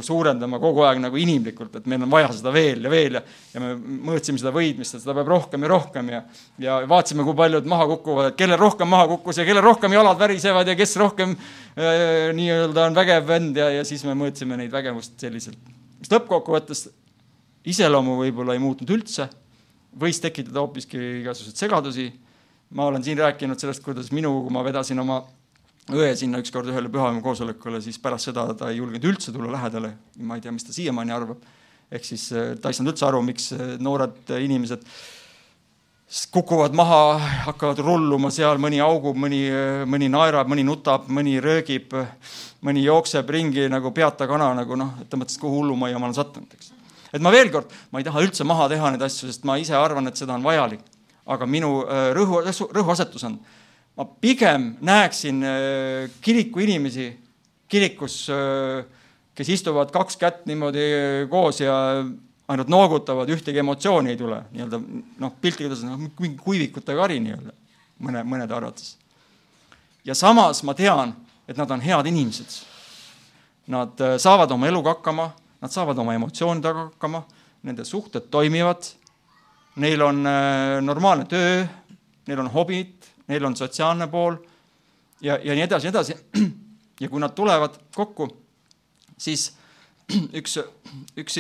suurendama 0.04 0.60
kogu 0.62 0.84
aeg 0.88 1.00
nagu 1.02 1.20
inimlikult, 1.20 1.76
et 1.80 1.88
meil 1.90 2.04
on 2.06 2.12
vaja 2.12 2.30
seda 2.36 2.52
veel 2.54 2.84
ja 2.86 2.92
veel 2.92 3.20
ja, 3.20 3.22
ja 3.54 3.64
me 3.64 3.74
mõõtsime 4.10 4.42
seda 4.42 4.54
võidmist, 4.56 4.98
et 4.98 5.04
seda 5.04 5.16
peab 5.18 5.32
rohkem 5.32 5.64
ja 5.64 5.72
rohkem 5.72 6.12
ja, 6.14 6.22
ja 6.62 6.78
vaatasime, 6.90 7.26
kui 7.28 7.38
paljud 7.38 7.70
maha 7.70 7.88
kukuvad, 7.94 8.32
et 8.32 8.40
kellel 8.40 8.60
rohkem 8.62 8.90
maha 8.92 9.08
kukkus 9.14 9.42
ja 9.42 9.48
kellel 9.48 9.66
rohkem 9.66 9.96
jalad 9.96 10.20
värisevad 10.20 10.68
ja 10.68 10.78
kes 10.80 10.96
rohkem 11.02 11.34
äh, 11.34 12.30
nii-öelda 12.38 12.88
on 12.90 12.98
vägev 12.98 13.28
vend 13.28 13.60
ja, 13.60 13.70
ja 13.80 13.88
siis 13.88 14.06
me 14.08 14.16
mõõtsime 14.18 14.60
neid 14.60 14.74
vägevust 14.74 15.18
selliselt. 15.22 15.60
mis 16.02 16.12
lõppkokkuvõttes 16.14 16.88
iseloomu 17.68 18.20
võib-olla 18.22 18.56
ei 18.56 18.64
muutnud 18.64 18.92
üldse, 18.96 19.28
võis 19.98 20.22
tekitada 20.24 20.64
hoopiski 20.64 21.00
igasuguseid 21.22 21.66
segadusi. 21.66 22.12
ma 22.70 22.86
olen 22.86 23.04
siin 23.04 23.18
rääkinud 23.18 23.60
sellest, 23.60 23.84
kuidas 23.84 24.12
minu, 24.12 24.42
kui 24.44 24.52
ma 24.52 24.64
vedasin 24.64 25.00
oma 25.00 25.22
õe 25.94 26.16
sinna 26.20 26.42
ükskord 26.44 26.68
ühele 26.68 26.90
pühapäeva 26.92 27.22
koosolekule, 27.24 27.80
siis 27.84 28.00
pärast 28.02 28.28
seda 28.28 28.48
ta 28.58 28.72
ei 28.72 28.82
julgenud 28.82 29.06
üldse 29.08 29.32
tulla 29.32 29.54
lähedale. 29.54 29.94
ma 30.20 30.36
ei 30.36 30.42
tea, 30.42 30.52
mis 30.52 30.66
ta 30.68 30.74
siiamaani 30.76 31.14
arvab. 31.16 31.44
ehk 31.92 32.04
siis 32.04 32.32
äh, 32.32 32.56
ta 32.60 32.70
ei 32.70 32.76
saanud 32.76 32.92
üldse 32.92 33.06
aru, 33.08 33.22
miks 33.24 33.54
äh, 33.54 33.78
noored 33.80 34.32
äh, 34.32 34.44
inimesed 34.44 34.84
kukuvad 36.32 36.76
maha, 36.76 37.20
hakkavad 37.48 37.80
rulluma 37.84 38.30
seal, 38.32 38.60
mõni 38.64 38.80
augub, 38.80 39.18
mõni, 39.20 39.42
mõni 39.84 40.08
naerab, 40.08 40.48
mõni 40.48 40.64
nutab, 40.64 41.10
mõni 41.12 41.36
röögib, 41.44 41.92
mõni 42.64 42.86
jookseb 42.86 43.28
ringi 43.28 43.66
nagu 43.68 43.92
peata 43.92 44.28
kana 44.28 44.54
nagu 44.56 44.78
noh, 44.80 44.94
et 45.04 45.10
ta 45.12 45.20
mõtles, 45.20 45.36
kuhu 45.40 45.60
hullumajja 45.60 46.00
ma 46.00 46.08
olen 46.08 46.16
sattunud, 46.16 46.54
eks. 46.56 46.72
et 47.12 47.20
ma 47.20 47.32
veel 47.36 47.52
kord, 47.52 47.76
ma 47.92 48.00
ei 48.00 48.08
taha 48.08 48.24
üldse 48.24 48.48
maha 48.48 48.70
teha 48.72 48.94
neid 48.94 49.04
asju, 49.04 49.28
sest 49.28 49.44
ma 49.44 49.58
ise 49.60 49.76
arvan, 49.76 50.08
et 50.08 50.16
seda 50.16 50.40
on 50.40 50.48
vajalik. 50.48 50.80
aga 51.28 51.44
minu 51.44 51.82
rõhu, 52.16 52.40
rõhuasetus 52.72 53.28
on 53.28 53.36
ma 53.98 54.06
pigem 54.22 54.76
näeksin 54.82 55.44
äh, 55.44 56.10
kiriku 56.22 56.60
inimesi 56.60 57.10
kirikus, 57.68 58.28
äh, 58.30 58.86
kes 59.36 59.50
istuvad 59.50 59.92
kaks 59.94 60.18
kätt 60.18 60.46
niimoodi 60.50 60.86
koos 61.30 61.62
ja 61.62 61.76
ainult 62.48 62.70
noogutavad, 62.72 63.30
ühtegi 63.30 63.60
emotsiooni 63.60 64.14
ei 64.14 64.20
tule, 64.20 64.40
nii-öelda 64.54 64.80
noh, 65.20 65.34
piltlikult 65.42 65.74
öeldes 65.74 65.84
noh, 65.86 65.98
mingi 66.20 66.38
kuivikute 66.42 66.96
kari 66.96 67.20
nii-öelda 67.26 67.56
mõne, 68.06 68.24
mõnede 68.24 68.56
arvates. 68.56 68.96
ja 70.06 70.16
samas 70.16 70.64
ma 70.64 70.74
tean, 70.78 71.16
et 71.48 71.58
nad 71.58 71.72
on 71.72 71.82
head 71.82 72.08
inimesed. 72.08 72.62
Nad 73.74 74.00
äh, 74.00 74.16
saavad 74.22 74.52
oma 74.54 74.70
eluga 74.70 74.94
hakkama, 74.96 75.32
nad 75.62 75.74
saavad 75.74 75.98
oma 76.00 76.14
emotsioonidega 76.16 76.88
hakkama, 76.92 77.26
nende 77.68 77.84
suhted 77.86 78.30
toimivad, 78.32 78.86
neil 79.78 80.02
on 80.02 80.24
normaalne 80.82 81.26
töö, 81.30 81.66
neil 82.28 82.40
on 82.42 82.50
hobid, 82.54 82.97
neil 83.28 83.46
on 83.46 83.56
sotsiaalne 83.56 84.08
pool 84.12 84.38
ja, 85.22 85.38
ja 85.44 85.56
nii 85.56 85.66
edasi, 85.66 85.88
nii 85.88 85.94
edasi. 85.94 86.18
ja 87.02 87.10
kui 87.10 87.22
nad 87.22 87.36
tulevad 87.38 87.78
kokku, 87.96 88.30
siis 89.18 89.52
üks, 90.40 90.58
üks, 91.18 91.40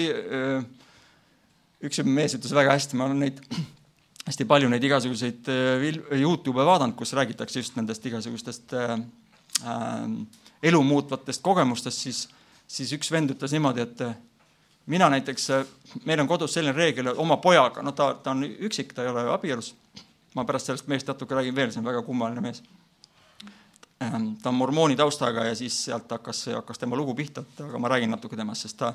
üks 1.87 2.03
mees 2.05 2.37
ütles 2.37 2.55
väga 2.55 2.75
hästi, 2.75 2.99
ma 2.99 3.07
olen 3.09 3.25
neid 3.25 3.41
hästi 4.27 4.47
palju 4.49 4.69
neid 4.71 4.83
igasuguseid 4.83 5.47
Youtube'e 6.19 6.65
vaadanud, 6.67 6.97
kus 6.99 7.15
räägitakse 7.15 7.63
just 7.63 7.77
nendest 7.79 8.05
igasugustest 8.09 8.75
äh, 8.75 8.97
elu 10.63 10.81
muutvatest 10.83 11.41
kogemustest, 11.45 12.01
siis, 12.03 12.25
siis 12.67 12.91
üks 12.97 13.11
vend 13.13 13.31
ütles 13.31 13.53
niimoodi, 13.55 13.85
et 13.85 14.03
mina 14.91 15.07
näiteks, 15.13 15.47
meil 16.05 16.19
on 16.19 16.27
kodus 16.27 16.57
selline 16.57 16.75
reegel 16.75 17.13
oma 17.15 17.37
pojaga, 17.43 17.83
no 17.85 17.93
ta, 17.95 18.13
ta 18.23 18.33
on 18.35 18.43
üksik, 18.43 18.91
ta 18.95 19.05
ei 19.05 19.13
ole 19.13 19.23
abielus 19.31 19.73
ma 20.37 20.45
pärast 20.45 20.69
sellest 20.69 20.89
mehest 20.89 21.09
natuke 21.09 21.35
räägin 21.35 21.55
veel, 21.57 21.71
see 21.73 21.81
on 21.81 21.89
väga 21.89 22.03
kummaline 22.05 22.43
mees. 22.45 22.61
Ehm, 24.01 24.35
ta 24.41 24.51
on 24.51 24.59
mormooni 24.59 24.95
taustaga 24.95 25.47
ja 25.47 25.55
siis 25.57 25.77
sealt 25.87 26.11
hakkas, 26.13 26.45
hakkas 26.53 26.79
tema 26.79 26.97
lugu 26.99 27.15
pihta, 27.17 27.43
aga 27.65 27.79
ma 27.81 27.89
räägin 27.89 28.13
natuke 28.13 28.37
temast, 28.37 28.67
sest 28.67 28.77
ta, 28.77 28.91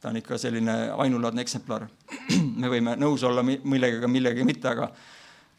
ta 0.00 0.10
on 0.10 0.18
ikka 0.18 0.38
selline 0.38 0.74
ainulaadne 0.98 1.44
eksemplar. 1.46 1.86
me 2.62 2.72
võime 2.72 2.96
nõus 2.98 3.22
olla 3.26 3.44
millegagi, 3.46 4.10
millegagi 4.10 4.48
mitte, 4.48 4.72
aga 4.72 4.90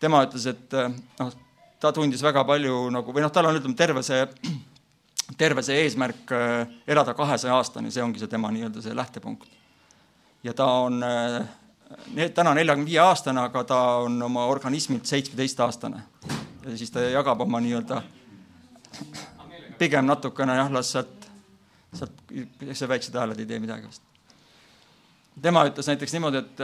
tema 0.02 0.26
ütles, 0.28 0.50
et 0.52 0.76
noh, 1.22 1.32
ta 1.82 1.94
tundis 1.96 2.22
väga 2.24 2.44
palju 2.46 2.84
nagu 2.94 3.16
või 3.16 3.24
noh, 3.24 3.32
tal 3.34 3.48
on, 3.50 3.58
ütleme, 3.58 3.78
terve 3.78 4.04
see, 4.06 4.26
terve 5.42 5.64
see 5.66 5.80
eesmärk 5.86 6.36
äh, 6.36 6.76
elada 6.88 7.16
kahesaja 7.18 7.56
aastani, 7.58 7.94
see 7.94 8.04
ongi 8.04 8.22
see 8.22 8.32
tema 8.32 8.52
nii-öelda 8.54 8.84
see 8.84 8.98
lähtepunkt. 8.98 9.48
ja 10.44 10.54
ta 10.58 10.68
on 10.84 11.04
äh, 11.04 11.42
täna 12.36 12.54
neljakümne 12.54 12.90
viie 12.90 13.00
aastane, 13.00 13.42
aga 13.42 13.64
ta 13.64 13.80
on 14.06 14.22
oma 14.22 14.46
organismilt 14.46 15.06
seitsmeteistaastane. 15.06 16.02
ja 16.66 16.78
siis 16.78 16.92
ta 16.92 17.00
jagab 17.00 17.42
oma 17.42 17.60
nii-öelda 17.60 18.02
pigem 19.78 20.06
natukene 20.06 20.56
jah, 20.56 20.72
las 20.72 20.92
sealt, 20.94 21.30
sealt, 21.94 22.20
see 22.74 22.88
väiksed 22.88 23.16
hääled 23.18 23.40
ei 23.40 23.46
tee 23.50 23.60
midagi 23.60 23.88
vist. 23.88 24.04
tema 25.42 25.66
ütles 25.70 25.88
näiteks 25.90 26.14
niimoodi, 26.14 26.38
et, 26.38 26.62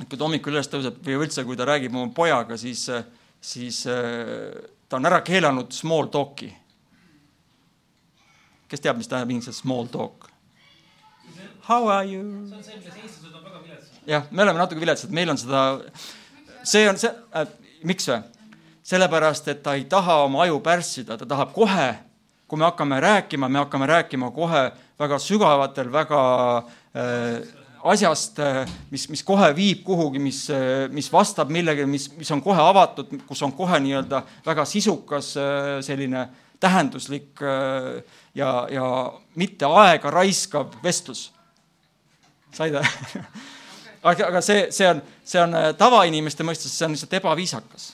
et 0.00 0.08
kui 0.08 0.18
ta 0.18 0.24
hommikul 0.24 0.54
üles 0.54 0.70
tõuseb 0.70 1.00
või 1.02 1.18
üldse, 1.24 1.44
kui 1.44 1.58
ta 1.58 1.66
räägib 1.66 1.96
oma 1.96 2.12
pojaga, 2.14 2.56
siis, 2.60 2.86
siis 3.40 3.82
ta 4.88 5.00
on 5.00 5.10
ära 5.10 5.20
keelanud 5.26 5.74
small 5.74 6.12
talk'i. 6.12 6.52
kes 8.68 8.80
teab, 8.80 8.96
mis 8.98 9.08
tähendab 9.08 9.30
inglise 9.30 9.52
small 9.52 9.86
talk? 9.86 10.30
How 11.68 11.88
are 11.88 12.04
you? 12.04 12.22
see 12.48 12.56
on 12.56 12.62
see, 12.62 12.76
milles 12.78 12.94
eestlased 12.94 13.34
on 13.34 13.42
väga 13.44 13.58
viletsad. 13.62 13.75
Jah, 14.06 14.24
me 14.30 14.42
oleme 14.42 14.60
natuke 14.60 14.80
viletsad, 14.80 15.12
meil 15.14 15.30
on 15.32 15.38
seda, 15.40 15.66
see 16.66 16.86
on 16.88 16.98
see 17.00 17.10
äh,, 17.34 17.46
miks 17.86 18.08
või? 18.10 18.22
sellepärast, 18.86 19.48
et 19.50 19.64
ta 19.64 19.74
ei 19.74 19.84
taha 19.90 20.20
oma 20.28 20.44
aju 20.44 20.60
pärssida, 20.62 21.16
ta 21.18 21.26
tahab 21.26 21.50
kohe, 21.56 21.88
kui 22.46 22.60
me 22.60 22.68
hakkame 22.68 23.00
rääkima, 23.02 23.48
me 23.50 23.58
hakkame 23.64 23.88
rääkima 23.90 24.30
kohe 24.30 24.68
väga 24.98 25.18
sügavatel, 25.18 25.90
väga 25.90 26.20
äh, 26.94 27.40
asjast, 27.86 28.38
mis, 28.90 29.08
mis 29.10 29.24
kohe 29.26 29.48
viib 29.56 29.82
kuhugi, 29.86 30.22
mis, 30.22 30.44
mis 30.94 31.10
vastab 31.12 31.50
millegi, 31.54 31.86
mis, 31.90 32.06
mis 32.14 32.30
on 32.34 32.42
kohe 32.42 32.62
avatud, 32.62 33.10
kus 33.26 33.42
on 33.46 33.54
kohe 33.58 33.78
nii-öelda 33.82 34.22
väga 34.46 34.64
sisukas 34.66 35.32
selline 35.86 36.26
tähenduslik 36.62 37.42
ja, 38.34 38.50
ja 38.70 38.86
mitte 39.34 39.68
aega 39.82 40.10
raiskav 40.10 40.78
vestlus. 40.82 41.28
said 42.56 42.78
või? 42.78 42.86
aga, 44.06 44.30
aga 44.30 44.42
see, 44.44 44.66
see 44.74 44.88
on, 44.88 45.02
see 45.26 45.42
on 45.42 45.56
tavainimeste 45.78 46.46
mõistes, 46.46 46.74
see 46.74 46.86
on 46.86 46.96
lihtsalt 46.96 47.18
ebaviisakas. 47.20 47.92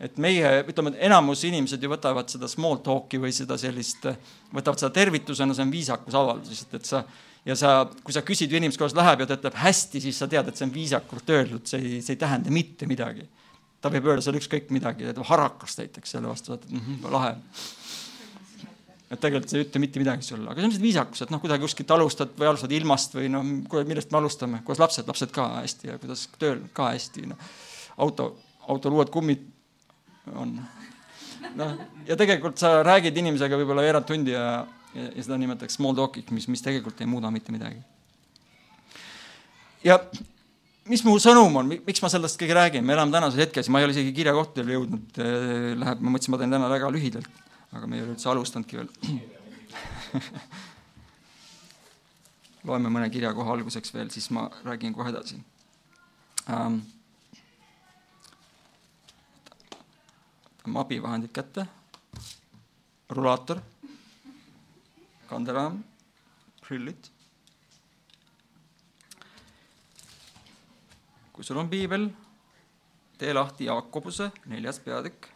et 0.00 0.16
meie, 0.16 0.52
ütleme, 0.68 0.94
enamus 1.04 1.42
inimesed 1.44 1.82
ju 1.82 1.90
võtavad 1.92 2.30
seda 2.32 2.48
small 2.48 2.78
talk'i 2.84 3.18
või 3.20 3.34
seda 3.36 3.58
sellist, 3.60 4.06
võtavad 4.54 4.80
seda 4.80 4.94
tervitusena, 4.96 5.56
see 5.56 5.66
on 5.66 5.74
viisakusavaldus 5.74 6.54
lihtsalt, 6.54 6.78
et 6.80 6.88
sa 6.88 7.04
ja 7.44 7.56
sa, 7.56 7.74
kui 8.04 8.14
sa 8.14 8.22
küsid 8.26 8.52
inimest, 8.52 8.78
kuidas 8.80 8.96
läheb 8.96 9.24
ja 9.24 9.28
ta 9.28 9.36
ütleb 9.38 9.58
hästi, 9.60 10.02
siis 10.04 10.18
sa 10.20 10.28
tead, 10.30 10.48
et 10.50 10.58
see 10.58 10.66
on 10.68 10.72
viisakalt 10.74 11.34
öeldud, 11.36 11.66
see 11.68 11.80
ei, 11.80 12.00
see 12.04 12.16
ei 12.16 12.20
tähenda 12.20 12.52
mitte 12.54 12.88
midagi. 12.90 13.26
ta 13.80 13.88
võib 13.88 14.10
öelda 14.10 14.20
sulle 14.20 14.36
ükskõik 14.42 14.68
midagi, 14.76 15.06
harakas 15.24 15.78
näiteks 15.78 16.10
selle 16.12 16.28
vastu, 16.28 16.52
et 16.52 16.66
mm 16.68 16.80
-hmm, 16.80 17.12
lahe. 17.12 17.36
Et 19.10 19.18
tegelikult 19.18 19.50
see 19.50 19.60
ei 19.60 19.66
ütle 19.66 19.82
mitte 19.82 20.02
midagi 20.02 20.26
sulle, 20.26 20.46
aga 20.46 20.56
see 20.60 20.66
on 20.66 20.70
lihtsalt 20.70 20.86
viisakus, 20.86 21.22
et 21.24 21.32
noh, 21.34 21.42
kuidagi 21.42 21.66
kuskilt 21.66 21.94
alustad 21.96 22.34
või 22.38 22.50
alustad 22.50 22.74
ilmast 22.76 23.16
või 23.18 23.30
noh, 23.32 23.46
millest 23.88 24.12
me 24.14 24.20
alustame, 24.20 24.60
kuidas 24.66 24.82
lapsed, 24.84 25.08
lapsed 25.10 25.32
ka 25.34 25.48
hästi 25.56 25.90
ja 25.90 25.96
kuidas 26.02 26.26
tööl? 26.38 26.60
Ka 26.76 26.92
hästi, 26.92 27.26
noh. 27.32 27.48
auto, 28.06 28.32
autol 28.70 29.00
uued 29.00 29.10
kummid 29.10 29.42
on. 30.38 30.60
noh, 31.58 31.80
ja 32.06 32.18
tegelikult 32.20 32.62
sa 32.62 32.78
räägid 32.86 33.18
inimesega 33.18 33.58
võib-olla 33.58 33.82
veerand 33.86 34.06
tundi 34.06 34.36
ja 34.36 34.62
ja, 34.94 35.06
ja 35.14 35.24
seda 35.24 35.38
nimetatakse 35.40 35.78
small 35.78 35.96
talk'iks, 35.98 36.32
mis, 36.34 36.48
mis 36.50 36.62
tegelikult 36.64 37.00
ei 37.02 37.08
muuda 37.10 37.30
mitte 37.34 37.54
midagi. 37.54 37.80
ja 39.86 39.98
mis 40.90 41.04
mu 41.06 41.16
sõnum 41.22 41.60
on, 41.60 41.70
miks 41.86 42.02
ma 42.02 42.10
sellest 42.12 42.40
kõige 42.40 42.56
räägin, 42.56 42.84
me 42.86 42.96
elame 42.96 43.14
tänases 43.14 43.40
hetkes, 43.44 43.70
ma 43.70 43.80
ei 43.80 43.88
ole 43.88 43.94
isegi 43.94 44.14
kirjakohtadele 44.16 44.76
jõudnud, 44.78 45.20
läheb, 45.82 46.02
ma 46.02 46.14
mõtlesin, 46.14 46.34
ma 46.34 46.40
teen 46.40 46.56
täna 46.56 46.70
väga 46.72 46.90
lühidalt, 46.92 47.40
aga 47.72 47.86
me 47.86 47.96
ei 47.96 48.02
ole 48.04 48.14
üldse 48.14 48.28
alustanudki 48.30 48.76
veel 48.80 48.90
loeme 52.68 52.90
mõne 52.92 53.10
kirja 53.12 53.32
kohe 53.34 53.52
alguseks 53.54 53.94
veel, 53.94 54.10
siis 54.10 54.30
ma 54.34 54.48
räägin 54.64 54.94
kohe 54.96 55.10
edasi 55.12 55.38
ähm,. 56.50 56.80
võtame 60.70 60.80
abivahendid 60.84 61.32
kätte, 61.32 61.64
rulaator, 63.10 63.60
kanderaam, 65.28 65.80
prillid. 66.60 67.08
kui 71.32 71.44
sul 71.44 71.56
on 71.56 71.70
piibel, 71.72 72.10
tee 73.18 73.32
lahti 73.32 73.64
Jaakobuse 73.64 74.30
neljas 74.46 74.78
peatükk. 74.84 75.30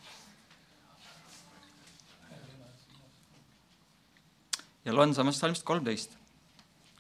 Ja 4.85 4.95
loen 4.95 5.15
samast 5.15 5.41
salmist 5.41 5.65
kolmteist. 5.65 6.11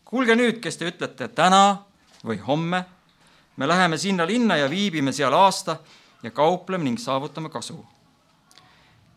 kuulge 0.04 0.36
nüüd, 0.36 0.60
kes 0.60 0.76
te 0.76 0.88
ütlete 0.88 1.28
täna 1.28 1.84
või 2.24 2.38
homme, 2.46 2.84
me 3.56 3.68
läheme 3.68 3.98
sinna 3.98 4.26
linna 4.26 4.56
ja 4.56 4.70
viibime 4.70 5.12
seal 5.12 5.32
aasta 5.32 5.76
ja 6.22 6.30
kaupleme 6.30 6.84
ning 6.84 6.98
saavutame 6.98 7.48
kasu. 7.48 7.84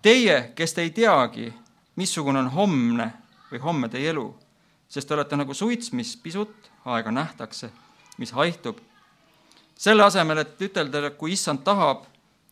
Teie, 0.01 0.51
kes 0.55 0.73
te 0.73 0.81
ei 0.81 0.91
teagi, 0.91 1.53
missugune 1.95 2.39
on 2.39 2.51
homne 2.51 3.11
või 3.51 3.61
homme 3.63 3.89
teie 3.89 4.09
elu, 4.09 4.27
sest 4.89 5.07
te 5.07 5.15
olete 5.15 5.39
nagu 5.39 5.53
suits, 5.53 5.91
mis 5.91 6.15
pisut 6.17 6.71
aega 6.85 7.11
nähtakse, 7.11 7.71
mis 8.17 8.31
haihtub. 8.31 8.77
selle 9.77 10.03
asemel, 10.03 10.37
et 10.37 10.61
ütelda, 10.61 11.09
kui 11.11 11.31
issand 11.31 11.61
tahab 11.63 12.05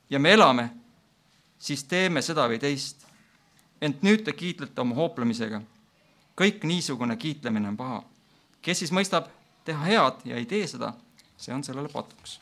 ja 0.09 0.19
me 0.19 0.33
elame, 0.33 0.69
siis 1.59 1.83
teeme 1.83 2.21
seda 2.21 2.47
või 2.47 2.59
teist. 2.59 3.05
ent 3.81 4.01
nüüd 4.01 4.23
te 4.23 4.33
kiitlete 4.33 4.81
oma 4.81 4.95
hooplemisega. 4.95 5.61
Kõik 6.35 6.63
niisugune 6.63 7.17
kiitlemine 7.17 7.69
on 7.69 7.77
paha. 7.77 8.03
kes 8.61 8.79
siis 8.79 8.91
mõistab 8.91 9.29
teha 9.65 9.85
head 9.85 10.25
ja 10.25 10.35
ei 10.35 10.45
tee 10.45 10.67
seda, 10.67 10.93
see 11.37 11.53
on 11.53 11.63
sellele 11.63 11.89
patuks 11.89 12.39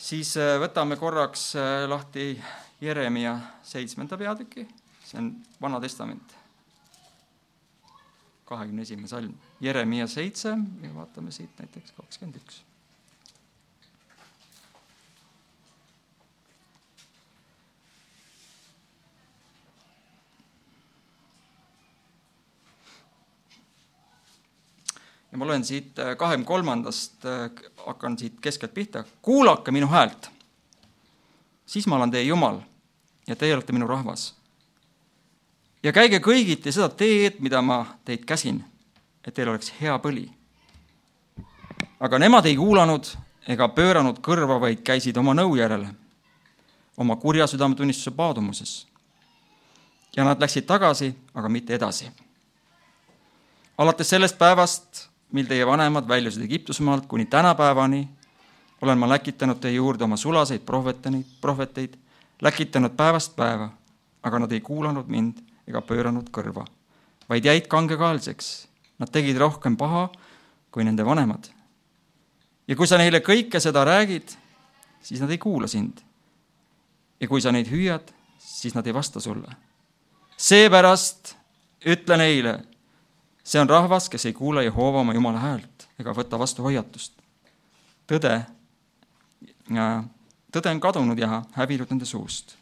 siis 0.00 0.32
äh, 0.40 0.56
võtame 0.60 0.98
korraks 1.00 1.52
äh, 1.58 1.84
lahti 1.88 2.32
Jeremia 2.80 3.36
seitsmenda 3.66 4.18
peatüki, 4.20 4.66
see 5.04 5.20
on 5.20 5.30
Vana 5.60 5.80
Testament, 5.82 6.36
kahekümne 8.48 8.86
esimene 8.86 9.10
salm. 9.10 9.36
Jeremia 9.60 10.08
seitse 10.10 10.56
ja 10.56 10.94
vaatame 10.94 11.32
siit 11.34 11.60
näiteks 11.60 11.94
kakskümmend 11.98 12.40
üks. 12.40 12.62
Ja 25.32 25.38
ma 25.38 25.46
loen 25.46 25.64
siit 25.64 25.98
äh, 25.98 26.16
kahekümne 26.16 26.46
kolmandast, 26.46 27.24
äh, 27.24 27.50
hakkan 27.86 28.18
siit 28.18 28.40
keskelt 28.40 28.74
pihta. 28.74 29.04
kuulake 29.22 29.70
minu 29.70 29.86
häält, 29.86 30.30
siis 31.66 31.86
ma 31.86 31.96
olen 31.96 32.10
teie 32.10 32.24
Jumal 32.24 32.60
ja 33.26 33.36
teie 33.36 33.54
olete 33.54 33.72
minu 33.72 33.86
rahvas. 33.86 34.34
ja 35.82 35.92
käige 35.92 36.18
kõigiti 36.18 36.72
seda 36.72 36.88
teed, 36.88 37.40
mida 37.40 37.62
ma 37.62 37.86
teid 38.04 38.24
käsin, 38.24 38.64
et 39.26 39.34
teil 39.34 39.48
oleks 39.48 39.72
hea 39.80 39.98
põli. 39.98 40.30
aga 42.00 42.18
nemad 42.18 42.46
ei 42.46 42.56
kuulanud 42.56 43.16
ega 43.48 43.68
pööranud 43.68 44.18
kõrva, 44.20 44.60
vaid 44.60 44.82
käisid 44.82 45.16
oma 45.16 45.34
nõu 45.34 45.56
järele, 45.56 45.94
oma 46.96 47.16
kurja 47.16 47.46
südametunnistuse 47.46 48.10
paadumuses. 48.10 48.86
ja 50.16 50.24
nad 50.24 50.40
läksid 50.40 50.66
tagasi, 50.66 51.14
aga 51.34 51.48
mitte 51.48 51.74
edasi. 51.74 52.10
alates 53.78 54.08
sellest 54.08 54.38
päevast 54.38 55.09
mil 55.32 55.46
teie 55.46 55.66
vanemad 55.66 56.08
väljusid 56.08 56.42
Egiptusmaalt 56.42 57.06
kuni 57.06 57.24
tänapäevani, 57.26 58.08
olen 58.80 58.98
ma 58.98 59.08
läkitanud 59.08 59.60
teie 59.60 59.74
juurde 59.74 60.04
oma 60.04 60.16
sulaseid 60.16 60.64
prohveteid, 60.66 61.24
prohveteid, 61.40 61.94
läkitanud 62.42 62.96
päevast 62.96 63.36
päeva, 63.36 63.70
aga 64.22 64.38
nad 64.38 64.52
ei 64.52 64.60
kuulanud 64.60 65.08
mind 65.08 65.40
ega 65.68 65.82
pööranud 65.84 66.30
kõrva, 66.32 66.64
vaid 67.28 67.44
jäid 67.44 67.68
kangekaelseks. 67.70 68.68
Nad 69.00 69.08
tegid 69.12 69.38
rohkem 69.40 69.76
paha 69.80 70.10
kui 70.70 70.84
nende 70.84 71.04
vanemad. 71.04 71.48
ja 72.68 72.76
kui 72.76 72.86
sa 72.86 72.98
neile 72.98 73.20
kõike 73.20 73.60
seda 73.60 73.84
räägid, 73.84 74.36
siis 75.02 75.20
nad 75.20 75.30
ei 75.30 75.38
kuula 75.38 75.66
sind. 75.66 76.00
ja 77.20 77.28
kui 77.28 77.40
sa 77.40 77.52
neid 77.52 77.68
hüüad, 77.68 78.12
siis 78.38 78.74
nad 78.74 78.86
ei 78.86 78.94
vasta 78.94 79.20
sulle. 79.20 79.56
seepärast 80.36 81.36
ütle 81.86 82.16
neile 82.16 82.69
see 83.50 83.58
on 83.60 83.68
rahvas, 83.68 84.08
kes 84.08 84.26
ei 84.26 84.32
kuule 84.32 84.64
Jehova 84.64 85.00
oma 85.00 85.14
Jumala 85.14 85.40
häält 85.42 85.88
ega 85.98 86.14
võta 86.14 86.38
vastu 86.38 86.62
hoiatust. 86.62 87.12
tõde, 88.06 88.34
tõde 90.54 90.70
on 90.70 90.80
kadunud 90.80 91.18
ja 91.18 91.42
hävinud 91.56 91.90
nende 91.90 92.06
suust. 92.06 92.54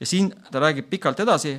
ja 0.00 0.06
siin 0.06 0.32
ta 0.50 0.60
räägib 0.60 0.88
pikalt 0.88 1.20
edasi, 1.20 1.58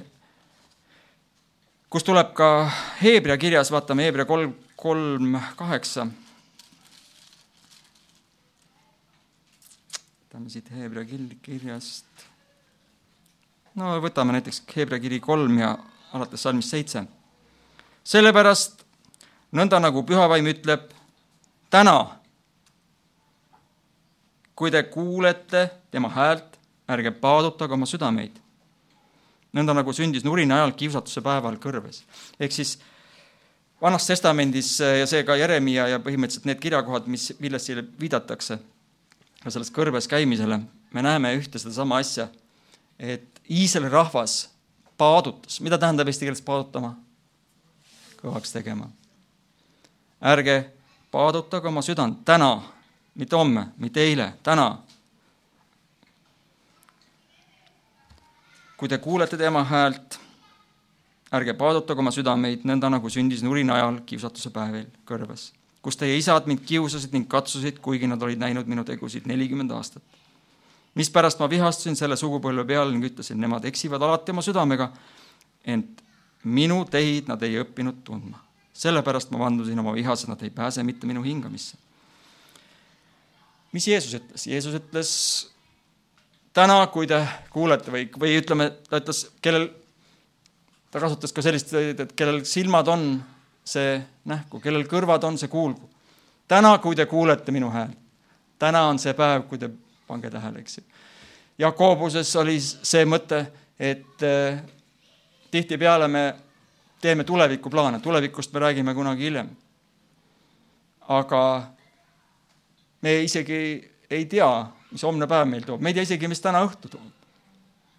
kus 1.90 2.04
tuleb 2.04 2.34
ka 2.34 2.72
Heebrea 3.02 3.38
kirjas, 3.38 3.72
vaatame 3.72 4.04
Heebrea 4.04 4.26
kolm, 4.26 4.56
kolm 4.76 5.38
kaheksa. 5.56 6.08
võtame 10.24 10.50
siit 10.50 10.72
Heebrea 10.72 11.06
kirjast. 11.42 12.26
no 13.76 14.00
võtame 14.02 14.34
näiteks 14.40 14.64
Heebrea 14.76 15.00
kiri 15.00 15.20
kolm 15.20 15.60
ja 15.60 15.78
alates 16.14 16.42
salmist 16.42 16.74
seitse 16.74 17.06
sellepärast 18.06 18.84
nõnda 19.56 19.80
nagu 19.82 20.04
pühavaim 20.06 20.48
ütleb, 20.52 20.90
täna, 21.74 21.98
kui 24.56 24.72
te 24.72 24.84
kuulete 24.88 25.68
tema 25.92 26.12
häält, 26.14 26.56
ärge 26.92 27.12
paadutage 27.22 27.74
oma 27.74 27.88
südameid. 27.90 28.42
nõnda 29.56 29.72
nagu 29.72 29.94
sündis 29.96 30.26
nurina 30.26 30.56
ajal 30.56 30.74
kiusatuse 30.76 31.22
päeval 31.22 31.58
kõrves. 31.58 32.04
ehk 32.40 32.52
siis 32.52 32.78
Vanas 33.82 34.08
Testamendis 34.08 34.80
ja 34.80 35.06
seega 35.08 35.36
Jeremia 35.36 35.88
ja 35.88 36.00
põhimõtteliselt 36.00 36.46
need 36.46 36.60
kirjakohad, 36.60 37.08
mis, 37.08 37.34
millest 37.40 37.66
siia 37.66 37.84
viidatakse, 38.00 38.58
ka 39.44 39.52
selles 39.52 39.72
kõrves 39.72 40.08
käimisele, 40.08 40.60
me 40.94 41.02
näeme 41.02 41.36
ühte 41.36 41.60
sedasama 41.60 41.98
asja, 41.98 42.30
et 43.00 43.42
Iisraeli 43.52 43.90
rahvas 43.90 44.50
paadutas, 44.98 45.60
mida 45.62 45.78
tähendab 45.78 46.08
eesti 46.08 46.26
keeles 46.26 46.42
paadutama? 46.42 46.96
Kõvaks 48.26 48.54
tegema. 48.54 48.90
ärge 50.22 50.58
paadutage 51.12 51.68
oma 51.70 51.82
südant 51.86 52.24
täna, 52.26 52.58
mitte 53.16 53.36
homme, 53.36 53.68
mitte 53.78 54.02
eile, 54.02 54.34
täna. 54.44 54.78
kui 58.78 58.90
te 58.92 58.98
kuulete 58.98 59.38
tema 59.38 59.64
häält, 59.64 60.18
ärge 61.32 61.54
paadutage 61.54 62.02
oma 62.04 62.12
südameid 62.12 62.66
nõnda, 62.68 62.90
nagu 62.92 63.10
sündis 63.10 63.44
nurina 63.44 63.78
ajal 63.78 64.02
kiusatuse 64.06 64.52
päevil 64.52 64.90
kõrves, 65.08 65.52
kus 65.82 65.96
teie 65.98 66.18
isad 66.18 66.50
mind 66.50 66.66
kiusasid 66.68 67.14
ning 67.14 67.30
katsusid, 67.32 67.80
kuigi 67.80 68.08
nad 68.08 68.22
olid 68.22 68.42
näinud 68.42 68.68
minu 68.68 68.84
tegusid 68.84 69.28
nelikümmend 69.32 69.72
aastat. 69.72 70.04
mispärast 70.96 71.40
ma 71.40 71.50
vihastusin 71.50 71.96
selle 71.96 72.16
sugupõlve 72.16 72.66
peale 72.66 72.92
ning 72.92 73.04
ütlesin, 73.04 73.40
nemad 73.40 73.66
eksivad 73.66 74.02
alati 74.02 74.32
oma 74.32 74.42
südamega, 74.42 74.92
ent 75.66 76.05
minu 76.46 76.84
teid 76.90 77.30
nad 77.30 77.42
ei 77.44 77.58
õppinud 77.62 78.04
tundma. 78.06 78.42
sellepärast 78.76 79.32
ma 79.32 79.40
vandusin 79.40 79.80
oma 79.80 79.94
vihas, 79.96 80.24
et 80.24 80.30
nad 80.30 80.42
ei 80.44 80.50
pääse 80.50 80.84
mitte 80.84 81.08
minu 81.08 81.24
hingamisse. 81.24 81.78
mis 83.72 83.88
Jeesus 83.88 84.14
ütles? 84.14 84.48
Jeesus 84.48 84.74
ütles 84.74 85.12
täna, 86.54 86.88
kui 86.88 87.08
te 87.08 87.20
kuulete 87.52 87.92
või, 87.92 88.06
või 88.20 88.38
ütleme, 88.40 88.70
ta 88.90 89.00
ütles, 89.02 89.26
kellel, 89.42 89.70
ta 90.92 91.02
kasutas 91.04 91.34
ka 91.36 91.44
sellist, 91.44 91.74
et 91.74 92.14
kellel 92.16 92.44
silmad 92.48 92.88
on, 92.88 93.10
see 93.66 93.98
nähku, 94.30 94.62
kellel 94.64 94.86
kõrvad 94.88 95.24
on, 95.26 95.40
see 95.42 95.52
kuulgu. 95.52 95.90
täna, 96.48 96.78
kui 96.78 96.96
te 96.96 97.06
kuulete 97.10 97.52
minu 97.52 97.72
häält, 97.74 97.98
täna 98.62 98.86
on 98.88 99.00
see 99.02 99.14
päev, 99.18 99.48
kui 99.50 99.58
te, 99.58 99.70
pange 100.08 100.30
tähele, 100.30 100.62
eks 100.62 100.78
ju. 100.78 100.84
Jakobuses 101.60 102.36
oli 102.36 102.60
see 102.62 103.06
mõte, 103.08 103.46
et 103.80 104.24
tihtipeale 105.56 106.08
me 106.12 106.24
teeme 107.02 107.24
tulevikuplaane, 107.24 108.00
tulevikust 108.00 108.54
me 108.54 108.60
räägime 108.60 108.94
kunagi 108.94 109.30
hiljem. 109.30 109.50
aga 111.08 111.42
me 113.02 113.12
isegi 113.24 113.58
ei 114.10 114.26
tea, 114.26 114.48
mis 114.92 115.04
homne 115.06 115.28
päev 115.30 115.46
meil 115.50 115.66
toob, 115.68 115.84
me 115.84 115.92
ei 115.92 115.98
tea 115.98 116.06
isegi, 116.08 116.30
mis 116.32 116.42
täna 116.42 116.64
õhtu 116.66 116.90
toob. 116.90 117.12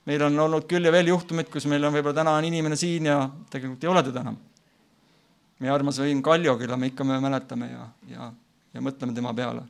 meil 0.06 0.22
on 0.22 0.38
olnud 0.40 0.66
küll 0.70 0.86
ja 0.86 0.92
veel 0.94 1.12
juhtumeid, 1.12 1.48
kus 1.50 1.66
meil 1.70 1.84
on 1.86 1.94
võib-olla 1.94 2.14
täna 2.20 2.34
on 2.38 2.46
inimene 2.46 2.76
siin 2.78 3.06
ja 3.10 3.20
tegelikult 3.50 3.84
ei 3.84 3.92
ole 3.92 4.02
teda 4.08 4.24
enam. 4.26 4.40
meie 5.58 5.72
armas 5.72 6.00
Võim 6.02 6.22
Kaljo, 6.22 6.56
keda 6.58 6.76
me 6.76 6.90
ikka 6.90 7.04
me 7.04 7.20
mäletame 7.20 7.70
ja, 7.70 7.86
ja, 8.10 8.32
ja 8.74 8.82
mõtleme 8.82 9.14
tema 9.14 9.34
peale. 9.34 9.62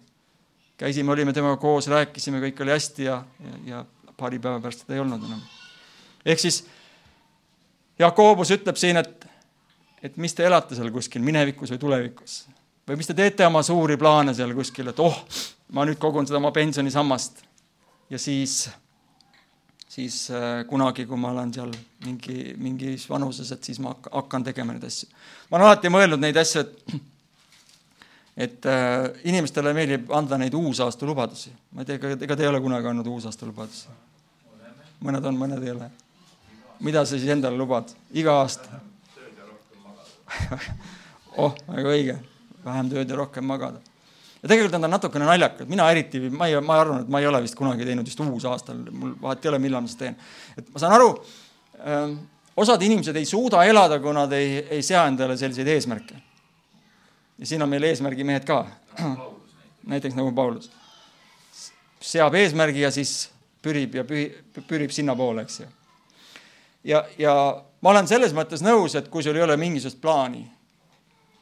käisime, 0.78 1.12
olime 1.12 1.32
temaga 1.32 1.60
koos, 1.60 1.88
rääkisime, 1.92 2.40
kõik 2.48 2.64
oli 2.64 2.74
hästi 2.76 3.04
ja, 3.04 3.20
ja, 3.40 3.60
ja 3.66 3.84
paari 4.16 4.38
päeva 4.38 4.60
pärast 4.60 4.86
teda 4.86 4.96
ei 4.96 5.04
olnud 5.04 5.28
enam. 5.28 5.44
ehk 6.24 6.40
siis 6.40 6.64
Jakobus 7.98 8.50
ütleb 8.52 8.76
siin, 8.76 9.00
et, 9.00 9.26
et 10.02 10.16
mis 10.20 10.34
te 10.34 10.44
elate 10.44 10.76
seal 10.76 10.92
kuskil 10.92 11.24
minevikus 11.24 11.72
või 11.72 11.80
tulevikus 11.80 12.42
või 12.86 13.00
mis 13.00 13.08
te 13.08 13.14
teete 13.18 13.46
oma 13.46 13.62
suuri 13.66 13.96
plaane 13.98 14.34
seal 14.34 14.54
kuskil, 14.54 14.92
et 14.92 15.00
oh, 15.02 15.16
ma 15.74 15.84
nüüd 15.86 15.98
kogun 15.98 16.26
seda 16.28 16.38
oma 16.38 16.52
pensionisammast. 16.54 17.42
ja 18.10 18.18
siis, 18.18 18.68
siis 19.88 20.30
äh, 20.30 20.62
kunagi, 20.68 21.06
kui 21.06 21.18
ma 21.18 21.32
olen 21.34 21.52
seal 21.54 21.72
mingi, 22.04 22.54
mingis 22.58 23.08
vanuses, 23.10 23.50
et 23.52 23.64
siis 23.64 23.80
ma 23.82 23.94
hakka- 23.94 24.14
hakkan 24.14 24.44
tegema 24.44 24.72
neid 24.72 24.86
asju. 24.86 25.08
ma 25.50 25.58
olen 25.58 25.66
alati 25.66 25.90
mõelnud 25.90 26.22
neid 26.22 26.36
asju, 26.36 26.60
et 26.62 26.96
et 28.46 28.66
äh, 28.68 29.10
inimestele 29.24 29.72
meeldib 29.74 30.10
anda 30.12 30.38
neid 30.38 30.54
uusaastulubadusi. 30.54 31.50
ma 31.72 31.82
ei 31.82 31.86
tea, 31.86 32.16
ega, 32.20 32.36
te 32.36 32.42
ei 32.42 32.48
ole 32.52 32.60
kunagi 32.60 32.92
andnud 32.92 33.06
uusaastulubadusi? 33.16 33.88
mõned 35.02 35.24
on, 35.26 35.36
mõned 35.36 35.64
ei 35.64 35.74
ole. 35.74 35.90
Mida 36.80 37.04
sa 37.04 37.16
siis 37.16 37.30
endale 37.32 37.56
lubad? 37.58 37.92
iga 38.12 38.38
aasta? 38.42 38.80
oh, 41.42 41.54
väga 41.68 41.92
õige. 41.92 42.16
vähem 42.64 42.88
tööd 42.90 43.10
ja 43.10 43.18
rohkem 43.18 43.46
magada. 43.46 43.80
ja 44.42 44.48
tegelikult 44.48 44.78
on 44.78 44.90
natukene 44.90 45.28
naljakad, 45.28 45.68
mina 45.70 45.88
eriti, 45.90 46.20
ma 46.30 46.48
ei, 46.50 46.58
ma 46.60 46.80
arvan, 46.80 47.04
et 47.04 47.12
ma 47.12 47.20
ei 47.22 47.28
ole 47.30 47.42
vist 47.44 47.58
kunagi 47.58 47.86
teinud 47.86 48.06
vist 48.06 48.20
uusaastal, 48.20 48.80
mul 48.90 49.14
vahet 49.22 49.44
ei 49.44 49.52
ole, 49.52 49.60
millal 49.62 49.84
ma 49.84 49.92
seda 49.92 50.06
teen. 50.06 50.18
et 50.56 50.72
ma 50.72 50.82
saan 50.82 50.96
aru 50.98 51.12
ähm,, 51.82 52.18
osad 52.56 52.82
inimesed 52.82 53.16
ei 53.16 53.28
suuda 53.28 53.64
elada, 53.68 54.00
kui 54.00 54.14
nad 54.16 54.32
ei, 54.32 54.58
ei 54.78 54.82
sea 54.82 55.06
endale 55.10 55.36
selliseid 55.36 55.68
eesmärke. 55.76 56.20
ja 57.38 57.46
siin 57.46 57.62
on 57.62 57.68
meil 57.68 57.84
eesmärgimehed 57.92 58.44
ka. 58.48 58.64
näiteks 59.92 60.16
nagu 60.18 60.32
Paulus. 60.32 60.70
seab 62.00 62.34
eesmärgi 62.34 62.80
ja 62.80 62.90
siis 62.90 63.30
pürib 63.62 63.94
ja 63.98 64.04
pühi, 64.04 64.30
pürib 64.68 64.90
sinnapoole, 64.94 65.42
eks 65.46 65.60
ju. 65.60 65.66
Ja, 66.86 67.04
ja 67.18 67.34
ma 67.82 67.92
olen 67.92 68.08
selles 68.08 68.34
mõttes 68.36 68.62
nõus, 68.64 68.94
et 68.98 69.08
kui 69.12 69.24
sul 69.24 69.36
ei 69.36 69.44
ole 69.44 69.56
mingisugust 69.60 70.00
plaani, 70.02 70.44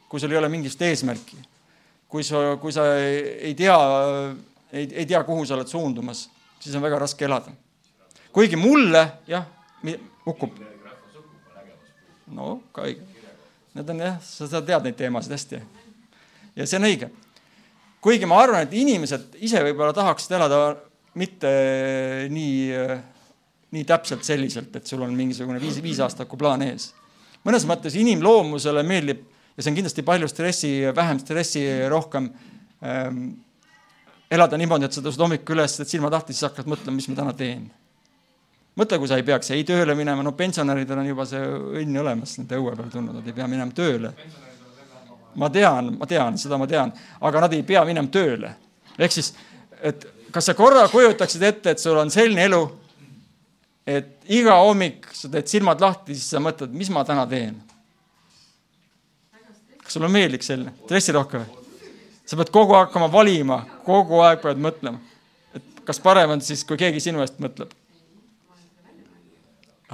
kui 0.08 0.22
sul 0.22 0.32
ei 0.32 0.40
ole 0.40 0.50
mingisugust 0.52 0.84
eesmärki, 0.88 1.38
kui 2.08 2.24
sa, 2.26 2.42
kui 2.60 2.72
sa 2.74 2.86
ei, 2.96 3.20
ei 3.50 3.54
tea, 3.58 3.76
ei, 4.72 4.88
ei 4.88 5.06
tea, 5.06 5.22
kuhu 5.26 5.44
sa 5.46 5.58
oled 5.58 5.70
suundumas, 5.70 6.26
siis 6.60 6.76
on 6.76 6.84
väga 6.84 7.02
raske 7.04 7.28
elada. 7.28 7.52
kuigi 8.32 8.56
mulle, 8.56 9.04
jah, 9.30 9.46
hukkub. 10.26 10.56
no 12.34 12.60
ka 12.72 12.88
õige. 12.88 13.12
Need 13.74 13.90
on 13.90 14.00
jah, 14.00 14.18
sa, 14.22 14.46
sa 14.46 14.62
tead 14.62 14.86
neid 14.86 14.96
teemasid 14.96 15.34
hästi. 15.34 15.60
ja 16.56 16.66
see 16.66 16.78
on 16.80 16.88
õige. 16.88 17.10
kuigi 18.00 18.26
ma 18.26 18.40
arvan, 18.42 18.64
et 18.64 18.72
inimesed 18.72 19.36
ise 19.44 19.62
võib-olla 19.64 19.92
tahaksid 19.96 20.36
elada 20.38 20.76
mitte 21.14 21.50
nii, 22.30 22.72
nii 23.74 23.84
täpselt 23.88 24.24
selliselt, 24.26 24.74
et 24.76 24.86
sul 24.86 25.02
on 25.02 25.14
mingisugune 25.14 25.60
viis, 25.62 25.80
viisaastaku 25.82 26.38
plaan 26.40 26.62
ees. 26.62 26.92
mõnes 27.44 27.66
mõttes 27.68 27.96
inimloomusele 28.00 28.82
meeldib 28.86 29.24
ja 29.56 29.62
see 29.62 29.70
on 29.70 29.78
kindlasti 29.78 30.02
palju 30.02 30.28
stressi, 30.28 30.70
vähem 30.96 31.18
stressi, 31.20 31.64
rohkem 31.88 32.28
ähm, 32.82 33.24
elada 34.30 34.58
niimoodi, 34.58 34.88
et 34.88 34.96
sa 34.96 35.02
tõused 35.04 35.22
hommikul 35.22 35.58
üles, 35.58 35.76
et 35.80 35.90
silmad 35.90 36.14
lahti, 36.14 36.34
siis 36.34 36.48
hakkad 36.48 36.68
mõtlema, 36.70 36.96
mis 36.98 37.08
ma 37.10 37.18
täna 37.20 37.34
teen. 37.38 37.66
mõtle, 38.74 38.98
kui 38.98 39.08
sa 39.08 39.16
ei 39.20 39.22
peaks 39.26 39.52
ei 39.54 39.62
tööle 39.64 39.94
minema, 39.94 40.22
no 40.22 40.32
pensionäridel 40.34 40.98
on 40.98 41.06
juba 41.06 41.26
see 41.30 41.42
õnn 41.82 42.00
olemas 42.00 42.38
nende 42.40 42.58
õue 42.58 42.74
peal 42.74 42.90
tulnud, 42.90 43.20
nad 43.20 43.26
ei 43.26 43.36
pea 43.36 43.46
minema 43.46 43.72
tööle. 43.72 44.14
ma 45.34 45.50
tean, 45.50 45.96
ma 45.98 46.06
tean, 46.06 46.38
seda 46.38 46.58
ma 46.58 46.66
tean, 46.66 46.92
aga 47.20 47.40
nad 47.46 47.52
ei 47.52 47.62
pea 47.62 47.84
minema 47.84 48.08
tööle. 48.08 48.54
ehk 48.98 49.12
siis, 49.12 49.34
et 49.82 50.06
kas 50.32 50.50
sa 50.50 50.54
korra 50.54 50.88
kujutaksid 50.88 51.42
ette, 51.42 51.70
et 51.70 51.78
sul 51.78 51.98
on 51.98 52.10
selline 52.10 52.48
elu, 52.48 52.62
et 53.86 54.32
iga 54.32 54.56
hommik 54.64 55.06
sa 55.12 55.28
teed 55.32 55.48
silmad 55.50 55.80
lahti, 55.80 56.16
siis 56.16 56.32
sa 56.32 56.40
mõtled, 56.42 56.72
mis 56.72 56.90
ma 56.92 57.04
täna 57.04 57.26
teen? 57.28 57.60
kas 59.84 59.98
sulle 59.98 60.08
meeldib 60.08 60.40
selline, 60.44 60.72
stressirohke 60.86 61.42
või? 61.42 61.64
sa 62.24 62.38
pead 62.40 62.50
kogu 62.52 62.72
aeg 62.72 62.88
hakkama 62.88 63.10
valima, 63.12 63.58
kogu 63.84 64.22
aeg 64.24 64.40
pead 64.40 64.60
mõtlema, 64.64 65.00
et 65.52 65.82
kas 65.84 66.00
parem 66.00 66.32
on 66.32 66.44
siis, 66.44 66.64
kui 66.64 66.80
keegi 66.80 67.02
sinu 67.04 67.20
eest 67.24 67.36
mõtleb. 67.44 67.74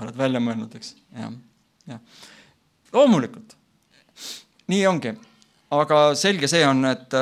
oled 0.00 0.16
välja 0.16 0.40
mõelnud, 0.40 0.74
eks, 0.78 0.94
jah, 1.18 1.34
jah. 1.90 2.00
loomulikult, 2.94 3.56
nii 4.70 4.86
ongi, 4.86 5.16
aga 5.74 6.02
selge 6.14 6.48
see 6.48 6.62
on, 6.66 6.84
et 6.86 7.18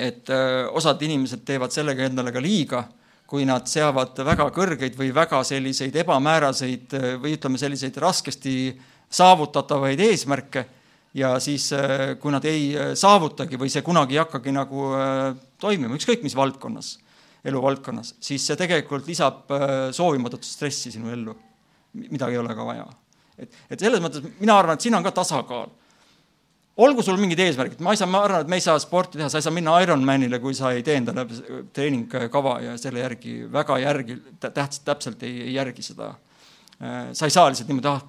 et 0.00 0.30
osad 0.72 1.02
inimesed 1.04 1.42
teevad 1.44 1.72
sellega 1.72 2.06
endale 2.08 2.32
ka 2.32 2.40
liiga, 2.40 2.84
kui 3.30 3.46
nad 3.46 3.68
seavad 3.70 4.18
väga 4.26 4.48
kõrgeid 4.54 4.96
või 4.98 5.12
väga 5.14 5.44
selliseid 5.46 5.94
ebamääraseid 6.02 6.96
või 7.22 7.36
ütleme, 7.36 7.60
selliseid 7.62 7.98
raskesti 8.02 8.54
saavutatavaid 9.10 10.02
eesmärke 10.02 10.64
ja 11.14 11.36
siis, 11.42 11.68
kui 12.22 12.34
nad 12.34 12.44
ei 12.50 12.72
saavutagi 12.98 13.58
või 13.58 13.70
see 13.70 13.84
kunagi 13.86 14.16
ei 14.16 14.22
hakkagi 14.22 14.54
nagu 14.54 14.88
toimima, 15.62 15.94
ükskõik 15.98 16.24
mis 16.26 16.34
valdkonnas, 16.38 16.96
eluvaldkonnas, 17.46 18.16
siis 18.22 18.46
see 18.46 18.58
tegelikult 18.58 19.06
lisab 19.10 19.50
soovimatut 19.94 20.46
stressi 20.46 20.90
sinu 20.94 21.10
ellu, 21.14 21.36
mida 22.10 22.30
ei 22.30 22.38
ole 22.38 22.54
ka 22.54 22.66
vaja. 22.66 22.88
et, 23.38 23.54
et 23.70 23.78
selles 23.78 24.02
mõttes 24.02 24.26
mina 24.40 24.58
arvan, 24.58 24.78
et 24.78 24.86
siin 24.86 24.98
on 24.98 25.06
ka 25.06 25.14
tasakaal 25.22 25.70
olgu 26.84 27.02
sul 27.04 27.18
mingid 27.20 27.40
eesmärgid, 27.44 27.80
ma 27.84 27.94
ei 27.94 28.00
saa, 28.00 28.08
ma 28.10 28.22
arvan, 28.26 28.44
et 28.44 28.50
me 28.50 28.58
ei 28.60 28.64
saa 28.64 28.78
sporti 28.82 29.18
teha, 29.18 29.28
sa 29.32 29.40
ei 29.40 29.46
saa 29.46 29.54
minna 29.54 29.76
Ironmanile, 29.84 30.40
kui 30.42 30.54
sa 30.56 30.72
ei 30.76 30.84
tee 30.86 30.96
endale 31.00 31.26
treeningkava 31.76 32.54
ja 32.64 32.76
selle 32.80 33.02
järgi 33.04 33.34
väga 33.52 33.78
järgi, 33.82 34.16
tähtsalt, 34.40 34.84
täpselt 34.86 35.26
ei, 35.28 35.34
ei 35.48 35.54
järgi 35.56 35.84
seda. 35.84 36.14
sa 36.78 37.28
ei 37.28 37.34
saa 37.34 37.50
lihtsalt 37.50 37.68
niimoodi, 37.68 37.90
ah, 37.90 38.00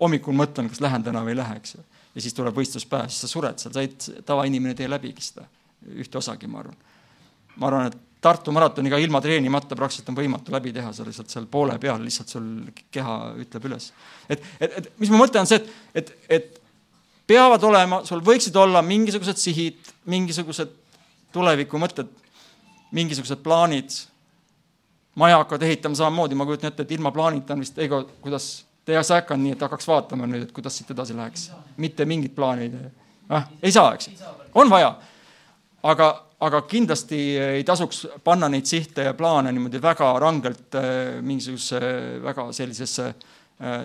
hommikul 0.00 0.36
mõtlen, 0.36 0.68
kas 0.72 0.82
lähen 0.84 1.04
täna 1.06 1.24
või 1.24 1.34
ei 1.34 1.40
lähe, 1.40 1.56
eks 1.60 1.74
ju. 1.76 1.86
ja 2.14 2.24
siis 2.26 2.36
tuleb 2.36 2.56
võistluspäev, 2.56 3.08
siis 3.08 3.24
sa 3.24 3.32
sured 3.32 3.62
seal, 3.62 3.74
sa 3.74 3.84
ei, 3.84 4.22
tavainimene 4.26 4.74
ei 4.74 4.82
tee 4.82 4.90
läbigi 4.90 5.24
seda, 5.30 5.46
ühte 5.96 6.20
osagi, 6.20 6.50
ma 6.50 6.64
arvan. 6.64 6.78
ma 7.56 7.72
arvan, 7.72 7.90
et 7.92 8.06
Tartu 8.20 8.52
maratoniga 8.52 8.98
ilma 9.00 9.20
treenimata 9.24 9.76
praktiliselt 9.76 10.10
on 10.12 10.16
võimatu 10.18 10.52
läbi 10.52 10.74
teha, 10.76 10.90
sa 10.92 11.06
lihtsalt 11.06 11.32
seal 11.32 11.46
poole 11.48 11.78
peal, 11.80 12.02
lihtsalt 12.04 12.28
sul 12.28 12.48
keha 12.92 13.14
ütleb 13.40 13.68
üles. 13.70 13.86
et, 14.28 14.42
et, 14.60 14.74
et 14.76 14.90
mis 15.00 15.08
ma 15.08 15.22
mõtlen, 15.22 15.46
on 15.46 15.48
see, 15.48 15.56
et, 15.56 15.70
et, 15.96 16.10
et 16.36 16.59
peavad 17.30 17.64
olema, 17.66 18.00
sul 18.08 18.22
võiksid 18.24 18.56
olla 18.58 18.82
mingisugused 18.82 19.38
sihid, 19.38 19.90
mingisugused 20.10 20.72
tulevikumõtted, 21.34 22.08
mingisugused 22.96 23.42
plaanid. 23.44 23.90
maja 25.20 25.40
hakkad 25.42 25.62
ehitama 25.66 25.94
samamoodi, 25.98 26.34
ma 26.38 26.46
kujutan 26.46 26.70
ette, 26.70 26.82
et 26.86 26.92
ilma 26.94 27.10
plaanita 27.12 27.52
on 27.54 27.60
vist, 27.60 27.78
Eigo, 27.78 28.04
kuidas 28.22 28.64
sa 29.02 29.18
äkki 29.18 29.34
on 29.34 29.42
nii, 29.44 29.52
et 29.52 29.62
hakkaks 29.62 29.86
vaatama 29.86 30.26
nüüd, 30.26 30.46
et 30.46 30.52
kuidas 30.54 30.76
siit 30.78 30.90
edasi 30.90 31.14
läheks, 31.16 31.50
mitte 31.76 32.06
mingit 32.08 32.34
plaani 32.34 32.66
ei 32.66 32.70
tee 32.70 32.90
ah,. 33.28 33.46
ei 33.62 33.72
saa, 33.72 33.94
eks, 33.94 34.08
on 34.54 34.70
vaja. 34.70 34.94
aga, 35.82 36.08
aga 36.40 36.62
kindlasti 36.62 37.18
ei 37.38 37.64
tasuks 37.64 38.06
panna 38.24 38.48
neid 38.48 38.66
sihte 38.66 39.04
ja 39.06 39.14
plaane 39.14 39.52
niimoodi 39.52 39.82
väga 39.82 40.12
rangelt 40.18 40.78
mingisugusesse 41.22 42.22
väga 42.24 42.48
sellisesse 42.56 43.10
Äh, 43.10 43.26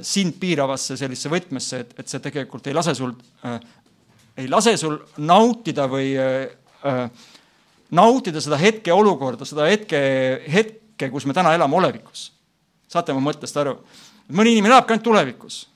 sind 0.01 0.37
piiravasse 0.39 0.95
sellisesse 0.95 1.29
võtmesse, 1.31 1.79
et, 1.83 1.89
et 1.99 2.07
see 2.07 2.21
tegelikult 2.23 2.67
ei 2.69 2.75
lase 2.77 2.93
sul 2.95 3.11
äh,, 3.43 3.57
ei 4.37 4.49
lase 4.51 4.75
sul 4.77 4.97
nautida 5.17 5.87
või 5.91 6.13
äh, 6.19 6.47
äh, 6.85 7.09
nautida 7.95 8.41
seda 8.43 8.59
hetkeolukorda, 8.59 9.47
seda 9.47 9.67
hetke, 9.69 9.99
hetke, 10.51 11.09
kus 11.11 11.27
me 11.27 11.35
täna 11.35 11.53
elame 11.55 11.77
olevikus. 11.79 12.31
saate 12.87 13.13
mu 13.13 13.23
mõttest 13.23 13.57
aru? 13.59 13.77
mõni 14.31 14.55
inimene 14.55 14.73
elabki 14.73 14.93
ainult 14.93 15.03
tulevikus. 15.03 15.67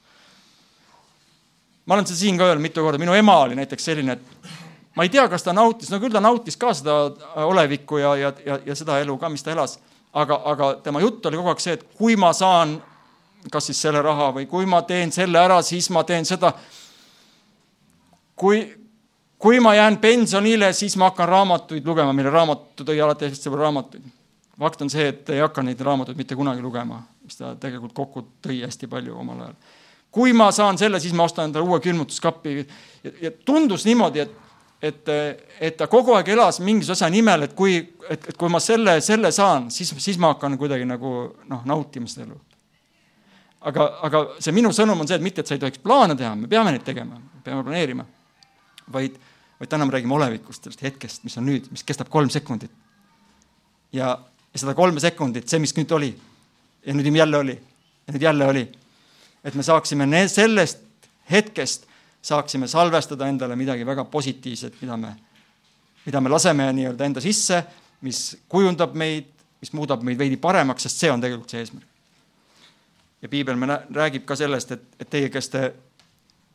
ma 1.86 1.96
olen 1.96 2.08
seda 2.08 2.20
siin 2.20 2.38
ka 2.38 2.50
öelnud 2.50 2.64
mitu 2.64 2.84
korda, 2.84 3.00
minu 3.00 3.14
ema 3.14 3.38
oli 3.46 3.56
näiteks 3.56 3.86
selline, 3.86 4.14
et 4.14 4.50
ma 4.96 5.04
ei 5.04 5.10
tea, 5.10 5.28
kas 5.30 5.44
ta 5.44 5.54
nautis, 5.54 5.90
no 5.90 6.00
küll 6.00 6.12
ta 6.12 6.20
nautis 6.20 6.58
ka 6.58 6.74
seda 6.74 7.00
olevikku 7.46 7.98
ja, 7.98 8.16
ja, 8.16 8.34
ja, 8.46 8.60
ja 8.66 8.76
seda 8.76 9.00
elu 9.00 9.18
ka, 9.18 9.30
mis 9.30 9.44
ta 9.44 9.52
elas, 9.56 9.80
aga, 10.14 10.42
aga 10.52 10.74
tema 10.84 11.00
jutt 11.00 11.26
oli 11.26 11.40
kogu 11.40 11.54
aeg 11.54 11.64
see, 11.64 11.80
et 11.80 11.86
kui 11.96 12.16
ma 12.20 12.34
saan 12.34 12.82
kas 13.52 13.70
siis 13.70 13.82
selle 13.82 14.02
raha 14.04 14.32
või 14.36 14.48
kui 14.50 14.68
ma 14.70 14.82
teen 14.88 15.12
selle 15.16 15.40
ära, 15.40 15.62
siis 15.64 15.90
ma 15.96 16.04
teen 16.04 16.26
seda. 16.26 16.52
kui, 18.36 18.62
kui 19.38 19.60
ma 19.60 19.76
jään 19.76 19.98
pensionile, 19.98 20.74
siis 20.74 20.98
ma 20.98 21.10
hakkan 21.10 21.30
raamatuid 21.30 21.86
lugema, 21.86 22.14
mille 22.14 22.30
raamatu 22.30 22.84
tõi 22.84 23.00
alati 23.04 23.30
hästi 23.30 23.50
palju 23.50 23.62
raamatuid. 23.62 24.04
fakt 24.60 24.82
on 24.82 24.90
see, 24.90 25.08
et 25.08 25.30
ei 25.30 25.40
hakka 25.40 25.64
neid 25.64 25.82
raamatuid 25.82 26.18
mitte 26.18 26.36
kunagi 26.36 26.62
lugema, 26.62 27.04
mis 27.24 27.38
ta 27.38 27.56
tegelikult 27.56 27.94
kokku 27.94 28.26
tõi 28.44 28.62
hästi 28.66 28.88
palju 28.88 29.16
omal 29.18 29.42
ajal. 29.48 29.56
kui 30.12 30.34
ma 30.34 30.52
saan 30.52 30.78
selle, 30.78 31.00
siis 31.00 31.14
ma 31.14 31.24
ostan 31.24 31.46
endale 31.46 31.66
uue 31.66 31.80
külmutuskapi 31.80 32.56
ja, 33.04 33.12
ja 33.22 33.32
tundus 33.46 33.86
niimoodi, 33.86 34.20
et 34.20 34.38
et, 34.82 35.10
et 35.60 35.76
ta 35.76 35.90
kogu 35.92 36.14
aeg 36.16 36.30
elas 36.32 36.62
mingisuguse 36.64 37.04
asja 37.04 37.10
nimel, 37.12 37.42
et 37.44 37.54
kui, 37.54 37.82
et, 38.10 38.30
et 38.32 38.38
kui 38.38 38.48
ma 38.48 38.62
selle, 38.64 39.02
selle 39.04 39.28
saan, 39.36 39.68
siis, 39.72 39.92
siis 40.00 40.18
ma 40.18 40.30
hakkan 40.32 40.56
kuidagi 40.58 40.86
nagu 40.88 41.34
noh, 41.52 41.66
nautima 41.68 42.08
seda 42.08 42.24
elu 42.30 42.40
aga, 43.68 43.88
aga 44.08 44.22
see 44.40 44.56
minu 44.56 44.72
sõnum 44.76 45.02
on 45.02 45.10
see, 45.10 45.20
et 45.20 45.26
mitte, 45.26 45.44
et 45.44 45.50
sa 45.50 45.58
ei 45.58 45.62
tohiks 45.62 45.82
plaane 45.84 46.16
teha, 46.20 46.32
me 46.40 46.50
peame 46.52 46.74
neid 46.76 46.86
tegema, 46.88 47.20
peame 47.44 47.64
planeerima, 47.68 48.06
vaid, 48.94 49.18
vaid 49.60 49.72
täna 49.72 49.88
me 49.88 49.96
räägime 49.96 50.16
olevikust, 50.16 50.64
sellest 50.66 50.84
hetkest, 50.86 51.24
mis 51.28 51.38
on 51.40 51.48
nüüd, 51.50 51.70
mis 51.74 51.86
kestab 51.88 52.12
kolm 52.14 52.32
sekundit. 52.34 52.72
ja, 53.94 54.14
ja 54.54 54.62
seda 54.62 54.76
kolme 54.78 55.02
sekundit, 55.04 55.50
see, 55.50 55.60
mis 55.60 55.76
nüüd 55.78 55.92
oli 55.98 56.14
ja 56.86 56.94
nüüd 56.96 57.16
jälle 57.16 57.38
oli 57.38 57.56
ja 57.56 58.14
nüüd 58.14 58.22
jälle 58.22 58.46
oli, 58.48 58.66
et 59.44 59.56
me 59.56 59.64
saaksime 59.64 60.28
sellest 60.28 60.86
hetkest, 61.32 61.86
saaksime 62.22 62.68
salvestada 62.68 63.28
endale 63.28 63.56
midagi 63.56 63.86
väga 63.86 64.06
positiivset, 64.06 64.82
mida 64.82 64.98
me, 64.98 65.14
mida 66.06 66.22
me 66.22 66.30
laseme 66.30 66.72
nii-öelda 66.74 67.06
enda 67.06 67.22
sisse, 67.22 67.64
mis 68.02 68.38
kujundab 68.50 68.96
meid, 68.96 69.30
mis 69.62 69.74
muudab 69.74 70.04
meid 70.04 70.18
veidi 70.20 70.38
paremaks, 70.38 70.88
sest 70.88 71.06
see 71.06 71.12
on 71.12 71.22
tegelikult 71.22 71.52
see 71.52 71.64
eesmärk. 71.64 71.89
Ja 73.22 73.30
piibel 73.30 73.56
me 73.60 73.80
räägib 73.96 74.26
ka 74.26 74.36
sellest, 74.40 74.72
et, 74.72 74.84
et 75.00 75.10
teie, 75.10 75.30
kes 75.30 75.50
te 75.50 75.64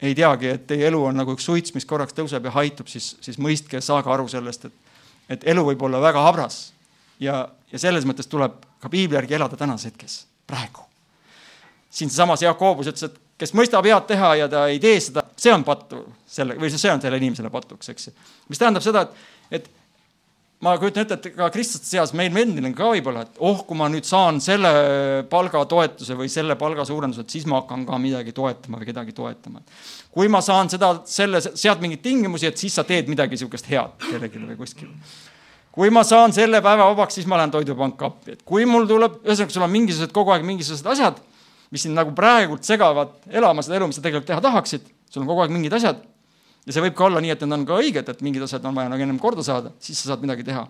ei 0.03 0.15
teagi, 0.15 0.49
et 0.49 0.67
teie 0.67 0.87
elu 0.89 1.01
on 1.11 1.17
nagu 1.17 1.35
üks 1.37 1.47
suits, 1.47 1.75
mis 1.75 1.87
korraks 1.89 2.17
tõuseb 2.17 2.45
ja 2.45 2.53
haitub, 2.55 2.89
siis, 2.91 3.15
siis 3.25 3.39
mõistke, 3.41 3.81
saage 3.85 4.11
aru 4.11 4.27
sellest, 4.29 4.67
et, 4.69 4.97
et 5.37 5.47
elu 5.55 5.65
võib 5.71 5.83
olla 5.87 6.01
väga 6.03 6.25
habras. 6.27 6.73
ja, 7.21 7.49
ja 7.73 7.79
selles 7.79 8.05
mõttes 8.05 8.27
tuleb 8.29 8.65
ka 8.81 8.89
piibli 8.91 9.17
järgi 9.17 9.35
elada 9.39 9.57
tänases 9.57 9.93
hetkes, 9.93 10.25
praegu. 10.47 10.83
siin 11.91 12.11
seesamas 12.11 12.43
Jakobus 12.43 12.91
ütles, 12.91 13.07
et 13.07 13.21
kes 13.39 13.55
mõistab 13.55 13.87
head 13.87 14.07
teha 14.07 14.35
ja 14.35 14.49
ta 14.49 14.67
ei 14.71 14.81
tee 14.81 14.99
seda, 15.01 15.25
see 15.37 15.53
on 15.53 15.65
pattu 15.65 16.03
selle 16.27 16.57
või 16.59 16.71
see 16.73 16.91
on 16.91 17.01
selle 17.03 17.19
inimesele 17.23 17.51
patuks, 17.51 17.89
eks 17.89 18.11
mis 18.49 18.59
tähendab 18.59 18.83
seda, 18.83 19.07
et, 19.07 19.61
et 19.61 19.71
ma 20.65 20.75
kujutan 20.81 21.05
ette, 21.05 21.19
et 21.19 21.37
ka 21.37 21.49
kristlaste 21.53 21.89
seas 21.91 22.13
meil 22.17 22.35
endil 22.41 22.65
on 22.65 22.75
ka 22.77 22.89
võib-olla, 22.95 23.25
et 23.27 23.41
oh, 23.45 23.61
kui 23.69 23.77
ma 23.79 23.89
nüüd 23.93 24.07
saan 24.09 24.41
selle 24.45 24.71
palgatoetuse 25.31 26.17
või 26.19 26.31
selle 26.33 26.57
palgasuurenduse, 26.61 27.27
et 27.27 27.37
siis 27.37 27.45
ma 27.51 27.61
hakkan 27.61 27.85
ka 27.89 27.99
midagi 28.01 28.33
toetama 28.37 28.81
või 28.81 28.89
kedagi 28.89 29.15
toetama. 29.17 29.61
kui 30.15 30.31
ma 30.33 30.41
saan 30.45 30.71
seda, 30.73 30.95
selle, 31.11 31.43
sead 31.45 31.85
mingeid 31.85 32.03
tingimusi, 32.05 32.49
et 32.49 32.61
siis 32.61 32.77
sa 32.79 32.87
teed 32.89 33.11
midagi 33.13 33.37
niisugust 33.37 33.69
head 33.69 33.99
kellelegi 34.07 34.41
või 34.41 34.59
kuskil. 34.63 34.89
kui 35.75 35.93
ma 35.93 36.05
saan 36.07 36.33
selle 36.33 36.63
päeva 36.65 36.89
vabaks, 36.93 37.21
siis 37.21 37.29
ma 37.29 37.41
lähen 37.41 37.53
Toidupanka 37.53 38.09
appi, 38.09 38.39
et 38.39 38.43
kui 38.47 38.65
mul 38.65 38.89
tuleb, 38.89 39.21
ühesõnaga, 39.27 39.59
sul 39.59 39.69
on 39.69 39.75
mingisugused 39.75 40.17
kogu 40.17 40.33
aeg 40.33 40.49
mingisugused 40.49 40.89
asjad, 40.97 41.21
mis 41.75 41.85
sind 41.85 41.99
nagu 41.99 42.15
praegult 42.17 42.65
segavad 42.65 43.13
elama 43.29 43.65
seda 43.67 43.81
elu, 43.81 43.91
mis 43.91 44.01
sa 44.01 44.05
tegelikult 44.07 44.31
teha 44.33 44.45
tahaksid, 44.49 44.89
sul 45.11 45.27
on 45.27 45.33
kogu 45.33 45.45
aeg 45.45 45.53
mingid 45.53 45.77
asjad 45.77 46.01
ja 46.65 46.73
see 46.73 46.85
võib 46.87 46.97
ka 46.97 47.07
olla 47.09 47.21
nii, 47.21 47.35
et 47.35 47.45
need 47.45 47.57
on 47.59 47.67
ka 47.69 47.79
õiged, 47.83 48.11
et 48.11 48.25
mingid 48.25 48.45
asjad 48.47 48.65
on 48.69 48.77
vaja 48.77 48.91
nagu 48.93 49.05
ennem 49.05 49.21
korda 49.21 49.45
saada, 49.45 49.73
siis 49.83 50.01
sa 50.01 50.13
saad 50.13 50.25
midagi 50.25 50.47
teha. 50.47 50.65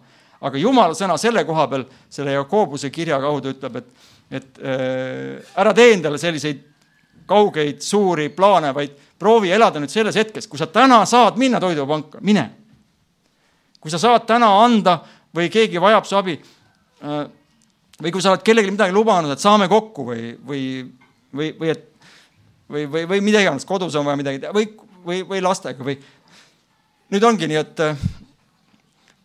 aga 0.45 0.61
jumala 0.61 0.95
sõna 0.99 1.17
selle 1.17 1.45
koha 1.49 1.67
peal, 1.71 1.85
selle 2.13 2.35
Jakobuse 2.35 2.91
kirja 2.93 3.21
kaudu 3.23 3.55
ütleb, 3.55 3.77
et, 3.81 4.09
et 4.31 4.59
äh, 4.61 5.55
ära 5.57 5.73
tee 5.75 5.95
endale 5.95 6.19
selliseid 6.19 6.61
kaugeid 7.27 7.81
suuri 7.81 8.29
plaane, 8.29 8.75
vaid 8.77 8.93
proovi 9.19 9.53
elada 9.55 9.81
nüüd 9.81 9.93
selles 9.93 10.19
hetkes, 10.19 10.49
kui 10.51 10.61
sa 10.61 10.67
täna 10.69 11.05
saad 11.09 11.39
minna 11.41 11.61
toidupanka, 11.63 12.21
mine. 12.21 12.51
kui 13.81 13.93
sa 13.93 14.01
saad 14.01 14.27
täna 14.27 14.51
anda 14.65 14.99
või 15.37 15.49
keegi 15.53 15.81
vajab 15.81 16.07
su 16.09 16.17
abi 16.17 16.37
äh,, 16.37 17.25
või 18.03 18.13
kui 18.13 18.23
sa 18.23 18.35
oled 18.35 18.45
kellelegi 18.45 18.75
midagi 18.75 18.93
lubanud, 18.93 19.33
et 19.33 19.41
saame 19.41 19.69
kokku 19.71 20.07
või, 20.11 20.35
või, 20.45 20.63
või, 21.33 21.51
või 21.61 21.73
et 21.73 21.91
või, 22.69 22.87
või, 22.91 23.05
või 23.09 23.21
mida 23.25 23.43
iganes, 23.45 23.67
kodus 23.69 23.95
on 23.97 24.07
vaja 24.09 24.19
midagi 24.21 24.41
teha 24.43 24.55
või, 24.57 24.69
või, 25.07 25.23
või 25.29 25.41
lastega 25.45 25.85
või. 25.85 25.97
nüüd 27.13 27.25
ongi 27.25 27.49
nii, 27.49 27.61
et 27.61 27.81
äh, 27.85 28.05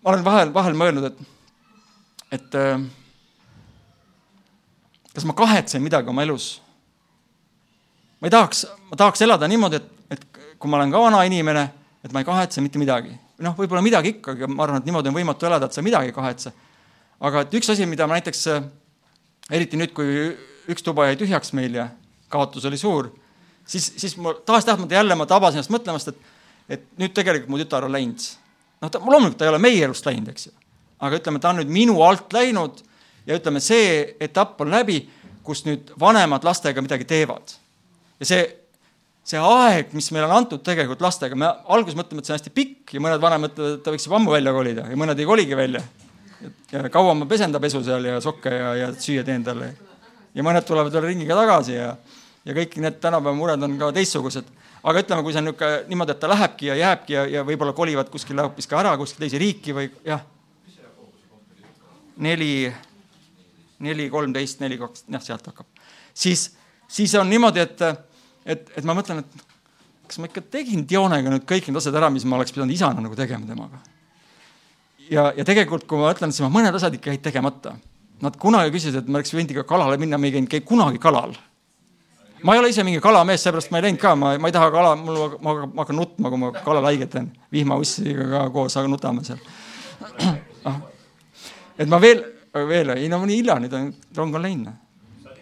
ma 0.03 0.13
olen 0.13 0.25
vahel, 0.25 0.53
vahel 0.53 0.77
mõelnud, 0.77 1.09
et, 1.09 1.19
et 2.37 2.57
äh, 2.59 2.81
kas 5.13 5.27
ma 5.27 5.35
kahetsen 5.37 5.83
midagi 5.83 6.11
oma 6.11 6.23
elus. 6.23 6.61
ma 8.19 8.27
ei 8.27 8.31
tahaks, 8.31 8.65
ma 8.91 8.99
tahaks 8.99 9.21
elada 9.21 9.47
niimoodi, 9.47 9.79
et, 9.79 9.91
et 10.15 10.25
kui 10.59 10.71
ma 10.71 10.79
olen 10.79 10.91
ka 10.91 11.01
vana 11.01 11.23
inimene, 11.27 11.69
et 12.03 12.13
ma 12.13 12.21
ei 12.21 12.27
kahetse 12.27 12.61
mitte 12.61 12.79
midagi. 12.79 13.15
noh, 13.39 13.55
võib-olla 13.55 13.83
midagi 13.83 14.17
ikkagi, 14.17 14.47
ma 14.47 14.65
arvan, 14.65 14.81
et 14.81 14.89
niimoodi 14.89 15.11
on 15.11 15.15
võimatu 15.15 15.47
elada, 15.47 15.69
et 15.69 15.75
sa 15.75 15.83
midagi 15.85 16.11
ei 16.11 16.15
kahetse. 16.15 16.53
aga 17.19 17.45
et 17.45 17.57
üks 17.59 17.71
asi, 17.71 17.85
mida 17.85 18.07
ma 18.07 18.19
näiteks, 18.19 18.45
eriti 19.51 19.79
nüüd, 19.79 19.95
kui 19.95 20.35
üks 20.69 20.85
tuba 20.85 21.09
jäi 21.09 21.17
tühjaks 21.19 21.53
meil 21.57 21.75
ja 21.75 21.89
kaotus 22.29 22.65
oli 22.69 22.77
suur, 22.77 23.09
siis, 23.69 23.93
siis 23.97 24.17
ma 24.17 24.33
tahes-tahtmata 24.45 24.97
jälle 24.97 25.15
ma 25.15 25.25
tabasin 25.29 25.59
ennast 25.59 25.73
mõtlemast, 25.73 26.11
et, 26.11 26.37
et 26.77 26.85
nüüd 27.01 27.13
tegelikult 27.15 27.51
mu 27.53 27.61
tütar 27.61 27.85
on 27.85 27.93
läinud. 27.93 28.25
noh, 28.81 28.91
ta 28.91 29.01
loomulikult 29.03 29.37
ta 29.39 29.47
ei 29.47 29.53
ole 29.53 29.61
meie 29.61 29.83
elust 29.85 30.05
läinud, 30.07 30.31
eks 30.33 30.49
ju. 30.49 30.53
aga 30.99 31.19
ütleme, 31.19 31.41
ta 31.41 31.53
on 31.53 31.61
nüüd 31.61 31.73
minu 31.73 31.99
alt 32.05 32.33
läinud 32.33 32.83
ja 33.27 33.37
ütleme, 33.37 33.61
see 33.63 34.15
etapp 34.19 34.61
on 34.61 34.71
läbi, 34.73 35.01
kus 35.45 35.65
nüüd 35.67 35.91
vanemad 35.99 36.45
lastega 36.45 36.81
midagi 36.81 37.07
teevad. 37.09 37.55
ja 38.19 38.29
see, 38.31 38.45
see 39.23 39.41
aeg, 39.41 39.93
mis 39.97 40.09
meile 40.15 40.29
on 40.29 40.37
antud 40.39 40.63
tegelikult 40.65 41.03
lastega, 41.05 41.37
me 41.37 41.51
alguses 41.69 41.97
mõtleme, 41.99 42.23
et 42.23 42.29
see 42.29 42.35
on 42.35 42.39
hästi 42.39 42.55
pikk 42.55 42.95
ja 42.97 43.03
mõned 43.05 43.21
vanemad 43.21 43.51
mõtlevad, 43.51 43.79
et 43.79 43.83
ta 43.85 43.93
võiks 43.93 44.07
juba 44.07 44.17
ammu 44.21 44.33
välja 44.33 44.55
kolida 44.55 44.87
ja 44.89 44.97
mõned 44.99 45.19
ei 45.19 45.29
koligi 45.29 45.57
välja. 45.59 45.83
ja 46.71 46.89
kaua 46.89 47.13
ma 47.13 47.27
pesen 47.27 47.51
ta 47.51 47.59
pesu 47.59 47.83
seal 47.83 48.05
ja 48.05 48.21
sokke 48.23 48.53
ja, 48.55 48.73
ja 48.75 48.89
süüa 48.95 49.25
teen 49.27 49.43
talle. 49.43 49.73
ja 50.33 50.45
mõned 50.45 50.65
tulevad 50.65 50.93
veel 50.93 51.11
ringiga 51.11 51.37
tagasi 51.37 51.75
ja 51.75 51.93
ja 52.45 52.55
kõik 52.55 52.77
need 52.81 52.99
tänapäeva 53.03 53.35
mured 53.35 53.63
on 53.63 53.77
ka 53.79 53.91
teistsugused. 53.95 54.47
aga 54.83 55.01
ütleme, 55.03 55.23
kui 55.23 55.33
see 55.35 55.41
on 55.41 55.49
niisugune 55.49 55.79
niimoodi, 55.91 56.13
et 56.15 56.19
ta 56.21 56.29
lähebki 56.31 56.69
ja 56.69 56.75
jääbki 56.79 57.13
ja, 57.13 57.25
ja 57.27 57.43
võib-olla 57.47 57.73
kolivad 57.75 58.09
kuskile 58.09 58.45
hoopis 58.45 58.67
ka 58.67 58.79
ära 58.79 58.95
kuskile 58.97 59.27
teise 59.27 59.41
riiki 59.41 59.75
või 59.75 59.89
jah. 60.05 60.23
neli, 62.17 62.71
neli, 63.79 64.07
kolmteist, 64.09 64.59
neli, 64.63 64.77
kaks, 64.79 65.05
jah, 65.07 65.23
sealt 65.23 65.51
hakkab. 65.51 65.67
siis, 66.13 66.49
siis 66.87 67.15
on 67.19 67.29
niimoodi, 67.29 67.59
et, 67.59 67.81
et, 68.45 68.71
et 68.77 68.87
ma 68.87 68.95
mõtlen, 68.95 69.19
et 69.19 69.45
kas 70.07 70.19
ma 70.19 70.31
ikka 70.31 70.41
tegin 70.41 70.87
Dionega 70.87 71.35
nüüd 71.35 71.45
kõik 71.47 71.67
need 71.67 71.79
asjad 71.79 71.95
ära, 71.99 72.09
mis 72.09 72.25
ma 72.25 72.39
oleks 72.39 72.55
pidanud 72.55 72.73
isana 72.73 73.03
nagu 73.03 73.19
tegema 73.19 73.45
temaga. 73.47 73.83
ja, 75.09 75.33
ja 75.35 75.45
tegelikult, 75.45 75.85
kui 75.87 75.99
ma 75.99 76.15
ütlen, 76.15 76.31
siis 76.31 76.47
ma 76.47 76.53
mõned 76.55 76.75
asjad 76.75 76.95
ikka 76.95 77.11
jäid 77.13 77.27
tegemata. 77.27 77.75
Nad 78.19 78.35
kunagi 78.35 78.73
küsisid, 78.73 78.97
et 78.99 79.07
ma 79.07 79.21
oleks 79.21 79.31
võinud 79.31 79.53
ikka 79.53 79.63
kalale 79.63 79.95
minna, 79.99 80.17
me 80.19 80.27
ei 80.27 80.33
käinud 80.35 80.51
käi 80.51 80.63
kunagi 80.67 80.99
kalal 80.99 81.37
ma 82.43 82.53
ei 82.53 82.59
ole 82.59 82.69
ise 82.69 82.83
mingi 82.83 83.01
kalamees, 83.03 83.43
seepärast 83.43 83.71
ma 83.71 83.79
ei 83.79 83.87
läinud 83.87 84.01
ka, 84.01 84.15
ma, 84.15 84.33
ma 84.39 84.49
ei 84.49 84.55
taha 84.55 84.71
kala, 84.73 84.95
mul, 84.99 85.37
ma, 85.43 85.55
ma 85.65 85.83
hakkan 85.83 85.97
nutma, 85.99 86.31
kui 86.31 86.41
ma 86.41 86.51
kalale 86.55 86.91
haiget 86.91 87.11
teen. 87.13 87.31
vihmaussiga 87.51 88.27
ka 88.33 88.43
koos, 88.53 88.77
aga 88.79 88.91
nutame 88.91 89.23
seal 89.27 89.39
ah.. 90.69 90.77
et 91.77 91.89
ma 91.89 91.99
veel, 92.01 92.23
veel, 92.53 92.93
ei 92.95 93.09
no 93.11 93.21
nii 93.25 93.41
hilja, 93.41 93.57
nüüd 93.59 93.75
on, 93.75 93.89
rong 94.15 94.39
on 94.39 94.45
läinud. 94.45 95.33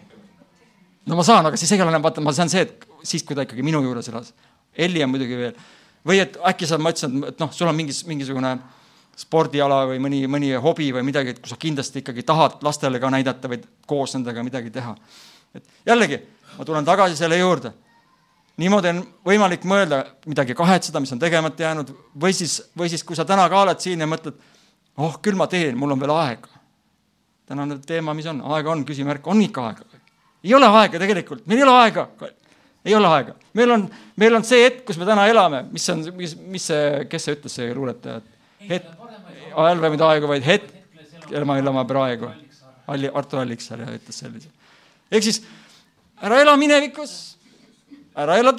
no 1.05 1.19
ma 1.19 1.25
saan, 1.25 1.49
aga 1.49 1.59
siis 1.59 1.71
ei 1.75 1.81
ole 1.81 1.93
enam, 1.93 2.05
vaata, 2.05 2.23
ma 2.23 2.33
saan 2.35 2.51
see, 2.53 2.65
et 2.65 2.87
siis, 3.03 3.23
kui 3.23 3.37
ta 3.37 3.45
ikkagi 3.45 3.65
minu 3.65 3.81
juures 3.85 4.09
elas. 4.11 4.33
Elli 4.77 5.03
on 5.03 5.13
muidugi 5.13 5.37
veel. 5.37 5.61
või 6.07 6.21
et 6.23 6.37
äkki 6.49 6.67
sa, 6.69 6.79
ma 6.81 6.93
ütlesin, 6.93 7.21
et 7.27 7.39
noh, 7.41 7.51
sul 7.53 7.69
on 7.69 7.75
mingis, 7.75 8.03
mingisugune 8.07 8.55
spordiala 9.17 9.81
või 9.89 9.99
mõni, 10.01 10.21
mõni 10.29 10.51
hobi 10.61 10.91
või 10.93 11.03
midagi, 11.07 11.33
et 11.33 11.39
kui 11.41 11.49
sa 11.49 11.57
kindlasti 11.59 12.03
ikkagi 12.03 12.23
tahad 12.25 12.61
lastele 12.65 12.99
ka 13.01 13.09
näidata 13.11 13.49
või 13.49 13.63
koos 13.89 14.13
nendega 14.13 14.43
midagi 14.45 14.69
teha. 14.73 14.93
et 15.57 15.65
jällegi 15.85 16.19
ma 16.57 16.65
tulen 16.65 16.85
tagasi 16.85 17.17
selle 17.17 17.37
juurde. 17.37 17.71
niimoodi 18.57 18.89
on 18.89 19.01
võimalik 19.25 19.65
mõelda, 19.69 20.01
midagi 20.25 20.55
kahetseda, 20.57 20.99
mis 20.99 21.11
on 21.13 21.19
tegemata 21.21 21.63
jäänud, 21.63 21.91
või 22.21 22.33
siis, 22.33 22.59
või 22.77 22.89
siis, 22.89 23.03
kui 23.05 23.15
sa 23.15 23.25
täna 23.25 23.45
ka 23.49 23.61
oled 23.61 23.79
siin 23.79 24.01
ja 24.01 24.07
mõtled, 24.09 24.39
oh, 24.97 25.19
küll 25.21 25.37
ma 25.37 25.45
teen, 25.47 25.77
mul 25.77 25.93
on 25.93 26.01
veel 26.01 26.13
aega. 26.15 26.49
tänane 27.45 27.77
teema, 27.85 28.13
mis 28.13 28.25
on, 28.25 28.41
aega 28.41 28.71
on, 28.71 28.85
küsimärk, 28.85 29.27
on 29.27 29.41
ikka 29.41 29.67
aega? 29.67 29.85
ei 30.43 30.53
ole 30.53 30.65
aega 30.65 30.99
tegelikult, 30.99 31.45
meil 31.45 31.59
ei 31.59 31.63
ole 31.63 31.75
aega. 31.83 32.07
ei 32.85 32.95
ole 32.95 33.07
aega, 33.07 33.35
meil 33.53 33.71
on, 33.71 33.89
meil 34.15 34.35
on 34.35 34.43
see 34.43 34.63
hetk, 34.63 34.85
kus 34.87 34.97
me 34.97 35.05
täna 35.05 35.27
elame, 35.27 35.63
mis 35.71 35.89
on, 35.89 36.03
mis, 36.15 36.35
mis 36.35 36.67
see, 36.71 37.05
kes 37.11 37.29
see 37.29 37.37
ütles, 37.37 37.59
see 37.59 37.73
luuletaja, 37.75 38.17
et 38.17 38.69
hetk, 38.71 38.89
halvemaid 39.53 40.01
aegu, 40.01 40.27
vaid 40.33 40.45
hetk, 40.45 40.73
elama 41.31 41.57
elama 41.61 41.85
praegu. 41.85 42.31
Alli, 42.87 43.09
Artur 43.13 43.41
Alliksaar 43.41 43.81
ütles 43.91 44.15
sellise. 44.15 44.47
ehk 45.11 45.23
siis 45.23 45.41
ära 46.21 46.41
ela 46.41 46.55
minevikus, 46.57 47.37
ära 48.17 48.37
ela 48.37 48.53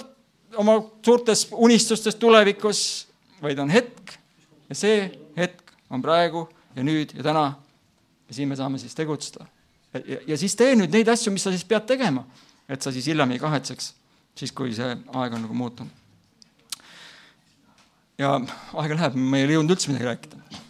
oma 0.57 0.79
suurtes 1.05 1.47
unistustes 1.53 2.17
tulevikus, 2.19 2.81
vaid 3.43 3.59
on 3.59 3.71
hetk 3.71 4.15
ja 4.69 4.77
see 4.77 5.03
hetk 5.37 5.75
on 5.91 6.03
praegu 6.05 6.47
ja 6.77 6.85
nüüd 6.85 7.15
ja 7.17 7.25
täna. 7.27 7.53
ja 8.29 8.35
siin 8.35 8.49
me 8.49 8.57
saame 8.57 8.79
siis 8.79 8.95
tegutseda. 8.95 9.47
ja, 9.95 10.19
ja 10.27 10.39
siis 10.39 10.57
tee 10.57 10.75
nüüd 10.77 10.93
neid 10.93 11.09
asju, 11.09 11.33
mis 11.33 11.43
sa 11.43 11.51
siis 11.51 11.65
pead 11.65 11.87
tegema, 11.87 12.25
et 12.69 12.83
sa 12.83 12.93
siis 12.93 13.07
hiljem 13.07 13.31
ei 13.35 13.43
kahetseks, 13.43 13.93
siis 14.39 14.53
kui 14.53 14.75
see 14.75 14.89
aeg 14.89 15.35
on 15.35 15.43
nagu 15.47 15.55
muutunud. 15.55 15.93
ja 18.19 18.35
aega 18.75 18.95
läheb, 18.95 19.15
me 19.15 19.43
ei 19.43 19.55
jõudnud 19.55 19.77
üldse 19.77 19.93
midagi 19.93 20.11
rääkida. 20.11 20.65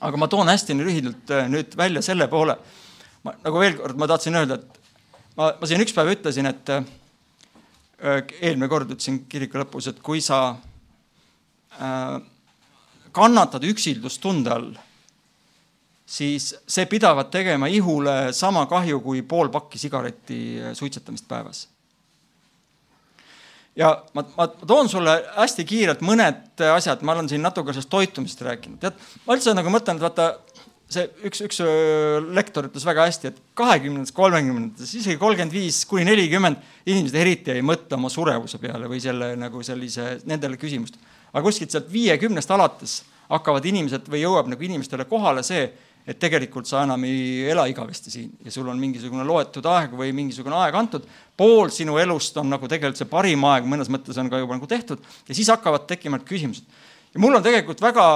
aga 0.00 0.16
ma 0.16 0.28
toon 0.28 0.48
hästi 0.48 0.78
lühidalt 0.78 1.30
äh, 1.34 1.48
nüüd 1.48 1.76
välja 1.76 2.02
selle 2.02 2.28
poole. 2.28 2.58
ma 3.24 3.34
nagu 3.44 3.58
veel 3.58 3.76
kord, 3.76 3.96
ma 3.96 4.06
tahtsin 4.06 4.36
öelda, 4.36 4.60
et 4.60 4.79
ma, 5.36 5.52
ma 5.60 5.68
siin 5.68 5.82
üks 5.84 5.94
päev 5.96 6.12
ütlesin, 6.14 6.48
et 6.50 6.74
äh, 6.74 6.84
eelmine 8.40 8.68
kord 8.70 8.90
ütlesin 8.90 9.24
kiriku 9.30 9.60
lõpus, 9.60 9.90
et 9.90 10.00
kui 10.04 10.22
sa 10.24 10.42
äh, 11.78 12.20
kannatad 13.12 13.66
üksildustunde 13.66 14.54
all, 14.54 14.70
siis 16.10 16.52
see 16.66 16.86
pidavat 16.90 17.30
tegema 17.30 17.68
ihule 17.70 18.32
sama 18.34 18.64
kahju 18.70 19.00
kui 19.04 19.22
pool 19.22 19.50
pakki 19.52 19.78
sigareti 19.78 20.40
suitsetamist 20.74 21.28
päevas. 21.28 21.68
ja 23.76 23.92
ma, 24.14 24.24
ma 24.36 24.46
toon 24.48 24.88
sulle 24.90 25.12
hästi 25.36 25.64
kiirelt 25.64 26.00
mõned 26.02 26.64
asjad, 26.74 27.02
ma 27.06 27.14
olen 27.14 27.28
siin 27.30 27.42
natuke 27.42 27.72
sellest 27.72 27.90
toitumisest 27.92 28.42
rääkinud, 28.42 28.80
tead, 28.82 28.98
ma 29.26 29.36
üldse 29.38 29.54
nagu 29.54 29.70
mõtlen, 29.70 30.00
et 30.00 30.02
vaata, 30.02 30.26
see 30.90 31.06
üks, 31.28 31.42
üks 31.46 31.60
lektor 32.34 32.66
ütles 32.66 32.84
väga 32.86 33.06
hästi, 33.06 33.30
et 33.30 33.38
kahekümnendates, 33.58 34.14
kolmekümnendates, 34.16 34.94
isegi 34.98 35.20
kolmkümmend 35.20 35.54
viis 35.54 35.84
kuni 35.88 36.06
nelikümmend 36.08 36.58
inimesed 36.90 37.18
eriti 37.20 37.54
ei 37.54 37.62
mõtle 37.66 37.98
oma 37.98 38.10
surevuse 38.12 38.58
peale 38.62 38.90
või 38.90 39.02
selle 39.02 39.32
nagu 39.38 39.62
sellise, 39.66 40.16
nendele 40.30 40.58
küsimustele. 40.60 41.02
aga 41.32 41.44
kuskilt 41.46 41.70
sealt 41.70 41.92
viiekümnest 41.92 42.50
alates 42.50 43.00
hakkavad 43.30 43.64
inimesed 43.70 44.10
või 44.10 44.24
jõuab 44.24 44.50
nagu 44.50 44.66
inimestele 44.66 45.06
kohale 45.10 45.44
see, 45.46 45.68
et 46.10 46.18
tegelikult 46.18 46.66
sa 46.66 46.82
enam 46.82 47.04
ei 47.06 47.44
ela 47.52 47.66
igavesti 47.70 48.10
siin 48.10 48.30
ja 48.44 48.50
sul 48.50 48.68
on 48.72 48.78
mingisugune 48.80 49.24
loetud 49.26 49.66
aeg 49.70 49.92
või 49.94 50.14
mingisugune 50.16 50.56
aeg 50.58 50.74
antud, 50.74 51.04
pool 51.36 51.70
sinu 51.70 51.98
elust 52.02 52.36
on 52.40 52.50
nagu 52.50 52.68
tegelikult 52.68 52.98
see 52.98 53.10
parim 53.10 53.44
aeg, 53.46 53.68
mõnes 53.68 53.90
mõttes 53.92 54.18
on 54.18 54.30
ka 54.32 54.40
juba 54.40 54.56
nagu 54.56 54.70
tehtud 54.70 55.04
ja 55.28 55.36
siis 55.36 55.50
hakkavad 55.52 55.86
tekkima 55.90 56.18
need 56.18 56.26
küsimused. 56.26 56.64
ja 57.14 57.22
mul 57.22 57.36
on 57.36 57.44
tegelikult 57.44 57.82
väga, 57.84 58.06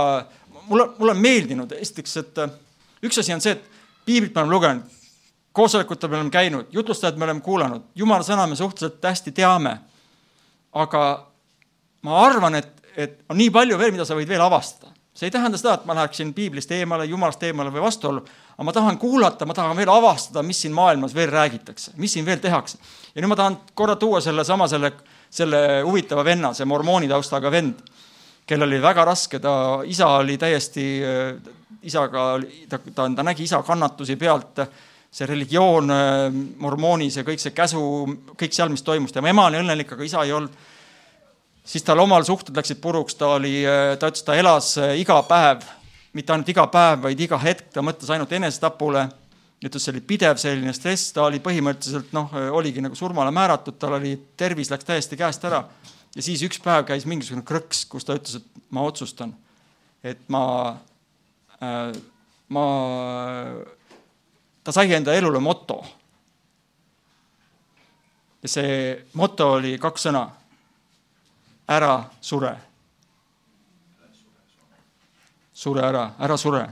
mulle, 0.67 0.89
mulle 0.99 1.15
on 1.15 1.23
meeldinud 1.23 1.77
esiteks, 1.77 2.17
et 2.25 2.43
äh, 2.43 2.57
üks 3.03 3.19
asi 3.19 3.35
on 3.35 3.41
see, 3.41 3.53
et 3.53 3.65
piiblit 4.05 4.35
me 4.35 4.43
oleme 4.43 4.55
lugenud, 4.55 5.01
koosolekutel 5.55 6.11
me 6.11 6.17
oleme 6.17 6.31
käinud, 6.31 6.67
jutlustajad 6.73 7.19
me 7.19 7.25
oleme 7.25 7.41
kuulanud, 7.41 7.83
jumala 7.95 8.27
sõna 8.27 8.47
me 8.51 8.57
suhteliselt 8.59 9.05
hästi 9.05 9.33
teame. 9.33 9.79
aga 10.75 11.01
ma 12.03 12.19
arvan, 12.27 12.59
et, 12.59 12.83
et 12.97 13.21
on 13.31 13.39
nii 13.39 13.53
palju 13.55 13.79
veel, 13.79 13.93
mida 13.95 14.05
sa 14.05 14.17
võid 14.19 14.29
veel 14.29 14.43
avastada. 14.43 14.93
see 15.15 15.29
ei 15.31 15.31
tähenda 15.31 15.59
seda, 15.59 15.77
et 15.79 15.85
ma 15.87 15.95
läheksin 15.95 16.33
piiblist 16.35 16.73
eemale, 16.75 17.05
jumalast 17.07 17.43
eemale 17.47 17.71
või 17.71 17.85
vastuollu, 17.85 18.25
aga 18.57 18.65
ma 18.67 18.73
tahan 18.75 18.99
kuulata, 18.99 19.47
ma 19.47 19.55
tahan 19.55 19.77
veel 19.77 19.93
avastada, 19.93 20.43
mis 20.43 20.61
siin 20.65 20.75
maailmas 20.75 21.15
veel 21.15 21.31
räägitakse, 21.31 21.93
mis 22.03 22.13
siin 22.13 22.27
veel 22.27 22.43
tehakse. 22.43 22.79
ja 23.15 23.23
nüüd 23.23 23.31
ma 23.31 23.37
tahan 23.39 23.61
korra 23.75 23.97
tuua 23.97 24.21
sellesama, 24.21 24.67
selle, 24.69 24.91
selle 25.31 25.83
huvitava 25.87 26.25
venna, 26.25 26.51
see 26.55 26.67
mormooni 26.67 27.09
taustaga 27.09 27.51
vend, 27.51 27.79
kellel 28.47 28.69
oli 28.69 28.83
väga 28.83 29.05
raske, 29.05 29.39
ta 29.39 29.55
isa 29.87 30.09
oli 30.19 30.35
täiesti, 30.39 30.85
isaga, 31.85 32.27
ta, 32.69 32.79
ta, 32.79 33.09
ta 33.09 33.27
nägi 33.27 33.47
isa 33.47 33.63
kannatusi 33.63 34.17
pealt 34.17 34.65
see 35.15 35.27
religioon 35.31 35.93
mormoonis 36.59 37.21
ja 37.21 37.23
kõik 37.27 37.39
see 37.39 37.55
käsu, 37.55 37.81
kõik 38.35 38.55
seal, 38.57 38.73
mis 38.73 38.83
toimus, 38.83 39.13
tema 39.15 39.31
ema 39.31 39.45
oli 39.47 39.61
õnnelik, 39.61 39.93
aga 39.95 40.07
isa 40.09 40.25
ei 40.27 40.33
olnud 40.35 40.57
siis 41.65 41.83
tal 41.83 41.99
omal 41.99 42.25
suhted 42.25 42.57
läksid 42.57 42.81
puruks, 42.81 43.17
ta 43.19 43.35
oli, 43.39 43.63
ta 43.99 44.11
ütles, 44.11 44.25
ta 44.27 44.37
elas 44.37 44.75
äh, 44.79 44.95
iga 45.01 45.17
päev, 45.29 45.65
mitte 46.15 46.35
ainult 46.35 46.51
iga 46.53 46.67
päev, 46.71 47.05
vaid 47.09 47.21
iga 47.21 47.39
hetk, 47.41 47.71
ta 47.75 47.85
mõtles 47.85 48.11
ainult 48.13 48.33
enesetapule. 48.33 49.09
ütles, 49.65 49.81
see 49.81 49.95
oli 49.95 50.03
pidev 50.05 50.37
selline 50.37 50.75
stress, 50.77 51.13
ta 51.17 51.25
oli 51.25 51.41
põhimõtteliselt 51.41 52.13
noh, 52.13 52.33
oligi 52.53 52.83
nagu 52.85 52.97
surmale 52.99 53.31
määratud, 53.33 53.79
tal 53.81 53.97
oli, 53.97 54.13
tervis 54.37 54.71
läks 54.71 54.85
täiesti 54.85 55.17
käest 55.17 55.45
ära. 55.45 55.65
ja 56.15 56.23
siis 56.23 56.43
üks 56.45 56.61
päev 56.61 56.85
käis 56.85 57.07
mingisugune 57.07 57.45
krõks, 57.49 57.87
kus 57.89 58.05
ta 58.05 58.19
ütles, 58.19 58.37
et 58.37 58.61
ma 58.71 58.85
otsustan, 58.85 59.33
et 60.05 60.21
ma 60.29 60.77
ma, 61.61 62.65
ta 64.63 64.73
sai 64.73 64.93
enda 64.93 65.15
elule 65.15 65.39
moto. 65.39 65.85
ja 68.43 68.49
see 68.49 69.05
moto 69.13 69.55
oli 69.57 69.79
kaks 69.81 70.07
sõna 70.09 70.25
ära 71.69 72.11
sure. 72.21 72.55
sure 75.53 75.87
ära, 75.87 76.11
ära 76.19 76.37
sure. 76.37 76.65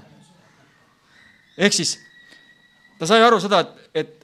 ehk 1.56 1.72
siis 1.72 1.96
ta 2.98 3.06
sai 3.06 3.22
aru 3.24 3.40
seda, 3.40 3.60
et, 3.60 3.88
et 3.94 4.18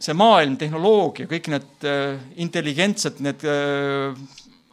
see 0.00 0.14
maailm, 0.14 0.54
tehnoloogia, 0.60 1.26
kõik 1.28 1.50
need 1.52 1.86
äh, 1.88 2.20
intelligentsed, 2.40 3.18
need 3.24 3.42
äh, 3.48 4.14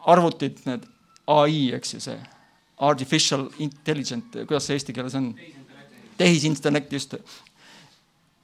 arvutid, 0.05 0.61
need 0.67 0.85
ai, 1.31 1.71
eks 1.75 1.95
ju, 1.95 2.03
see 2.03 2.19
artificial 2.77 3.47
intelligent, 3.63 4.39
kuidas 4.47 4.67
see 4.67 4.77
eesti 4.79 4.95
keeles 4.95 5.15
on? 5.19 5.33
tehisintellekt, 6.17 6.93
just. 6.93 7.15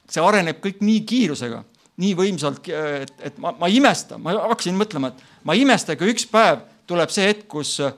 see 0.09 0.23
areneb 0.25 0.57
kõik 0.63 0.79
nii 0.81 1.03
kiirusega, 1.05 1.61
nii 2.01 2.15
võimsalt, 2.17 2.65
et, 2.73 3.11
et 3.29 3.37
ma, 3.41 3.51
ma 3.59 3.69
ei 3.69 3.77
imesta, 3.77 4.17
ma 4.17 4.33
hakkasin 4.49 4.77
mõtlema, 4.79 5.11
et 5.11 5.45
ma 5.45 5.53
ei 5.53 5.65
imesta, 5.65 5.97
kui 5.99 6.09
üks 6.13 6.25
päev 6.29 6.63
tuleb 6.89 7.13
see 7.13 7.27
hetk, 7.29 7.45
kus 7.51 7.75
äh, 7.85 7.93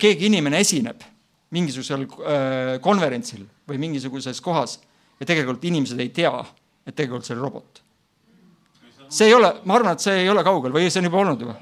keegi 0.00 0.26
inimene 0.26 0.62
esineb 0.64 1.04
mingisugusel 1.52 2.06
äh, 2.08 2.74
konverentsil 2.82 3.44
või 3.68 3.78
mingisuguses 3.82 4.40
kohas 4.42 4.78
ja 5.20 5.28
tegelikult 5.28 5.64
inimesed 5.68 6.00
ei 6.02 6.10
tea, 6.14 6.32
et 6.86 6.96
tegelikult 6.96 7.28
see 7.28 7.36
oli 7.36 7.44
robot. 7.44 7.82
see 9.12 9.28
ei 9.28 9.34
ole, 9.36 9.52
ma 9.68 9.76
arvan, 9.76 9.94
et 9.94 10.02
see 10.02 10.24
ei 10.24 10.30
ole 10.32 10.42
kaugel 10.46 10.74
või 10.74 10.88
see 10.90 11.02
on 11.02 11.10
juba 11.10 11.20
olnud 11.22 11.44
juba. 11.46 11.58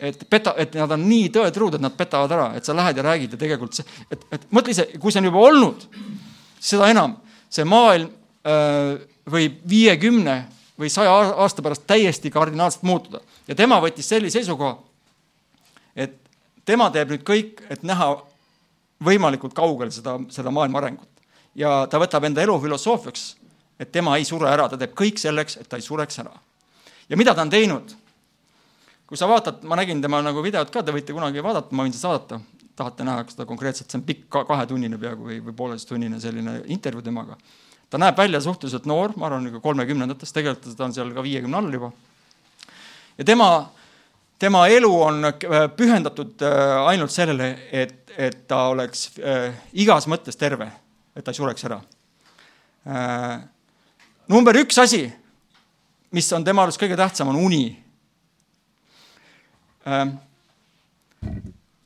Et 0.00 0.22
peta, 0.30 0.54
et 0.58 0.74
nad 0.78 0.90
on 0.96 1.02
nii 1.04 1.28
tõetruud, 1.34 1.76
et 1.76 1.84
nad 1.84 1.94
petavad 1.96 2.32
ära, 2.32 2.46
et 2.56 2.64
sa 2.64 2.74
lähed 2.76 2.96
ja 2.96 3.04
räägid 3.04 3.36
ja 3.36 3.40
tegelikult 3.40 3.76
see, 3.76 3.86
et, 4.10 4.24
et 4.32 4.46
mõtle 4.54 4.72
ise, 4.72 4.86
kui 5.00 5.12
see 5.12 5.20
on 5.20 5.28
juba 5.28 5.42
olnud, 5.50 5.84
seda 6.60 6.88
enam, 6.92 7.18
see 7.52 7.66
maailm 7.68 8.08
öö, 8.08 8.54
äh, 8.54 9.10
võib 9.30 9.60
viiekümne 9.68 10.36
või 10.80 10.88
saja 10.92 11.12
aasta 11.12 11.62
pärast 11.62 11.84
täiesti 11.86 12.30
kardinaalselt 12.32 12.82
muutuda. 12.82 13.20
ja 13.48 13.54
tema 13.54 13.80
võttis 13.80 14.08
sellise 14.08 14.38
seisukoha, 14.38 14.78
et 15.96 16.16
tema 16.64 16.90
teeb 16.90 17.12
nüüd 17.12 17.24
kõik, 17.26 17.60
et 17.70 17.82
näha 17.82 18.14
võimalikult 19.04 19.54
kaugel 19.56 19.92
seda, 19.92 20.18
seda 20.30 20.50
maailma 20.50 20.78
arengut. 20.78 21.08
ja 21.54 21.86
ta 21.90 21.98
võtab 21.98 22.24
enda 22.24 22.42
elu 22.42 22.58
filosoofiaks, 22.60 23.36
et 23.78 23.92
tema 23.92 24.16
ei 24.16 24.24
sure 24.24 24.48
ära, 24.48 24.68
ta 24.68 24.78
teeb 24.78 24.94
kõik 24.96 25.18
selleks, 25.18 25.56
et 25.56 25.68
ta 25.68 25.76
ei 25.76 25.82
sureks 25.82 26.18
ära. 26.18 26.32
ja 27.08 27.16
mida 27.16 27.34
ta 27.34 27.42
on 27.42 27.50
teinud? 27.50 27.96
Kui 29.10 29.18
sa 29.18 29.26
vaatad, 29.26 29.64
ma 29.66 29.76
nägin 29.80 30.00
tema 30.02 30.22
nagu 30.22 30.42
videot 30.44 30.70
ka, 30.70 30.84
te 30.86 30.94
võite 30.94 31.14
kunagi 31.16 31.42
vaadata, 31.42 31.74
ma 31.74 31.82
võin 31.86 31.94
seda 31.94 32.08
saadata, 32.08 32.40
tahate 32.78 33.06
näha 33.06 33.24
seda 33.28 33.46
konkreetselt, 33.48 33.90
see 33.90 33.98
on 33.98 34.06
pikk, 34.06 34.28
kahetunnine 34.30 34.98
peaaegu 35.02 35.26
või, 35.26 35.40
või 35.48 35.56
pooleteisttunnine 35.58 36.20
selline 36.22 36.60
intervjuu 36.70 37.02
temaga 37.10 37.36
ta 37.90 37.98
näeb 37.98 38.18
välja 38.18 38.40
suhteliselt 38.40 38.86
noor, 38.86 39.14
ma 39.18 39.26
arvan, 39.26 39.50
kolmekümnendates, 39.62 40.32
tegelikult 40.32 40.76
ta 40.78 40.86
on 40.86 40.94
seal 40.94 41.10
ka 41.14 41.24
viiekümne 41.26 41.58
all 41.58 41.72
juba. 41.74 41.90
ja 43.18 43.24
tema, 43.24 43.48
tema 44.38 44.66
elu 44.68 44.90
on 45.02 45.24
äh, 45.24 45.64
pühendatud 45.76 46.42
äh, 46.46 46.76
ainult 46.86 47.10
sellele, 47.10 47.50
et, 47.72 48.12
et 48.16 48.46
ta 48.48 48.68
oleks 48.70 49.10
äh, 49.18 49.58
igas 49.72 50.06
mõttes 50.06 50.38
terve, 50.38 50.70
et 51.16 51.24
ta 51.24 51.34
ei 51.34 51.42
sureks 51.42 51.66
ära 51.68 51.82
number 54.30 54.56
üks 54.56 54.78
asi, 54.80 55.02
mis 56.16 56.30
on 56.32 56.44
tema 56.46 56.62
arust 56.64 56.80
kõige 56.80 56.96
tähtsam, 56.96 57.28
on 57.28 57.36
uni. 57.36 57.74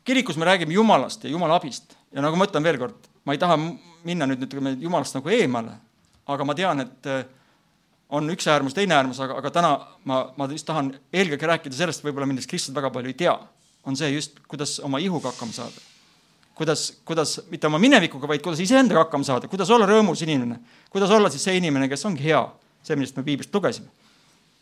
Kirikus 0.04 0.36
me 0.36 0.44
räägime 0.44 0.74
Jumalast 0.74 1.24
ja 1.24 1.30
Jumala 1.30 1.54
abist. 1.54 1.96
Ja 2.12 2.22
nagu 2.22 2.36
ma 2.36 2.46
ütlen 2.46 2.62
veel 2.62 2.78
kord, 2.78 3.08
ma 3.24 3.34
ei 3.34 3.40
taha 3.42 3.56
minna 4.04 4.28
nüüd 4.28 4.44
ütleme 4.46 4.76
Jumalast 4.80 5.16
nagu 5.16 5.32
eemale, 5.32 5.72
aga 6.30 6.44
ma 6.46 6.54
tean, 6.54 6.84
et 6.84 7.08
äh, 7.10 7.24
on 8.14 8.28
üks 8.30 8.46
äärmus, 8.50 8.76
teine 8.76 8.94
äärmus, 8.94 9.18
aga, 9.24 9.38
aga 9.40 9.50
täna 9.50 9.72
ma, 10.06 10.20
ma 10.36 10.48
just 10.52 10.66
tahan 10.68 10.92
eelkõige 11.12 11.48
rääkida 11.50 11.76
sellest, 11.76 12.04
võib-olla 12.04 12.28
millest 12.30 12.50
kristlased 12.50 12.76
väga 12.76 12.92
palju 12.94 13.10
ei 13.10 13.18
tea, 13.24 13.34
on 13.88 13.98
see 13.98 14.12
just, 14.14 14.38
kuidas 14.48 14.76
oma 14.84 15.00
ihuga 15.02 15.32
hakkama 15.32 15.56
saada. 15.56 15.90
kuidas, 16.54 17.00
kuidas 17.04 17.40
mitte 17.50 17.66
oma 17.66 17.80
minevikuga, 17.82 18.28
vaid 18.30 18.42
kuidas 18.42 18.60
iseendaga 18.62 19.06
hakkama 19.06 19.26
saada, 19.26 19.48
kuidas 19.50 19.70
olla 19.74 19.88
rõõmus 19.90 20.22
inimene, 20.22 20.60
kuidas 20.90 21.10
olla 21.10 21.30
siis 21.30 21.42
see 21.42 21.56
inimene, 21.58 21.88
kes 21.90 22.04
ongi 22.06 22.22
hea, 22.22 22.44
see, 22.82 22.94
millest 22.94 23.16
me 23.16 23.24
piiblist 23.26 23.54
lugesime. 23.54 23.88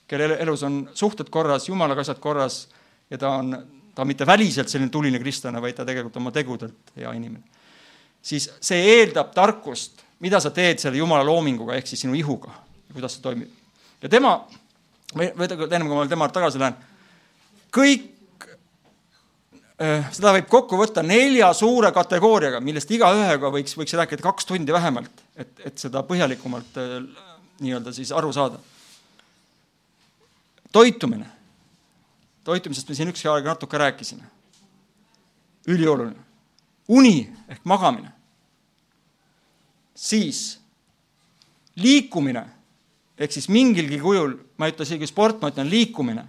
kelle 0.09 0.39
elus 0.41 0.63
on 0.63 0.89
suhted 0.95 1.29
korras, 1.31 1.69
jumalaga 1.69 2.01
asjad 2.01 2.19
korras 2.21 2.69
ja 3.13 3.21
ta 3.21 3.37
on, 3.39 3.53
ta 3.95 4.03
on 4.03 4.09
mitte 4.09 4.27
väliselt 4.27 4.73
selline 4.73 4.91
tuline 4.91 5.21
kristlane, 5.21 5.61
vaid 5.61 5.77
ta 5.77 5.85
tegelikult 5.85 6.17
oma 6.17 6.33
tegudelt 6.33 6.97
hea 6.97 7.13
inimene. 7.13 7.45
siis 8.23 8.49
see 8.61 8.81
eeldab 8.97 9.35
tarkust 9.37 10.03
mida 10.23 10.39
sa 10.41 10.53
teed 10.55 10.81
selle 10.81 11.01
jumala 11.01 11.27
loominguga, 11.27 11.77
ehk 11.77 11.91
siis 11.91 12.05
sinu 12.05 12.15
ihuga, 12.19 12.55
kuidas 12.95 13.17
see 13.17 13.25
toimib. 13.25 13.51
ja 14.03 14.11
tema, 14.11 14.37
või 15.15 15.31
enne 15.31 15.87
kui 15.87 15.97
ma 15.97 16.07
tema 16.11 16.29
tagasi 16.33 16.63
lähen, 16.63 16.77
kõik 17.75 18.47
äh, 19.83 20.07
seda 20.15 20.35
võib 20.39 20.49
kokku 20.51 20.79
võtta 20.79 21.03
nelja 21.07 21.51
suure 21.59 21.91
kategooriaga, 21.95 22.63
millest 22.63 22.91
igaühega 22.95 23.51
võiks, 23.55 23.75
võiks 23.79 23.99
rääkida 23.99 24.23
kaks 24.23 24.47
tundi 24.47 24.75
vähemalt, 24.75 25.25
et, 25.37 25.53
et 25.67 25.87
seda 25.87 26.05
põhjalikumalt 26.07 26.79
äh, 26.79 26.97
nii-öelda 27.63 27.95
siis 27.95 28.15
aru 28.15 28.31
saada. 28.35 28.63
toitumine. 30.73 31.27
Toitumisest 32.45 32.89
me 32.89 32.95
siin 32.95 33.09
ükski 33.13 33.29
aeg 33.29 33.47
natuke 33.47 33.79
rääkisime. 33.79 34.25
ülioluline. 35.67 36.19
uni 36.89 37.33
ehk 37.49 37.65
magamine 37.65 38.13
siis 39.95 40.59
liikumine 41.77 42.45
ehk 43.19 43.33
siis 43.33 43.49
mingilgi 43.53 44.01
kujul, 44.03 44.35
ma 44.59 44.67
ei 44.67 44.75
ütle 44.75 44.87
isegi 44.87 45.07
sport, 45.07 45.41
ma 45.43 45.53
ütlen 45.53 45.71
liikumine 45.71 46.25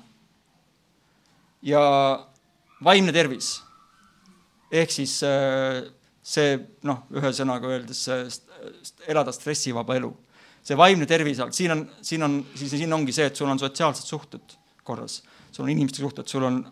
ja 1.64 1.82
vaimne 2.84 3.14
tervis. 3.16 3.62
ehk 4.72 4.92
siis 4.92 5.20
äh, 5.24 5.84
see 6.24 6.58
noh, 6.84 7.04
ühesõnaga 7.14 7.70
öeldes 7.70 8.06
elada 9.08 9.32
stressivaba 9.32 9.96
elu. 10.00 10.12
see 10.64 10.78
vaimne 10.78 11.06
tervis, 11.06 11.42
siin 11.52 11.72
on, 11.72 11.88
siin 12.02 12.24
on, 12.24 12.40
siis 12.56 12.76
siin 12.78 12.94
ongi 12.94 13.16
see, 13.16 13.26
et 13.28 13.36
sul 13.36 13.50
on 13.50 13.60
sotsiaalsed 13.60 14.08
suhted 14.08 14.58
korras, 14.84 15.22
sul 15.54 15.68
on 15.68 15.74
inimeste 15.74 16.04
suhted, 16.04 16.28
sul 16.30 16.46
on 16.50 16.64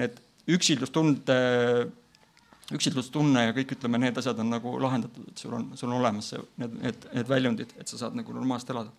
need 0.00 0.18
üksildustunde 0.52 1.38
üksilustunne 2.74 3.46
ja 3.46 3.54
kõik, 3.54 3.76
ütleme, 3.76 3.98
need 4.02 4.16
asjad 4.18 4.38
on 4.42 4.48
nagu 4.50 4.72
lahendatud, 4.82 5.28
et 5.30 5.42
sul 5.42 5.54
on, 5.54 5.68
sul 5.78 5.90
on 5.90 6.00
olemas 6.00 6.32
see, 6.32 6.40
need, 6.62 6.78
need, 6.82 7.04
need 7.14 7.28
väljundid, 7.30 7.74
et 7.78 7.90
sa 7.90 8.00
saad 8.00 8.16
nagu 8.18 8.34
normaalselt 8.34 8.72
elada. 8.74 8.90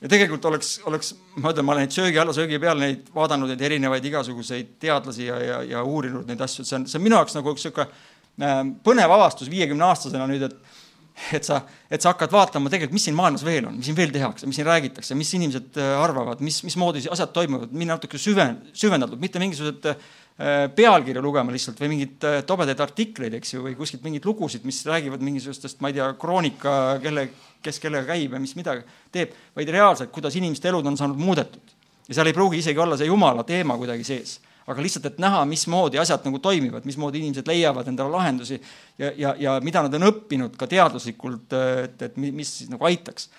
ja 0.00 0.10
tegelikult 0.10 0.48
oleks, 0.50 0.72
oleks, 0.90 1.12
ma 1.36 1.52
ütlen, 1.52 1.66
ma 1.66 1.76
olen 1.76 1.86
neid 1.86 1.94
söögi 1.94 2.18
alla, 2.18 2.34
söögi 2.34 2.58
peal 2.62 2.82
neid 2.82 3.06
vaadanud, 3.14 3.52
neid 3.52 3.62
erinevaid 3.70 4.10
igasuguseid 4.10 4.74
teadlasi 4.82 5.28
ja, 5.28 5.38
ja, 5.42 5.62
ja 5.76 5.84
uurinud 5.86 6.26
neid 6.26 6.42
asju, 6.42 6.66
see 6.66 6.80
on, 6.80 6.88
see 6.90 6.98
on 6.98 7.06
minu 7.06 7.18
jaoks 7.20 7.38
nagu 7.38 7.54
üks 7.54 7.68
niisugune 7.68 7.86
äh, 8.50 8.60
põnev 8.86 9.14
avastus 9.14 9.50
viiekümne 9.52 9.86
aastasena 9.86 10.26
nüüd, 10.30 10.48
et 10.48 10.58
et 11.36 11.44
sa, 11.46 11.60
et 11.90 12.02
sa 12.02 12.12
hakkad 12.12 12.32
vaatama 12.32 12.70
tegelikult, 12.72 12.96
mis 12.96 13.06
siin 13.08 13.16
maailmas 13.18 13.44
veel 13.46 13.66
on, 13.68 13.76
mis 13.78 13.88
siin 13.88 13.96
veel 13.98 14.12
tehakse, 14.14 14.46
mis 14.48 14.58
siin 14.58 14.68
räägitakse, 14.68 15.16
mis 15.18 15.32
inimesed 15.38 15.78
äh, 15.80 15.92
arvavad, 16.02 16.42
mis, 16.44 16.60
mismoodi 16.66 17.04
asjad 17.12 17.32
toimuvad, 17.34 17.74
minna 17.74 17.96
natuke 17.96 18.20
süven-, 18.20 18.58
süvendatult, 18.76 19.20
mitte 19.22 19.42
mingisugused 19.42 19.90
äh, 19.92 20.08
pealkirju 20.78 21.22
lugema 21.24 21.54
lihtsalt 21.54 21.80
või 21.82 21.92
mingeid 21.94 22.26
äh, 22.28 22.38
tobedaid 22.48 22.82
artikleid, 22.84 23.38
eks 23.40 23.56
ju, 23.56 23.64
või 23.66 23.76
kuskilt 23.78 24.04
mingeid 24.06 24.28
lugusid, 24.28 24.66
mis 24.68 24.80
räägivad 24.88 25.24
mingisugustest, 25.26 25.82
ma 25.84 25.92
ei 25.92 25.98
tea, 25.98 26.10
kroonika, 26.20 26.74
kelle, 27.04 27.28
kes 27.64 27.82
kellega 27.82 28.14
käib 28.14 28.36
ja 28.36 28.42
mis 28.42 28.54
midagi 28.58 28.86
teeb, 29.14 29.34
vaid 29.58 29.74
reaalselt, 29.74 30.14
kuidas 30.14 30.38
inimeste 30.38 30.70
elud 30.70 30.86
on 30.86 30.98
saanud 31.00 31.18
muudetud. 31.20 31.76
ja 32.08 32.16
seal 32.16 32.30
ei 32.30 32.36
pruugi 32.36 32.62
isegi 32.62 32.80
olla 32.80 32.96
see 32.96 33.10
jumala 33.10 33.44
teema 33.44 33.76
kuidagi 33.76 34.06
sees 34.06 34.38
aga 34.68 34.84
lihtsalt, 34.84 35.06
et 35.08 35.20
näha, 35.22 35.40
mismoodi 35.48 36.00
asjad 36.00 36.26
nagu 36.28 36.40
toimivad, 36.44 36.84
mismoodi 36.88 37.22
inimesed 37.22 37.48
leiavad 37.48 37.88
endale 37.88 38.12
lahendusi 38.12 38.58
ja, 39.00 39.12
ja, 39.16 39.32
ja 39.40 39.56
mida 39.64 39.82
nad 39.84 39.96
on 39.96 40.08
õppinud 40.10 40.58
ka 40.60 40.68
teaduslikult, 40.68 41.56
et, 41.84 42.02
et 42.04 42.20
mis 42.20 42.50
siis 42.60 42.68
nagu 42.72 42.84
aitaks. 42.88 43.30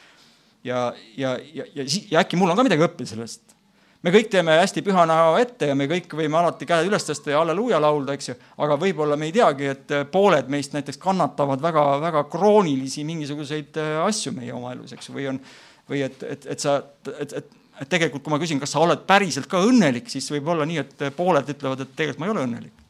ja, 0.63 0.89
ja, 1.17 1.37
ja, 1.53 1.67
ja, 1.75 1.85
ja 1.85 2.23
äkki 2.23 2.39
mul 2.39 2.49
on 2.49 2.57
ka 2.57 2.65
midagi 2.65 2.85
õppida 2.87 3.13
sellest. 3.13 3.53
me 4.01 4.13
kõik 4.15 4.31
teeme 4.33 4.57
hästi 4.57 4.81
püha 4.81 5.05
näo 5.05 5.37
ette 5.37 5.69
ja 5.69 5.75
me 5.77 5.85
kõik 5.91 6.17
võime 6.17 6.39
alati 6.41 6.65
käed 6.65 6.89
üles 6.89 7.05
tõsta 7.05 7.35
ja 7.35 7.43
halleluuja 7.43 7.81
laulda, 7.83 8.17
eks 8.17 8.31
ju, 8.31 8.37
aga 8.65 8.79
võib-olla 8.81 9.19
me 9.19 9.29
ei 9.29 9.37
teagi, 9.37 9.69
et 9.75 9.95
pooled 10.11 10.49
meist 10.49 10.73
näiteks 10.73 10.97
kannatavad 10.97 11.61
väga-väga 11.61 12.25
kroonilisi 12.31 13.05
mingisuguseid 13.05 13.77
asju 14.07 14.33
meie 14.33 14.55
oma 14.55 14.73
elus, 14.73 14.97
eks 14.97 15.11
ju, 15.11 15.17
või 15.19 15.29
on, 15.35 15.41
või 15.89 16.03
et, 16.09 16.23
et, 16.23 16.49
et 16.55 16.65
sa, 16.65 16.79
et 17.19 17.37
et 17.43 17.58
tegelikult, 17.87 18.23
kui 18.25 18.33
ma 18.33 18.39
küsin, 18.41 18.59
kas 18.59 18.73
sa 18.75 18.81
oled 18.83 19.05
päriselt 19.07 19.47
ka 19.49 19.61
õnnelik, 19.63 20.09
siis 20.11 20.27
võib 20.33 20.49
olla 20.51 20.67
nii, 20.67 20.81
et 20.81 21.03
pooled 21.15 21.51
ütlevad, 21.53 21.83
et 21.85 21.93
tegelikult 21.95 22.23
ma 22.23 22.27
ei 22.27 22.33
ole 22.33 22.45
õnnelik. 22.47 22.85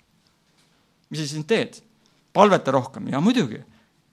mis 1.09 1.21
sa 1.21 1.27
siis 1.27 1.45
teed? 1.49 1.81
palveta 2.33 2.71
rohkem 2.71 3.07
ja 3.09 3.19
muidugi, 3.19 3.57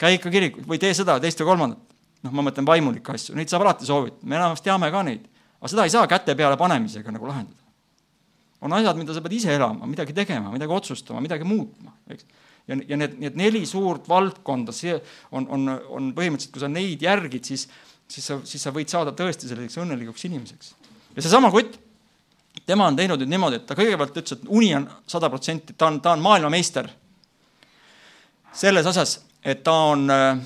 käi 0.00 0.16
ikka 0.16 0.30
kirikus 0.32 0.64
või 0.66 0.80
tee 0.80 0.94
seda, 0.96 1.18
teist 1.20 1.40
või 1.42 1.52
kolmandat. 1.52 1.82
noh, 2.24 2.32
ma 2.32 2.42
mõtlen 2.48 2.66
vaimulikke 2.66 3.12
asju, 3.12 3.36
neid 3.36 3.52
saab 3.52 3.62
alati 3.66 3.86
soovitada, 3.86 4.24
me 4.26 4.36
enamasti 4.36 4.66
teame 4.66 4.90
ka 4.90 5.02
neid, 5.06 5.28
aga 5.60 5.68
seda 5.70 5.84
ei 5.84 5.92
saa 5.92 6.08
käte 6.10 6.34
peale 6.34 6.56
panemisega 6.56 7.12
nagu 7.12 7.28
lahendada. 7.28 7.62
on 8.60 8.72
asjad, 8.72 8.96
mida 8.96 9.14
sa 9.14 9.20
pead 9.20 9.36
ise 9.36 9.54
elama, 9.54 9.86
midagi 9.86 10.16
tegema, 10.16 10.50
midagi 10.50 10.72
otsustama, 10.72 11.20
midagi 11.20 11.44
muutma, 11.44 11.92
eks 12.10 12.24
ja, 12.66 12.76
ja 12.88 12.98
need, 12.98 13.16
need 13.22 13.38
neli 13.38 13.62
suurt 13.68 14.08
valdkonda, 14.10 14.74
see 14.74 14.96
on, 15.30 15.46
on, 15.52 15.68
on 15.70 16.10
põhimõtteliselt, 16.16 16.54
kui 16.54 16.62
sa 16.64 16.70
neid 16.70 17.02
järgid, 17.04 17.46
siis 17.46 17.66
siis 18.08 18.26
sa, 18.26 18.38
siis 18.44 18.62
sa 18.62 18.72
võid 18.74 18.90
saada 18.92 19.12
tõesti 19.16 19.48
selliseks 19.48 19.80
õnnelikuks 19.82 20.24
inimeseks. 20.28 20.74
ja 21.16 21.22
seesama 21.22 21.50
kutt, 21.50 21.78
tema 22.66 22.86
on 22.86 22.96
teinud 22.96 23.20
nüüd 23.20 23.34
niimoodi, 23.34 23.60
et 23.60 23.66
ta 23.66 23.76
kõigepealt 23.78 24.16
ütles, 24.16 24.38
et 24.38 24.48
uni 24.48 24.74
on 24.74 24.88
sada 25.06 25.30
protsenti, 25.30 25.74
ta 25.78 25.90
on, 25.90 26.00
ta 26.00 26.14
on 26.16 26.22
maailmameister 26.24 26.88
selles 28.56 28.86
osas, 28.86 29.20
et 29.44 29.62
ta 29.64 29.72
on 29.92 30.10
äh, 30.10 30.38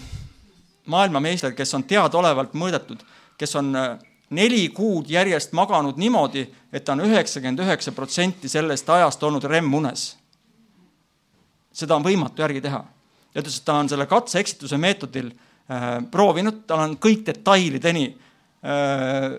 maailmameister, 0.90 1.54
kes 1.54 1.74
on 1.78 1.84
teadaolevalt 1.88 2.56
mõõdetud, 2.58 3.02
kes 3.38 3.54
on 3.60 3.74
äh, 3.76 3.92
neli 4.30 4.68
kuud 4.74 5.10
järjest 5.10 5.52
maganud 5.56 5.98
niimoodi, 5.98 6.46
et 6.72 6.84
ta 6.84 6.94
on 6.96 7.04
üheksakümmend 7.06 7.62
üheksa 7.64 7.92
protsenti 7.92 8.48
sellest 8.48 8.88
ajast 8.90 9.22
olnud 9.22 9.44
REM-unes. 9.44 10.16
seda 11.72 11.96
on 11.96 12.04
võimatu 12.04 12.42
järgi 12.42 12.60
teha. 12.60 12.84
ja 13.34 13.40
ütles, 13.40 13.58
et 13.58 13.64
ta 13.64 13.74
on 13.74 13.88
selle 13.88 14.06
katse-eksituse 14.06 14.78
meetodil 14.78 15.30
proovinud, 16.10 16.64
tal 16.66 16.82
on 16.82 16.96
kõik 17.02 17.22
detailideni 17.28 18.06
äh, 18.10 19.38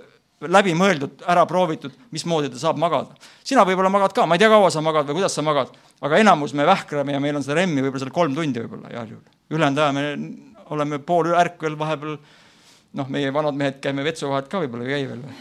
läbi 0.49 0.73
mõeldud, 0.77 1.21
ära 1.29 1.43
proovitud, 1.49 1.93
mismoodi 2.13 2.49
ta 2.49 2.59
saab 2.61 2.79
magada. 2.82 3.15
sina 3.43 3.65
võib-olla 3.67 3.91
magad 3.93 4.13
ka, 4.15 4.25
ma 4.25 4.36
ei 4.36 4.41
tea, 4.41 4.49
kaua 4.49 4.71
sa 4.73 4.82
magad 4.82 5.09
või 5.09 5.19
kuidas 5.19 5.36
sa 5.38 5.43
magad, 5.45 5.73
aga 6.01 6.17
enamus 6.17 6.53
me 6.57 6.65
vähkrame 6.65 7.13
ja 7.13 7.19
meil 7.19 7.36
on 7.36 7.43
seda 7.45 7.59
REM-i 7.59 7.84
võib-olla 7.84 8.03
seal 8.05 8.13
kolm 8.15 8.36
tundi 8.36 8.63
võib-olla 8.63 8.89
heal 8.89 9.11
juhul. 9.11 9.25
ülejäänud 9.51 9.82
aja 9.84 9.91
me 9.91 10.05
oleme 10.71 10.99
pool 10.99 11.34
ärkvel, 11.36 11.77
vahepeal 11.77 12.17
noh, 12.97 13.09
meie 13.11 13.34
vanad 13.34 13.57
mehed 13.57 13.82
käime 13.84 14.03
vetsuvahet 14.07 14.47
ka 14.49 14.63
võib-olla 14.63 14.88
ei 14.88 14.95
käi 14.95 15.09
veel 15.11 15.25
või? 15.27 15.36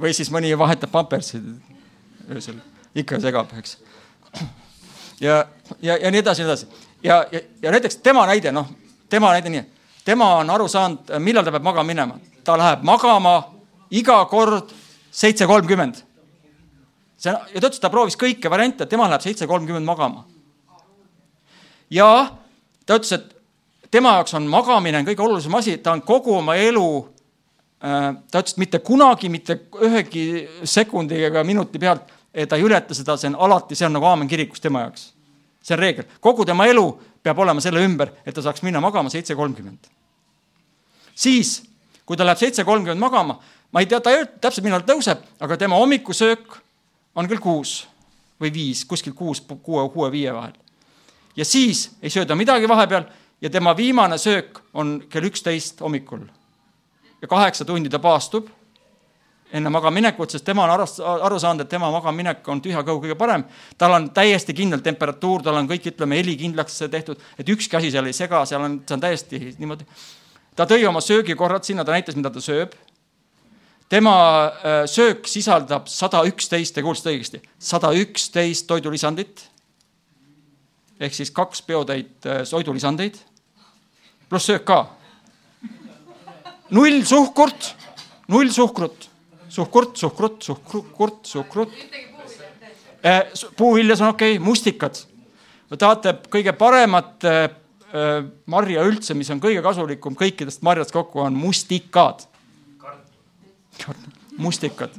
või 0.00 0.14
siis 0.16 0.30
mõni 0.32 0.52
vahetab 0.58 0.92
pampersid 0.92 1.48
öösel, 2.30 2.60
ikka 2.94 3.18
segab, 3.20 3.50
eks. 3.58 3.78
ja, 5.20 5.42
ja, 5.82 5.96
ja 5.96 6.10
nii 6.12 6.22
edasi, 6.22 6.44
nii 6.44 6.52
edasi 6.52 6.70
ja, 7.02 7.26
ja, 7.32 7.40
ja 7.62 7.70
näiteks 7.70 7.96
tema 7.96 8.26
näide, 8.26 8.52
noh, 8.52 8.68
tema 9.08 9.32
näide 9.32 9.50
nii, 9.52 9.64
tema 10.04 10.34
on 10.40 10.50
aru 10.50 10.68
saanud, 10.68 11.12
millal 11.18 11.44
ta 11.44 11.52
peab 11.54 11.64
magama 11.64 11.86
minema. 11.86 12.18
ta 12.44 12.56
läheb 12.58 12.82
magama 12.82 13.34
iga 13.90 14.24
kord 14.24 14.72
seitse 15.10 15.46
kolmkümmend. 15.46 16.02
see, 17.16 17.32
ja 17.32 17.60
ta 17.60 17.68
ütles, 17.68 17.80
ta 17.80 17.90
proovis 17.90 18.16
kõiki 18.16 18.50
variante, 18.50 18.86
tema 18.86 19.08
läheb 19.08 19.22
seitse 19.22 19.46
kolmkümmend 19.46 19.86
magama. 19.86 20.24
ja 21.90 22.30
ta 22.86 22.96
ütles, 22.96 23.12
et 23.12 23.90
tema 23.90 24.14
jaoks 24.18 24.34
on 24.34 24.46
magamine 24.46 25.04
kõige 25.04 25.22
olulisem 25.22 25.54
asi, 25.54 25.78
ta 25.78 25.92
on 25.92 26.02
kogu 26.02 26.36
oma 26.36 26.56
elu 26.56 26.88
äh, 27.84 28.14
ta 28.30 28.42
ütles, 28.42 28.52
et 28.52 28.64
mitte 28.64 28.78
kunagi, 28.78 29.28
mitte 29.28 29.60
ühegi 29.80 30.48
sekundi 30.64 31.24
ega 31.24 31.44
minuti 31.44 31.78
pealt 31.78 32.18
ta 32.48 32.56
ei 32.56 32.62
ületa 32.62 32.94
seda, 32.94 33.16
see 33.16 33.26
on 33.32 33.40
alati, 33.42 33.74
see 33.74 33.88
on 33.88 33.96
nagu 33.98 34.06
aamen 34.06 34.28
kirikus 34.28 34.60
tema 34.62 34.84
jaoks 34.84 35.08
see 35.62 35.76
on 35.76 35.80
reegel, 35.80 36.08
kogu 36.20 36.44
tema 36.48 36.66
elu 36.66 36.86
peab 37.22 37.38
olema 37.38 37.60
selle 37.60 37.82
ümber, 37.84 38.14
et 38.24 38.34
ta 38.34 38.42
saaks 38.42 38.62
minna 38.64 38.80
magama 38.80 39.10
seitse 39.12 39.34
kolmkümmend. 39.34 39.90
siis, 41.14 41.62
kui 42.06 42.16
ta 42.16 42.24
läheb 42.24 42.38
seitse 42.38 42.64
kolmkümmend 42.64 43.00
magama, 43.00 43.38
ma 43.72 43.80
ei 43.80 43.86
tea, 43.86 44.00
ta 44.00 44.10
ei 44.10 44.22
öelnud 44.22 44.40
täpselt, 44.40 44.64
millal 44.64 44.84
ta 44.84 44.94
tõuseb, 44.94 45.24
aga 45.40 45.56
tema 45.56 45.76
hommikusöök 45.76 46.56
on 47.14 47.28
kell 47.28 47.42
kuus 47.42 47.86
või 48.40 48.52
viis, 48.52 48.84
kuskil 48.88 49.12
kuus, 49.12 49.40
kuue, 49.40 49.84
kuue-viie 49.92 50.34
vahel. 50.34 50.56
ja 51.36 51.44
siis 51.44 51.90
ei 52.02 52.10
sööda 52.10 52.34
midagi 52.36 52.68
vahepeal 52.68 53.04
ja 53.40 53.50
tema 53.50 53.76
viimane 53.76 54.18
söök 54.18 54.62
on 54.74 55.02
kell 55.08 55.24
üksteist 55.24 55.80
hommikul. 55.80 56.24
ja 57.22 57.28
kaheksa 57.28 57.64
tundi 57.64 57.88
ta 57.88 57.98
paastub 57.98 58.48
enne 59.52 59.70
magamaminekut, 59.72 60.30
sest 60.30 60.44
tema 60.46 60.64
on 60.64 60.72
aru, 60.74 60.86
aru 61.26 61.38
saanud, 61.42 61.64
et 61.64 61.70
tema 61.70 61.90
magamaminek 61.90 62.46
on 62.52 62.60
tühja 62.62 62.82
kõhu 62.86 63.02
kõige 63.04 63.16
parem. 63.18 63.44
tal 63.78 63.94
on 63.96 64.08
täiesti 64.14 64.54
kindel 64.54 64.82
temperatuur, 64.84 65.42
tal 65.42 65.58
on 65.58 65.68
kõik, 65.70 65.90
ütleme, 65.90 66.18
heli 66.20 66.36
kindlaks 66.38 66.78
tehtud, 66.90 67.18
et 67.38 67.48
ükski 67.48 67.76
asi 67.76 67.90
seal 67.90 68.06
ei 68.06 68.16
sega, 68.16 68.44
seal 68.46 68.62
on, 68.66 68.78
see 68.86 68.94
on 68.94 69.02
täiesti 69.02 69.40
niimoodi. 69.58 69.86
ta 70.56 70.66
tõi 70.70 70.86
oma 70.86 71.02
söögikorrad 71.02 71.66
sinna, 71.66 71.84
ta 71.84 71.96
näitas, 71.96 72.16
mida 72.16 72.30
ta 72.30 72.40
sööb. 72.40 72.76
tema 73.88 74.14
äh, 74.46 74.84
söök 74.86 75.26
sisaldab 75.26 75.88
sada 75.88 76.22
üksteist, 76.26 76.74
te 76.74 76.82
kuulsite 76.82 77.10
õigesti, 77.10 77.42
sada 77.58 77.92
üksteist 77.92 78.66
toidulisandit. 78.66 79.48
ehk 81.00 81.14
siis 81.14 81.30
kaks 81.30 81.62
peotäit 81.62 82.26
äh, 82.26 82.46
toidulisandeid, 82.46 83.18
pluss 84.28 84.46
söök 84.46 84.64
ka. 84.64 84.86
null 86.70 87.02
suhkurt, 87.02 87.74
null 88.28 88.50
suhkrut 88.50 89.09
suhkurt, 89.50 89.96
suhkrut, 89.96 90.42
suhkrut, 90.42 91.26
suhkrut. 91.26 91.68
Eh, 93.02 93.22
puuviljas 93.56 94.00
on 94.00 94.08
okei 94.08 94.36
okay., 94.36 94.44
mustikad. 94.44 94.94
tahate 95.78 96.14
kõige 96.30 96.52
paremat 96.52 97.24
eh, 97.24 97.42
eh, 97.92 98.24
marja 98.46 98.84
üldse, 98.84 99.14
mis 99.14 99.30
on 99.30 99.40
kõige 99.40 99.62
kasulikum 99.64 100.16
kõikidest 100.18 100.62
marjadest 100.62 100.92
kokku, 100.92 101.20
on 101.20 101.34
mustikad. 101.34 102.26
mustikad. 104.36 104.90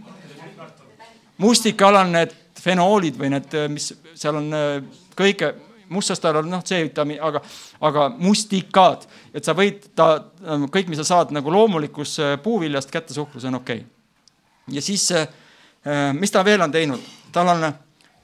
mustikal 1.38 1.95
on 1.95 2.12
need 2.12 2.34
fenoolid 2.62 3.18
või 3.18 3.30
need, 3.36 3.54
mis 3.70 3.93
seal 4.16 4.36
on 4.38 4.49
kõige, 5.18 5.54
mustastal 5.89 6.41
on 6.41 6.49
noh, 6.49 6.66
C-vitamiin, 6.66 7.22
aga, 7.22 7.41
aga 7.82 8.10
mustikad, 8.18 9.08
et 9.34 9.45
sa 9.45 9.54
võid 9.58 9.88
ta, 9.95 10.14
kõik, 10.74 10.89
mis 10.89 11.02
sa 11.02 11.08
saad 11.16 11.34
nagu 11.34 11.54
loomulikus 11.54 12.18
puuviljast 12.43 12.93
kätte 12.93 13.14
suhkrus 13.14 13.45
on 13.49 13.62
okei 13.62 13.82
okay 13.82 14.01
ja 14.72 14.82
siis, 14.82 15.11
äh, 15.11 15.28
mis 16.13 16.32
ta 16.32 16.43
veel 16.45 16.61
on 16.61 16.72
teinud, 16.72 17.01
tal 17.32 17.47
on, 17.51 17.65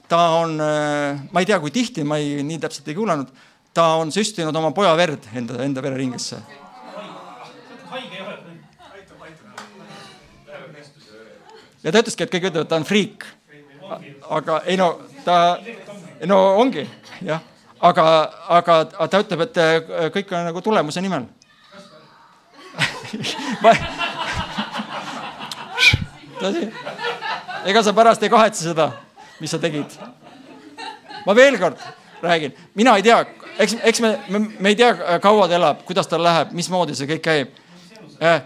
ta 0.08 0.22
on, 0.38 0.56
äh, 0.60 1.20
ma 1.32 1.40
ei 1.40 1.46
tea, 1.46 1.60
kui 1.60 1.70
tihti, 1.74 2.04
ma 2.04 2.16
ei, 2.20 2.42
nii 2.42 2.58
täpselt 2.62 2.88
ei 2.88 2.96
kuulanud, 2.96 3.30
ta 3.74 3.94
on 4.00 4.12
süstinud 4.12 4.56
oma 4.56 4.72
poja 4.76 4.96
verd 4.96 5.28
enda, 5.36 5.62
enda 5.64 5.82
vereringesse. 5.82 6.40
ja 11.82 11.92
ta 11.92 12.00
ütleski, 12.02 12.24
et 12.24 12.32
kõik 12.32 12.48
ütlevad, 12.50 12.64
et 12.66 12.70
ta 12.72 12.76
on 12.76 12.84
friik. 12.88 13.24
aga 14.28 14.60
ei 14.66 14.76
no 14.76 14.88
ta, 15.24 15.58
no 16.26 16.36
ongi 16.60 16.84
jah, 17.24 17.40
aga, 17.80 18.04
aga 18.58 18.74
ta 19.08 19.20
ütleb, 19.22 19.46
et 19.46 19.60
äh, 19.62 20.10
kõik 20.12 20.32
on 20.34 20.44
nagu 20.50 20.60
tulemuse 20.60 21.00
nimel 21.00 21.24
tõsi? 26.40 26.68
ega 27.68 27.82
sa 27.82 27.94
pärast 27.96 28.22
ei 28.22 28.32
kahetse 28.32 28.68
seda, 28.70 28.90
mis 29.40 29.50
sa 29.50 29.58
tegid. 29.62 29.98
ma 31.26 31.34
veel 31.36 31.58
kord 31.58 31.78
räägin, 32.22 32.54
mina 32.74 32.96
ei 32.96 33.02
tea, 33.02 33.18
eks, 33.58 33.76
eks 33.82 34.00
me, 34.00 34.18
me, 34.28 34.38
me 34.58 34.68
ei 34.72 34.76
tea, 34.76 35.18
kaua 35.22 35.48
ta 35.48 35.54
elab, 35.58 35.82
kuidas 35.86 36.08
tal 36.10 36.22
läheb, 36.24 36.52
mismoodi 36.56 36.96
see 36.98 37.08
kõik 37.10 37.22
käib. 37.24 37.54
Äh, 38.22 38.42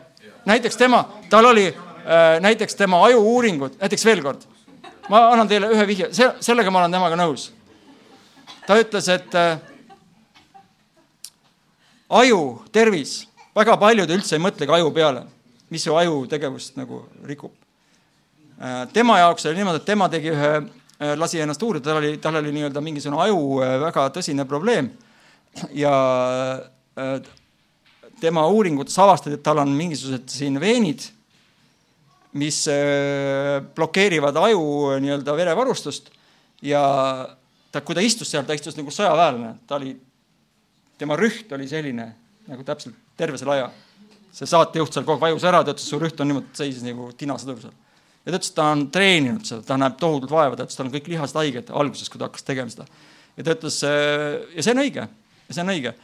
näiteks 0.48 0.76
tema, 0.76 1.04
tal 1.30 1.48
oli 1.48 1.68
äh, 1.70 2.38
näiteks 2.44 2.76
tema 2.76 3.00
ajuuuringud, 3.06 3.78
näiteks 3.80 4.04
veel 4.04 4.22
kord, 4.24 4.44
ma 5.08 5.26
annan 5.32 5.48
teile 5.48 5.70
ühe 5.72 5.86
vihje, 5.88 6.12
see, 6.16 6.28
sellega 6.44 6.72
ma 6.72 6.82
olen 6.82 6.98
temaga 6.98 7.18
nõus. 7.20 7.50
ta 8.66 8.76
ütles, 8.78 9.08
et 9.08 9.34
äh, 9.34 9.58
aju, 12.08 12.42
tervis, 12.72 13.22
väga 13.56 13.76
paljud 13.80 14.10
üldse 14.10 14.36
ei 14.36 14.44
mõtlegi 14.44 14.76
aju 14.76 14.92
peale, 14.94 15.26
mis 15.72 15.84
su 15.84 15.96
aju 15.96 16.26
tegevust 16.28 16.76
nagu 16.76 17.06
rikub. 17.24 17.61
Äh, 18.62 18.88
tema 18.92 19.18
jaoks 19.18 19.46
oli 19.46 19.58
niimoodi, 19.58 19.80
et 19.80 19.86
tema 19.88 20.06
tegi 20.08 20.30
ühe, 20.30 20.50
äh, 21.02 21.16
lasi 21.18 21.40
ennast 21.42 21.62
uurida, 21.66 21.88
tal 21.88 21.98
oli, 21.98 22.12
tal 22.22 22.36
oli 22.38 22.52
nii-öelda 22.54 22.82
mingisugune 22.84 23.18
aju 23.24 23.40
äh, 23.58 23.72
väga 23.82 24.04
tõsine 24.14 24.44
probleem. 24.46 24.92
Ja 25.76 25.90
tema 28.22 28.46
uuringutes 28.48 28.94
avastati, 29.02 29.34
et 29.36 29.42
tal 29.44 29.58
on 29.60 29.74
mingisugused 29.76 30.30
siin 30.32 30.56
veenid, 30.62 31.04
mis 32.40 32.62
blokeerivad 33.76 34.38
aju 34.40 34.62
nii-öelda 35.04 35.34
verevarustust. 35.36 36.08
Ja 36.64 36.80
ta, 37.68 37.82
kui 37.84 37.98
ta 37.98 38.00
istus 38.00 38.32
seal, 38.32 38.46
ta 38.48 38.56
istus 38.56 38.78
nagu 38.78 38.94
sõjaväelane, 38.94 39.58
ta 39.68 39.76
oli, 39.76 39.92
tema 40.96 41.20
rüht 41.20 41.52
oli 41.52 41.68
selline 41.68 42.08
nagu 42.48 42.64
täpselt 42.64 42.96
terve 43.20 43.36
selle 43.42 43.58
aja. 43.58 43.68
see 44.32 44.48
saatejuht 44.48 44.94
seal 44.94 45.04
kogu 45.04 45.18
aeg 45.18 45.34
vajus 45.34 45.48
ära, 45.50 45.60
ta 45.60 45.76
ütles, 45.76 45.90
su 45.92 46.00
rüht 46.00 46.20
on 46.24 46.32
niimoodi, 46.32 46.54
seisis 46.56 46.86
nagu 46.86 47.10
tinasõdur 47.12 47.60
seal 47.66 47.76
ja 48.22 48.30
ta 48.30 48.38
ütles, 48.38 48.52
et 48.52 48.58
ta 48.58 48.68
on 48.70 48.84
treeninud 48.94 49.46
seda, 49.46 49.64
ta 49.66 49.78
näeb 49.80 49.98
tohutult 50.00 50.32
vaeva, 50.32 50.56
ta 50.56 50.66
ütles, 50.66 50.78
tal 50.78 50.88
on 50.88 50.94
kõik 50.94 51.10
lihased 51.10 51.38
haiged 51.40 51.72
alguses, 51.74 52.10
kui 52.10 52.20
ta 52.20 52.28
hakkas 52.28 52.46
tegema 52.46 52.72
seda. 52.72 52.86
ja 53.36 53.46
ta 53.46 53.56
ütles, 53.56 53.80
ja 53.82 54.64
see 54.64 54.74
on 54.74 54.82
õige, 54.84 55.06
see 55.48 55.64
on 55.64 55.74
õige, 55.74 55.94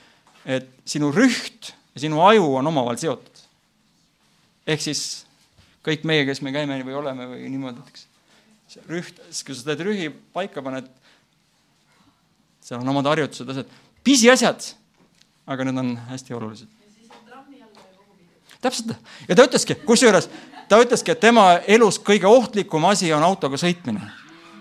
et 0.58 0.70
sinu 0.88 1.12
rüht 1.14 1.72
ja 1.94 2.04
sinu 2.06 2.22
aju 2.26 2.50
on 2.60 2.70
omavahel 2.72 3.00
seotud. 3.00 3.44
ehk 4.66 4.82
siis 4.84 5.04
kõik 5.86 6.04
meie, 6.08 6.26
kes 6.28 6.42
me 6.42 6.52
käime 6.52 6.80
või 6.84 6.98
oleme 6.98 7.28
või 7.30 7.46
niimoodi, 7.52 7.84
eks 7.86 8.08
see 8.68 8.84
rüht, 8.90 9.22
kui 9.46 9.56
sa 9.56 9.70
teed 9.70 9.84
rühi 9.86 10.10
paika 10.34 10.62
paned, 10.64 10.90
seal 12.64 12.82
on 12.82 12.92
omad 12.92 13.06
harjutused, 13.08 13.48
asjad, 13.48 13.70
pisiasjad, 14.04 14.72
aga 15.48 15.64
need 15.64 15.80
on 15.80 15.94
hästi 16.10 16.36
olulised. 16.36 16.74
täpselt 18.60 18.96
ja 19.28 19.36
ta 19.38 19.46
ütleski, 19.46 19.78
kusjuures 19.86 20.26
ta 20.68 20.78
ütleski, 20.82 21.12
et 21.12 21.20
tema 21.20 21.48
elus 21.66 21.98
kõige 22.04 22.28
ohtlikum 22.28 22.84
asi 22.90 23.10
on 23.16 23.24
autoga 23.24 23.58
sõitmine, 23.60 24.04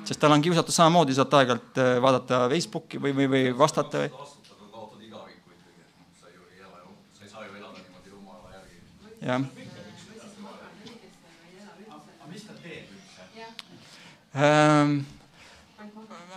sest 0.08 0.22
tal 0.22 0.34
on 0.36 0.44
kiusatus 0.44 0.80
samamoodi 0.80 1.16
sealt 1.18 1.36
aeg-ajalt 1.36 1.82
äh, 1.84 1.94
vaadata 2.04 2.46
Facebooki 2.52 3.02
või, 3.02 3.16
või, 3.18 3.30
või 3.34 3.46
vastata 3.58 4.06
või. 4.06 4.12
jah. 9.28 9.42
Ähm, 14.38 15.00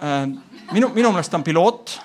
ähm, 0.03 0.39
minu, 0.73 0.89
minu 0.95 1.11
meelest 1.13 1.31
ta 1.31 1.37
on 1.37 1.45
piloot. 1.45 1.99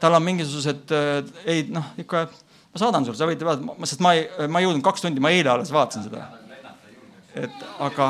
tal 0.00 0.16
on 0.16 0.24
mingisugused, 0.24 0.90
äh, 0.90 1.20
ei 1.46 1.66
noh, 1.70 1.92
ikka 2.00 2.24
ma 2.26 2.80
saadan 2.80 3.04
sulle, 3.04 3.18
sa 3.20 3.28
võid 3.28 3.44
vaadata, 3.44 3.86
sest 3.86 4.02
ma 4.02 4.16
ei, 4.16 4.24
ma 4.48 4.58
ei 4.58 4.66
jõudnud 4.66 4.82
kaks 4.82 5.04
tundi, 5.04 5.22
ma 5.22 5.30
eile 5.30 5.52
alles 5.52 5.70
vaatasin 5.70 6.08
seda 6.08 6.24
et 7.34 7.64
aga, 7.80 8.08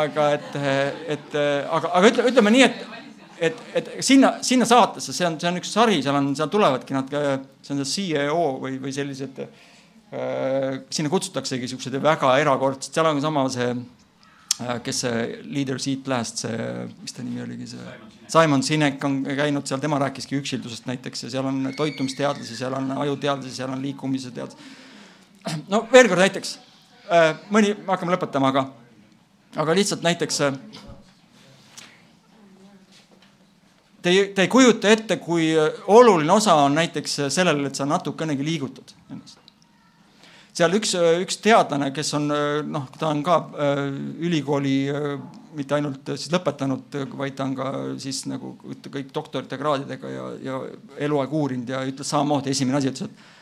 aga 0.00 0.26
et, 0.36 0.58
et 1.16 1.36
aga, 1.38 1.88
aga 1.88 2.10
ütle, 2.10 2.26
ütleme 2.30 2.52
nii, 2.52 2.66
et, 2.66 2.84
et, 3.48 3.62
et 3.80 3.90
sinna, 4.04 4.34
sinna 4.44 4.68
saatesse, 4.68 5.14
see 5.16 5.26
on, 5.28 5.38
see 5.40 5.50
on 5.50 5.60
üks 5.62 5.72
sari, 5.72 6.00
seal 6.04 6.18
on, 6.20 6.32
seal 6.36 6.52
tulevadki 6.52 6.96
nad, 6.96 7.16
see 7.64 7.74
on 7.74 7.82
see 7.82 8.10
CEO 8.10 8.44
või, 8.62 8.76
või 8.82 8.94
sellised 8.96 9.40
äh,, 9.44 10.80
sinna 10.92 11.12
kutsutaksegi 11.12 11.70
siuksed 11.72 11.98
väga 12.04 12.36
erakordsed, 12.42 12.92
seal 12.92 13.08
on 13.08 13.24
sama 13.24 13.46
see 13.54 13.72
äh,, 13.72 14.76
kes 14.84 15.04
see 15.06 15.26
Leader 15.48 15.80
Seat 15.80 16.12
Last, 16.12 16.44
see, 16.44 16.70
mis 17.00 17.16
ta 17.16 17.24
nimi 17.24 17.44
oligi, 17.46 17.72
see 17.72 17.98
Simon 18.34 18.62
Sinek 18.64 19.02
on 19.04 19.20
käinud 19.24 19.68
seal, 19.68 19.80
tema 19.80 19.98
rääkiski 20.00 20.38
üksildusest 20.40 20.88
näiteks 20.88 21.26
ja 21.26 21.36
seal 21.38 21.48
on 21.48 21.72
toitumisteadlasi, 21.76 22.56
seal 22.56 22.76
on 22.76 22.92
ajuteadlasi, 23.04 23.52
seal 23.56 23.72
on 23.72 23.84
liikumise 23.84 24.32
teadlasi 24.34 24.83
no 25.72 25.84
veel 25.92 26.08
kord 26.10 26.22
näiteks, 26.24 26.56
äh, 27.10 27.30
mõni, 27.52 27.74
me 27.78 27.94
hakkame 27.94 28.14
lõpetama, 28.16 28.50
aga, 28.52 28.66
aga 29.60 29.76
lihtsalt 29.76 30.04
näiteks 30.06 30.40
äh, 30.46 30.58
te 34.02 34.12
ei, 34.12 34.26
te 34.36 34.44
ei 34.44 34.52
kujuta 34.52 34.92
ette, 34.92 35.18
kui 35.22 35.52
oluline 35.92 36.36
osa 36.36 36.56
on 36.66 36.76
näiteks 36.80 37.24
sellel, 37.34 37.64
et 37.68 37.80
sa 37.80 37.88
natukenegi 37.88 38.44
liigutad 38.46 38.94
ennast. 39.10 39.40
seal 40.54 40.76
üks, 40.78 40.94
üks 41.24 41.40
teadlane, 41.42 41.90
kes 41.94 42.14
on 42.14 42.28
noh, 42.70 42.90
ta 42.98 43.10
on 43.10 43.22
ka 43.26 43.38
äh, 43.68 43.86
ülikooli 44.28 44.76
mitte 45.54 45.76
ainult 45.76 46.08
siis 46.16 46.32
lõpetanud, 46.34 46.96
vaid 47.14 47.36
ta 47.38 47.44
on 47.46 47.54
ka 47.54 47.70
siis 48.02 48.24
nagu 48.26 48.56
kõik 48.64 49.12
doktorite 49.14 49.58
kraadidega 49.58 50.10
ja, 50.10 50.24
ja 50.42 50.58
eluaeg 51.06 51.32
uurinud 51.32 51.70
ja 51.70 51.84
ütles 51.86 52.10
samamoodi, 52.10 52.50
esimene 52.50 52.80
asi 52.80 52.90
ütles, 52.90 53.06
et 53.10 53.33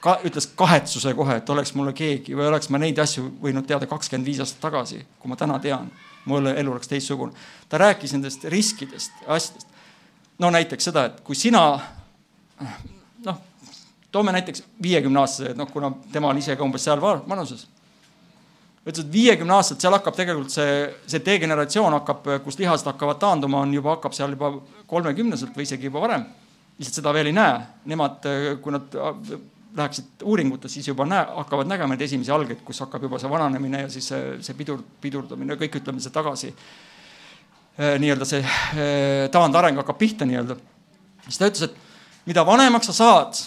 ka 0.00 0.18
ütles 0.26 0.46
kahetsuse 0.56 1.14
kohe, 1.18 1.38
et 1.40 1.50
oleks 1.50 1.74
mulle 1.74 1.92
keegi 1.96 2.36
või 2.36 2.48
oleks 2.48 2.70
ma 2.70 2.78
neid 2.78 2.98
asju 3.02 3.24
võinud 3.42 3.66
teada 3.66 3.88
kakskümmend 3.90 4.26
viis 4.26 4.40
aastat 4.42 4.60
tagasi, 4.62 5.00
kui 5.18 5.30
ma 5.30 5.36
täna 5.36 5.58
tean. 5.62 5.90
mu 6.28 6.36
elu 6.38 6.70
oleks 6.70 6.88
teistsugune. 6.88 7.32
ta 7.68 7.78
rääkis 7.78 8.12
nendest 8.12 8.44
riskidest, 8.44 9.12
asjadest. 9.26 9.66
no 10.38 10.50
näiteks 10.50 10.84
seda, 10.84 11.04
et 11.04 11.20
kui 11.20 11.34
sina 11.34 11.80
noh, 13.24 13.40
toome 14.12 14.32
näiteks 14.32 14.62
viiekümne 14.82 15.20
aastase, 15.20 15.54
noh, 15.54 15.70
kuna 15.72 15.92
tema 16.12 16.28
oli 16.28 16.38
ise 16.38 16.56
ka 16.56 16.64
umbes 16.64 16.84
seal 16.84 17.00
vanuses. 17.00 17.66
ütles, 18.86 19.04
et 19.04 19.12
viiekümne 19.12 19.54
aastaselt 19.54 19.80
seal 19.80 19.92
hakkab 19.92 20.16
tegelikult 20.16 20.54
see, 20.54 20.94
see 21.06 21.24
degeneratsioon 21.24 21.92
hakkab, 21.92 22.28
kus 22.44 22.58
lihased 22.58 22.86
hakkavad 22.86 23.18
taanduma, 23.18 23.60
on 23.60 23.74
juba, 23.74 23.96
hakkab 23.96 24.14
seal 24.16 24.30
juba 24.36 24.54
kolmekümneselt 24.86 25.56
või 25.56 25.66
isegi 25.66 25.90
juba 25.90 26.00
varem. 26.06 26.24
lihtsalt 26.78 27.02
seda 27.02 27.12
veel 27.12 27.26
ei 27.26 27.32
näe, 27.32 27.60
nemad, 27.90 28.26
kui 28.62 28.72
nad 28.72 28.94
läheksid 29.76 30.22
uuringutes, 30.24 30.72
siis 30.72 30.88
juba 30.88 31.06
näe, 31.06 31.26
hakkavad 31.36 31.68
nägema 31.68 31.94
neid 31.94 32.04
esimesi 32.06 32.32
algeid, 32.32 32.62
kus 32.64 32.80
hakkab 32.84 33.04
juba 33.04 33.18
see 33.20 33.30
vananemine 33.30 33.84
ja 33.84 33.90
siis 33.92 34.08
see, 34.10 34.38
see 34.44 34.56
pidur, 34.56 34.80
pidurdamine, 35.02 35.58
kõik 35.60 35.80
ütleme, 35.82 36.00
see 36.02 36.14
tagasi 36.14 36.48
eh, 36.48 37.94
nii-öelda 38.00 38.28
see 38.28 38.40
eh, 38.40 39.28
taandareng 39.34 39.78
hakkab 39.82 40.00
pihta 40.00 40.28
nii-öelda. 40.28 40.56
siis 41.26 41.38
ta 41.38 41.50
ütles, 41.50 41.68
et 41.68 42.28
mida 42.30 42.44
vanemaks 42.46 42.90
sa 42.90 42.96
saad, 42.96 43.42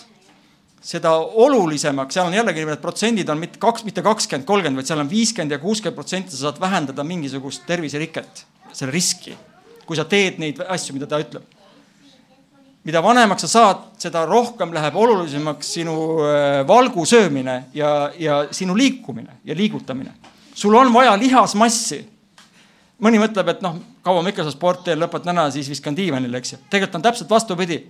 seda 0.82 1.14
olulisemaks, 1.18 2.18
seal 2.18 2.30
on 2.30 2.38
jällegi 2.38 2.66
need 2.66 2.82
protsendid 2.82 3.30
on 3.30 3.42
mitte 3.42 3.62
kaks, 3.62 3.86
mitte 3.86 4.02
kakskümmend, 4.06 4.48
kolmkümmend, 4.50 4.82
vaid 4.82 4.90
seal 4.90 5.02
on 5.02 5.10
viiskümmend 5.10 5.58
ja 5.58 5.62
kuuskümmend 5.62 5.98
protsenti, 5.98 6.36
sa 6.36 6.50
saad 6.50 6.62
vähendada 6.62 7.06
mingisugust 7.06 7.66
terviseriket, 7.70 8.46
selle 8.74 8.94
riski, 8.94 9.36
kui 9.86 9.98
sa 9.98 10.06
teed 10.10 10.40
neid 10.42 10.62
asju, 10.70 10.96
mida 10.98 11.10
ta 11.10 11.22
ütleb 11.22 11.61
mida 12.84 13.02
vanemaks 13.04 13.46
sa 13.46 13.50
saad, 13.50 13.84
seda 14.02 14.24
rohkem 14.26 14.74
läheb 14.74 14.96
olulisemaks 14.98 15.76
sinu 15.78 15.96
äh, 16.26 16.62
valgu 16.68 17.06
söömine 17.06 17.64
ja, 17.78 18.12
ja 18.20 18.46
sinu 18.52 18.78
liikumine 18.78 19.38
ja 19.46 19.56
liigutamine. 19.56 20.12
sul 20.54 20.76
on 20.76 20.94
vaja 20.94 21.18
lihasmassi. 21.18 22.08
mõni 23.02 23.18
mõtleb, 23.18 23.48
et 23.50 23.62
noh, 23.66 23.80
kaua 24.06 24.22
ma 24.22 24.30
ikka 24.30 24.44
seda 24.46 24.54
sporti 24.54 24.90
teen, 24.90 25.00
lõpetan 25.02 25.34
ära, 25.34 25.50
siis 25.52 25.70
viskan 25.70 25.96
diivanile, 25.98 26.38
eks 26.38 26.54
ju. 26.54 26.58
tegelikult 26.70 26.96
on 26.96 27.02
täpselt 27.02 27.30
vastupidi. 27.30 27.84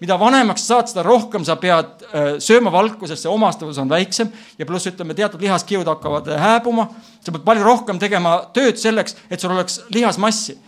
mida 0.00 0.18
vanemaks 0.20 0.62
sa 0.62 0.74
saad, 0.74 0.88
seda 0.92 1.02
rohkem 1.02 1.44
sa 1.44 1.56
pead 1.56 2.06
äh, 2.12 2.38
sööma 2.38 2.70
valku, 2.72 3.06
sest 3.06 3.26
see 3.26 3.32
omastavus 3.32 3.78
on 3.78 3.88
väiksem 3.88 4.30
ja 4.58 4.66
pluss 4.66 4.86
ütleme, 4.86 5.14
teatud 5.14 5.40
lihaskihud 5.40 5.86
hakkavad 5.86 6.28
äh, 6.28 6.40
hääbuma. 6.40 6.86
sa 7.20 7.32
pead 7.32 7.42
palju 7.42 7.64
rohkem 7.64 7.98
tegema 7.98 8.44
tööd 8.54 8.78
selleks, 8.78 9.16
et 9.30 9.40
sul 9.40 9.50
oleks 9.50 9.80
lihasmassi. 9.90 10.58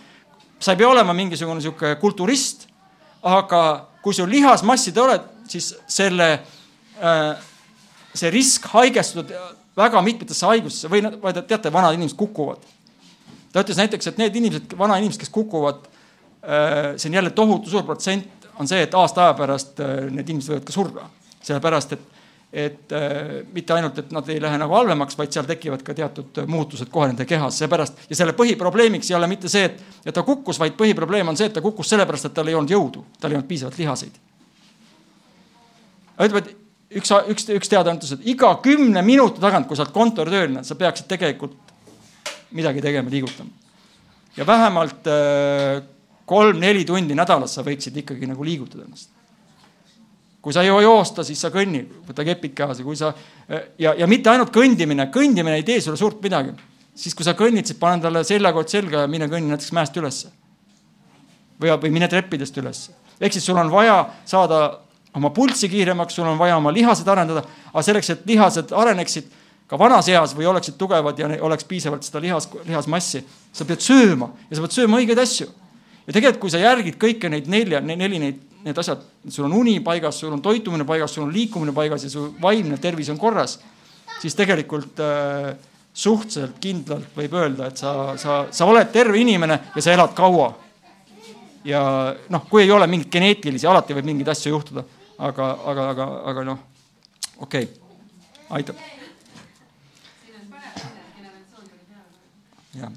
sa 0.59 0.73
ei 0.73 0.79
pea 0.79 0.89
olema 0.89 1.13
mingisugune 1.13 1.61
sihuke 1.61 1.95
kulturist 2.01 2.67
aga 3.23 3.63
kui 4.03 4.15
sul 4.15 4.31
lihasmassid 4.31 4.99
oled, 4.99 5.25
siis 5.49 5.73
selle, 5.91 6.29
äh, 7.03 7.31
see 8.15 8.31
risk 8.31 8.67
haigestuda 8.73 9.53
väga 9.79 10.03
mitmetesse 10.03 10.47
haigustesse 10.47 10.91
või, 10.91 11.05
või 11.23 11.35
teate, 11.39 11.73
vanad 11.73 11.97
inimesed 11.97 12.19
kukuvad. 12.19 12.65
ta 13.53 13.63
ütles 13.65 13.79
näiteks, 13.81 14.07
et 14.11 14.19
need 14.21 14.37
inimesed, 14.37 14.75
vanainimesed, 14.79 15.21
kes 15.23 15.33
kukuvad, 15.33 15.87
äh, 16.43 16.97
see 16.97 17.09
on 17.09 17.15
jälle 17.21 17.31
tohutu 17.31 17.71
suur 17.71 17.87
protsent, 17.87 18.49
on 18.59 18.69
see, 18.69 18.83
et 18.83 18.95
aasta 18.95 19.25
aja 19.27 19.35
pärast 19.39 19.81
äh, 19.81 20.09
need 20.11 20.29
inimesed 20.29 20.55
võivad 20.55 20.67
ka 20.67 20.73
surra. 20.73 21.11
sellepärast, 21.43 21.93
et 21.93 22.18
et 22.53 22.93
äh, 22.93 23.45
mitte 23.53 23.75
ainult, 23.75 23.99
et 24.01 24.13
nad 24.15 24.29
ei 24.33 24.41
lähe 24.41 24.59
nagu 24.61 24.73
halvemaks, 24.73 25.19
vaid 25.19 25.35
seal 25.35 25.45
tekivad 25.49 25.83
ka 25.85 25.95
teatud 25.95 26.39
muutused 26.49 26.89
kohe 26.93 27.11
nende 27.11 27.27
kehas, 27.29 27.59
seepärast 27.61 28.07
ja 28.09 28.17
selle 28.17 28.33
põhiprobleemiks 28.37 29.11
ei 29.11 29.19
ole 29.19 29.29
mitte 29.29 29.51
see, 29.53 29.67
et, 29.69 29.83
et 30.07 30.17
ta 30.17 30.25
kukkus, 30.25 30.61
vaid 30.61 30.79
põhiprobleem 30.79 31.29
on 31.29 31.37
see, 31.37 31.51
et 31.51 31.57
ta 31.57 31.65
kukkus 31.65 31.93
sellepärast, 31.93 32.31
et 32.31 32.37
tal 32.39 32.49
ei 32.49 32.57
olnud 32.57 32.73
jõudu, 32.73 33.05
tal 33.21 33.35
ei 33.35 33.41
olnud 33.41 33.51
piisavalt 33.51 33.77
lihaseid. 33.79 34.17
ütleme, 36.25 36.41
et 36.41 36.97
üks, 37.03 37.13
üks, 37.35 37.51
üks 37.59 37.69
teadaanne 37.75 38.01
ütles, 38.01 38.17
et 38.17 38.33
iga 38.33 38.55
kümne 38.65 39.05
minuti 39.05 39.45
tagant, 39.45 39.69
kui 39.69 39.77
sa 39.77 39.85
oled 39.85 39.93
kontoritööline, 39.93 40.65
sa 40.65 40.79
peaksid 40.79 41.11
tegelikult 41.11 41.59
midagi 42.57 42.81
tegema, 42.81 43.13
liigutama. 43.13 43.53
ja 44.41 44.47
vähemalt 44.47 45.13
äh, 45.13 45.85
kolm-neli 46.25 46.89
tundi 46.89 47.13
nädalas 47.15 47.61
sa 47.61 47.67
võiksid 47.67 48.01
ikkagi 48.01 48.33
nagu 48.33 48.45
liigutada 48.45 48.89
ennast 48.89 49.18
kui 50.43 50.55
sa 50.55 50.63
ei 50.63 50.71
joosta, 50.71 51.25
siis 51.27 51.41
sa 51.43 51.51
kõnni, 51.55 51.83
võta 52.07 52.25
kepid 52.27 52.55
kaasa, 52.57 52.85
kui 52.87 52.97
sa 52.97 53.13
ja, 53.79 53.95
ja 53.99 54.07
mitte 54.07 54.31
ainult 54.31 54.53
kõndimine, 54.55 55.09
kõndimine 55.15 55.59
ei 55.59 55.67
tee 55.67 55.81
sulle 55.81 55.99
suurt 55.99 56.23
midagi. 56.23 56.55
siis, 56.95 57.15
kui 57.15 57.25
sa 57.25 57.35
kõnnid, 57.39 57.67
siis 57.67 57.79
pane 57.79 58.03
talle 58.03 58.25
seljakott 58.25 58.69
selga 58.69 59.05
ja 59.05 59.09
mine 59.09 59.29
kõnni 59.29 59.51
näiteks 59.51 59.73
mäest 59.73 59.97
ülesse. 59.97 60.29
või, 61.61 61.71
või 61.83 61.91
mine 61.91 62.09
treppidest 62.09 62.57
üles. 62.57 62.91
ehk 63.21 63.33
siis 63.33 63.45
sul 63.45 63.57
on 63.57 63.71
vaja 63.71 64.07
saada 64.25 64.81
oma 65.15 65.31
pulssi 65.31 65.69
kiiremaks, 65.69 66.15
sul 66.15 66.27
on 66.27 66.39
vaja 66.39 66.57
oma 66.57 66.73
lihased 66.73 67.09
arendada, 67.09 67.43
aga 67.73 67.83
selleks, 67.83 68.11
et 68.11 68.27
lihased 68.27 68.73
areneksid 68.73 69.31
ka 69.69 69.77
vanas 69.79 70.09
eas 70.09 70.35
või 70.37 70.49
oleksid 70.49 70.79
tugevad 70.81 71.19
ja 71.19 71.29
oleks 71.45 71.67
piisavalt 71.69 72.07
seda 72.07 72.23
lihas, 72.25 72.49
lihasmassi, 72.65 73.25
sa 73.53 73.67
pead 73.69 73.85
sööma 73.85 74.31
ja 74.49 74.57
sa 74.57 74.65
pead 74.65 74.77
sööma 74.77 75.01
õigeid 75.01 75.21
asju. 75.21 75.49
ja 76.07 76.13
tegelikult, 76.13 76.41
kui 76.41 76.51
sa 76.51 76.59
järgid 76.63 76.97
kõiki 76.97 77.29
neid 77.29 77.49
nelja, 77.53 77.81
neli 77.81 78.19
neid, 78.23 78.41
need 78.69 78.79
asjad, 78.79 79.01
sul 79.33 79.49
on 79.49 79.57
uni 79.61 79.79
paigas, 79.85 80.21
sul 80.21 80.35
on 80.37 80.43
toitumine 80.45 80.85
paigas, 80.89 81.15
sul 81.17 81.27
on 81.27 81.33
liikumine 81.35 81.73
paigas 81.77 82.05
ja 82.05 82.13
su 82.13 82.29
vaimne 82.43 82.79
tervis 82.83 83.09
on 83.13 83.19
korras, 83.21 83.59
siis 84.21 84.37
tegelikult 84.39 85.01
äh, 85.03 85.57
suhteliselt 85.99 86.59
kindlalt 86.63 87.17
võib 87.17 87.35
öelda, 87.41 87.71
et 87.71 87.81
sa, 87.81 88.15
sa, 88.21 88.45
sa 88.55 88.69
oled 88.69 88.93
terve 88.95 89.19
inimene 89.19 89.59
ja 89.75 89.85
sa 89.85 89.97
elad 89.97 90.15
kaua. 90.17 90.53
ja 91.65 91.81
noh, 92.31 92.47
kui 92.51 92.63
ei 92.63 92.71
ole 92.71 92.87
mingeid 92.87 93.11
geneetilisi, 93.13 93.67
alati 93.67 93.97
võib 93.97 94.07
mingeid 94.13 94.31
asju 94.33 94.55
juhtuda, 94.55 94.85
aga, 95.19 95.51
aga, 95.73 95.89
aga, 95.95 96.07
aga 96.31 96.47
noh, 96.53 96.63
okei 97.39 97.67
okay., 97.67 97.75
aitab. 98.61 98.77
jah, 102.79 102.93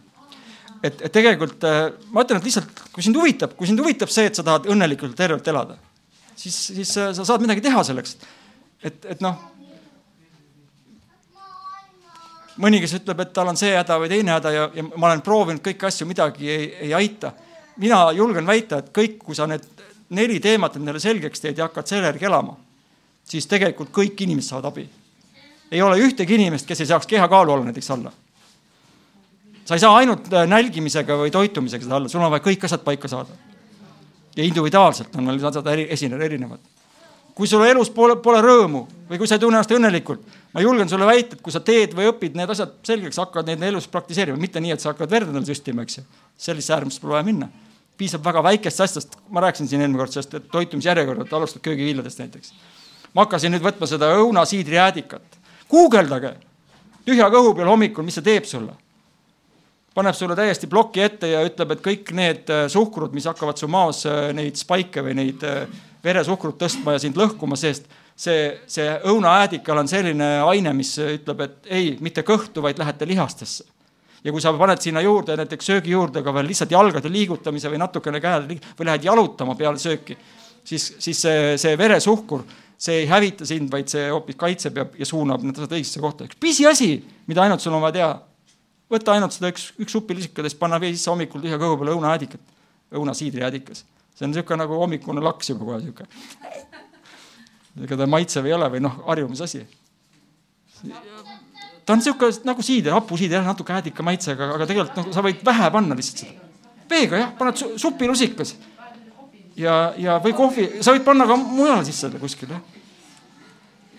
et, 0.84 1.02
et 1.06 1.14
tegelikult 1.14 1.64
äh, 1.68 1.80
ma 2.14 2.26
ütlen, 2.26 2.42
et 2.42 2.50
lihtsalt 2.50 2.84
kui 2.94 3.06
sind 3.06 3.18
huvitab, 3.18 3.56
kui 3.58 3.70
sind 3.70 3.82
huvitab 3.82 4.12
see, 4.14 4.28
et 4.30 4.38
sa 4.38 4.46
tahad 4.46 4.68
õnnelikult 4.72 5.14
ja 5.16 5.24
tervelt 5.24 5.48
elada, 5.52 5.78
siis, 6.36 6.58
siis 6.74 6.94
äh, 6.98 7.12
sa 7.18 7.26
saad 7.28 7.44
midagi 7.46 7.64
teha 7.66 7.84
selleks. 7.86 8.18
et, 8.84 9.06
et 9.14 9.22
noh, 9.22 9.38
mõni, 12.62 12.82
kes 12.82 12.98
ütleb, 13.00 13.22
et 13.24 13.34
tal 13.34 13.52
on 13.52 13.60
see 13.60 13.76
häda 13.76 14.00
või 14.02 14.10
teine 14.12 14.36
häda 14.36 14.54
ja, 14.56 14.66
ja 14.76 14.86
ma 14.90 15.12
olen 15.12 15.24
proovinud 15.26 15.64
kõiki 15.66 15.88
asju, 15.90 16.10
midagi 16.10 16.50
ei, 16.50 16.72
ei 16.88 16.96
aita. 16.98 17.34
mina 17.78 18.04
julgen 18.18 18.48
väita, 18.48 18.82
et 18.82 18.90
kõik, 18.94 19.22
kui 19.26 19.36
sa 19.36 19.48
need 19.48 19.66
neli 20.12 20.40
teemat 20.44 20.76
endale 20.76 21.00
selgeks 21.00 21.40
teed 21.40 21.58
ja 21.58 21.70
hakkad 21.70 21.88
selle 21.88 22.10
järgi 22.10 22.28
elama, 22.28 22.58
siis 23.24 23.48
tegelikult 23.48 23.94
kõik 23.96 24.26
inimesed 24.26 24.50
saavad 24.50 24.72
abi. 24.74 24.90
ei 25.72 25.82
ole 25.82 26.02
ühtegi 26.04 26.36
inimest, 26.36 26.68
kes 26.68 26.82
ei 26.82 26.90
saaks 26.90 27.08
kehakaalu 27.08 27.54
olla 27.54 27.70
näiteks 27.70 27.92
alla 27.92 28.12
sa 29.66 29.78
ei 29.78 29.80
saa 29.80 29.96
ainult 29.98 30.28
äh, 30.34 30.48
nälgimisega 30.50 31.18
või 31.18 31.32
toitumisega 31.32 31.86
seda 31.86 31.98
alla, 32.00 32.10
sul 32.10 32.22
on 32.24 32.32
vaja 32.34 32.44
kõik 32.46 32.66
asjad 32.68 32.84
paika 32.86 33.10
saada. 33.12 33.34
ja 34.36 34.44
individuaalselt 34.44 35.16
on 35.16 35.26
need 35.28 35.44
asjad 35.44 35.68
eri, 35.68 35.88
esineda 35.90 36.26
erinevad. 36.26 36.60
kui 37.36 37.48
sul 37.48 37.64
elus 37.66 37.90
pole, 37.90 38.16
pole 38.16 38.42
rõõmu 38.42 38.86
või 39.10 39.18
kui 39.18 39.28
sa 39.28 39.36
ei 39.36 39.40
tunne 39.40 39.58
ennast 39.58 39.72
õnnelikult, 39.72 40.22
ma 40.54 40.62
julgen 40.62 40.90
sulle 40.90 41.06
väita, 41.06 41.36
et 41.36 41.42
kui 41.42 41.54
sa 41.54 41.60
teed 41.60 41.96
või 41.96 42.10
õpid 42.12 42.36
need 42.36 42.50
asjad 42.50 42.74
selgeks, 42.84 43.18
hakkad 43.18 43.48
neid 43.48 43.64
elus 43.64 43.88
praktiseerima, 43.88 44.38
mitte 44.38 44.60
nii, 44.60 44.76
et 44.76 44.84
sa 44.84 44.92
hakkad 44.92 45.10
verd 45.12 45.32
endale 45.32 45.46
süstima, 45.46 45.86
eks 45.86 45.98
ju. 45.98 46.04
sellisesse 46.38 46.74
äärmusse 46.74 47.02
pole 47.02 47.14
vaja 47.14 47.28
minna. 47.28 47.50
piisab 47.98 48.24
väga 48.26 48.44
väikest 48.44 48.82
asjast, 48.82 49.18
ma 49.30 49.42
rääkisin 49.42 49.68
siin 49.68 49.82
eelmine 49.82 50.00
kord 50.00 50.12
sellest, 50.12 50.34
et 50.34 50.48
toitumisjärjekorda, 50.52 51.28
alustad 51.38 51.62
köögiviljadest 51.62 52.20
näiteks. 52.20 52.54
ma 53.14 53.26
hakkasin 53.26 53.52
nüüd 53.52 53.64
võtma 53.64 53.88
seda 53.88 54.14
õunasiidrijäädikat. 54.18 55.38
guugeldage 55.70 56.36
tühja 57.06 57.30
kõhu 57.30 57.56
peal 57.56 57.68
hommikul, 57.68 58.04
mis 58.04 58.18
see 58.20 58.26
teeb 58.26 58.46
sulle 58.46 58.74
paneb 59.96 60.16
sulle 60.16 60.36
täiesti 60.36 60.70
ploki 60.72 61.04
ette 61.04 61.32
ja 61.34 61.42
ütleb, 61.46 61.76
et 61.76 61.82
kõik 61.84 62.14
need 62.16 62.52
äh, 62.52 62.66
suhkrud, 62.72 63.16
mis 63.16 63.28
hakkavad 63.28 63.60
su 63.60 63.68
maos 63.72 64.06
äh, 64.08 64.30
neid 64.36 64.60
spaike 64.60 65.04
või 65.04 65.18
neid 65.20 65.44
äh, 65.48 65.66
veresuhkrut 66.04 66.58
tõstma 66.62 66.96
ja 66.96 67.02
sind 67.04 67.20
lõhkuma, 67.20 67.58
sest 67.60 67.90
see, 68.16 68.48
see 68.72 68.88
õunaäädikal 69.12 69.84
on 69.84 69.92
selline 69.92 70.32
aine, 70.48 70.74
mis 70.78 70.94
ütleb, 71.02 71.44
et 71.46 71.70
ei, 71.76 71.92
mitte 72.02 72.24
kõhtu, 72.28 72.64
vaid 72.64 72.80
lähete 72.80 73.08
lihastesse. 73.08 73.68
ja 74.24 74.32
kui 74.32 74.42
sa 74.42 74.54
paned 74.54 74.82
sinna 74.82 75.02
juurde 75.02 75.36
näiteks 75.38 75.66
söögi 75.66 75.92
juurde 75.92 76.24
ka 76.24 76.34
veel 76.34 76.48
lihtsalt 76.48 76.72
jalgade 76.72 77.10
liigutamise 77.10 77.70
või 77.70 77.82
natukene 77.82 78.22
käed 78.22 78.48
või 78.78 78.86
lähed 78.86 79.04
jalutama 79.04 79.56
peale 79.56 79.78
sööki, 79.82 80.18
siis, 80.64 80.96
siis 81.00 81.22
see, 81.22 81.58
see 81.58 81.78
veresuhkur, 81.78 82.44
see 82.78 83.04
ei 83.04 83.08
hävita 83.10 83.46
sind, 83.46 83.72
vaid 83.72 83.90
see 83.90 84.10
hoopis 84.10 84.38
kaitseb 84.38 84.78
ja, 84.78 84.86
ja 84.98 85.06
suunab 85.06 85.44
asjad 85.52 85.74
õigesse 85.74 86.00
kohta. 86.00 86.30
üks 86.30 86.40
pisiasi, 86.40 86.94
mida 87.28 87.44
ainult 87.44 87.62
sul 87.62 87.74
on 87.74 87.82
vaja 87.82 87.98
teha 88.00 88.14
võta 88.92 89.16
ainult 89.16 89.36
seda 89.36 89.52
üks, 89.52 89.70
üks 89.82 89.96
supilusikadest, 89.96 90.60
panna 90.60 90.80
vee 90.82 90.92
sisse 90.96 91.12
hommikul 91.12 91.44
tühja 91.44 91.60
kõhu 91.62 91.78
peale 91.80 91.96
õunaäädikat, 91.96 92.42
õunasiidrijäädikas. 93.00 93.86
see 94.16 94.26
on 94.28 94.34
niisugune 94.34 94.60
nagu 94.62 94.78
hommikune 94.78 95.24
laks 95.24 95.50
juba 95.50 95.66
kohe 95.66 95.78
niisugune. 95.80 96.10
ega 97.84 97.98
ta 97.98 98.08
maitsev 98.08 98.46
ei 98.46 98.54
ole 98.54 98.68
või 98.74 98.82
noh, 98.84 98.98
harjumise 99.08 99.44
asi. 99.44 99.64
ta 101.86 101.94
on 101.94 102.02
niisugune 102.02 102.44
nagu 102.50 102.62
siider, 102.62 102.94
hapusiider 102.98 103.40
jah, 103.40 103.48
natuke 103.48 103.74
äädika 103.74 104.04
maitsega, 104.04 104.52
aga 104.58 104.68
tegelikult 104.68 105.00
nagu 105.00 105.14
sa 105.14 105.24
võid 105.24 105.46
vähe 105.46 105.72
panna 105.72 105.96
lihtsalt 105.96 106.26
seda. 106.26 106.52
veega 106.90 107.24
jah, 107.24 107.32
paned 107.40 107.62
su, 107.62 107.72
supilusikas 107.80 108.56
ja, 109.56 109.94
ja 109.98 110.20
või 110.20 110.36
kohvi, 110.36 110.68
sa 110.82 110.92
võid 110.92 111.08
panna 111.08 111.28
ka 111.30 111.40
mujale 111.40 111.88
sisse 111.88 112.12
kuskile 112.20 112.60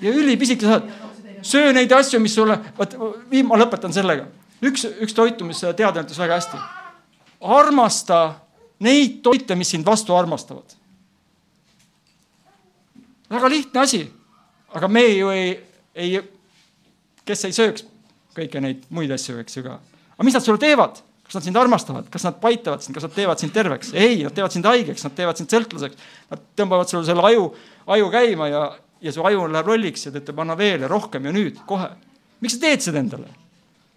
ja 0.03 0.13
ülipisike 0.13 0.69
saad, 0.69 0.93
söö 1.43 1.73
neid 1.73 1.93
asju, 1.97 2.21
mis 2.21 2.35
sulle, 2.37 2.59
vot 2.77 2.97
ma 3.49 3.57
lõpetan 3.65 3.95
sellega 3.95 4.29
üks, 4.63 4.87
üks 5.03 5.15
toitumisteadlane 5.17 6.07
ütles 6.07 6.21
väga 6.21 6.39
hästi. 6.41 6.61
armasta 7.41 8.21
neid 8.83 9.21
toite, 9.23 9.55
mis 9.55 9.71
sind 9.71 9.87
vastu 9.87 10.15
armastavad. 10.15 10.77
väga 13.31 13.49
lihtne 13.49 13.81
asi, 13.81 14.03
aga 14.75 14.89
me 14.89 15.07
ju 15.07 15.31
ei, 15.31 15.57
ei, 15.95 16.21
kes 17.25 17.45
ei 17.45 17.53
sööks 17.57 17.87
kõiki 18.37 18.61
neid 18.65 18.85
muid 18.91 19.11
asju, 19.13 19.39
eks 19.43 19.57
ju 19.57 19.65
ka. 19.67 19.79
aga 20.17 20.27
mis 20.27 20.37
nad 20.37 20.45
sulle 20.45 20.63
teevad? 20.63 21.03
kas 21.23 21.39
nad 21.39 21.47
sind 21.47 21.57
armastavad, 21.57 22.09
kas 22.13 22.27
nad 22.27 22.41
paitavad 22.43 22.83
sind, 22.85 22.93
kas 22.97 23.07
nad 23.07 23.15
teevad 23.17 23.41
sind 23.41 23.55
terveks? 23.57 23.93
ei, 23.97 24.23
nad 24.23 24.35
teevad 24.37 24.53
sind 24.53 24.69
haigeks, 24.69 25.05
nad 25.07 25.15
teevad 25.17 25.39
sind 25.41 25.53
sõltlaseks. 25.53 26.09
Nad 26.33 26.43
tõmbavad 26.61 26.91
sulle 26.91 27.07
selle 27.09 27.25
aju, 27.25 27.47
aju 27.95 28.11
käima 28.13 28.51
ja, 28.53 28.65
ja 29.01 29.15
su 29.15 29.25
aju 29.25 29.47
läheb 29.49 29.71
lolliks 29.73 30.05
ja 30.07 30.13
ta 30.13 30.21
ütleb, 30.21 30.43
anna 30.45 30.59
veel 30.59 30.85
ja 30.85 30.91
rohkem 30.93 31.25
ja 31.25 31.33
nüüd 31.33 31.63
kohe. 31.69 31.89
miks 32.43 32.59
sa 32.59 32.67
teed 32.67 32.85
seda 32.85 33.01
endale? 33.01 33.31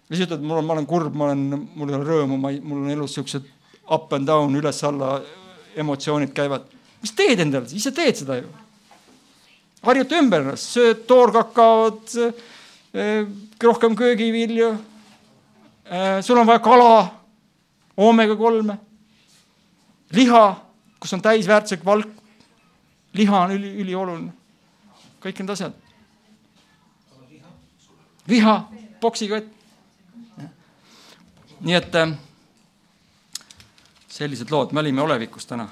Ja 0.06 0.16
siis 0.16 0.26
ütled, 0.28 0.44
mul 0.46 0.60
on, 0.60 0.66
ma 0.66 0.76
olen 0.76 0.86
kurb, 0.86 1.14
ma 1.18 1.30
olen, 1.30 1.42
mul 1.74 1.90
ei 1.90 1.98
ole 1.98 2.06
rõõmu, 2.06 2.38
ma 2.38 2.52
ei, 2.54 2.60
mul 2.62 2.84
on 2.84 2.92
elus 2.94 3.16
siuksed 3.16 3.46
up 3.92 4.12
and 4.14 4.28
down, 4.28 4.54
üles-alla 4.58 5.18
emotsioonid 5.76 6.32
käivad. 6.34 6.68
mis 7.02 7.12
teed 7.14 7.40
endale, 7.42 7.68
ise 7.74 7.92
teed 7.94 8.18
seda 8.22 8.38
ju. 8.38 8.50
harjuta 9.86 10.18
ümber 10.18 10.44
ennast, 10.44 10.70
sööd 10.74 11.04
toorkakaod, 11.10 12.14
rohkem 13.62 13.96
köögivilju. 13.96 14.76
sul 16.22 16.38
on 16.38 16.46
vaja 16.46 16.62
kala, 16.62 17.10
oomega 17.96 18.36
kolme, 18.36 18.78
liha, 20.12 20.44
kus 21.00 21.12
on 21.12 21.22
täisväärtuslik 21.22 21.84
valk. 21.84 22.08
liha 23.12 23.42
on 23.42 23.58
üli, 23.58 23.74
ülioluline. 23.82 24.32
kõik 25.20 25.42
need 25.42 25.50
asjad. 25.50 25.74
liha, 28.26 28.56
poksikott 29.00 29.55
nii 31.60 31.74
et 31.74 31.94
äh, 31.94 32.12
sellised 34.08 34.50
lood, 34.50 34.72
me 34.72 34.80
olime 34.80 35.02
olevikus 35.02 35.46
täna. 35.46 35.68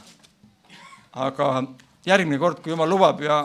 aga 1.12 1.64
järgmine 2.06 2.38
kord, 2.38 2.60
kui 2.62 2.72
jumal 2.72 2.90
lubab 2.90 3.20
ja 3.22 3.38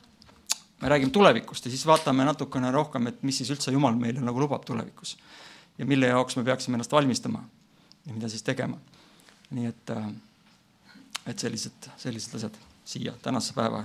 me 0.80 0.88
räägime 0.88 1.10
tulevikust 1.10 1.64
ja 1.64 1.70
siis 1.70 1.86
vaatame 1.86 2.24
natukene 2.24 2.70
rohkem, 2.70 3.06
et 3.06 3.22
mis 3.22 3.38
siis 3.38 3.50
üldse 3.50 3.72
jumal 3.72 3.96
meile 3.98 4.20
nagu 4.20 4.40
lubab 4.40 4.64
tulevikus 4.64 5.16
ja 5.78 5.86
mille 5.86 6.06
jaoks 6.06 6.36
me 6.36 6.44
peaksime 6.44 6.78
ennast 6.78 6.92
valmistama 6.92 7.44
ja 8.06 8.14
mida 8.14 8.28
siis 8.28 8.42
tegema. 8.42 8.78
nii 9.50 9.66
et, 9.66 9.90
et 11.26 11.38
sellised, 11.38 11.90
sellised 11.96 12.34
asjad 12.34 12.56
siia 12.84 13.12
tänasesse 13.22 13.54
päeva 13.54 13.84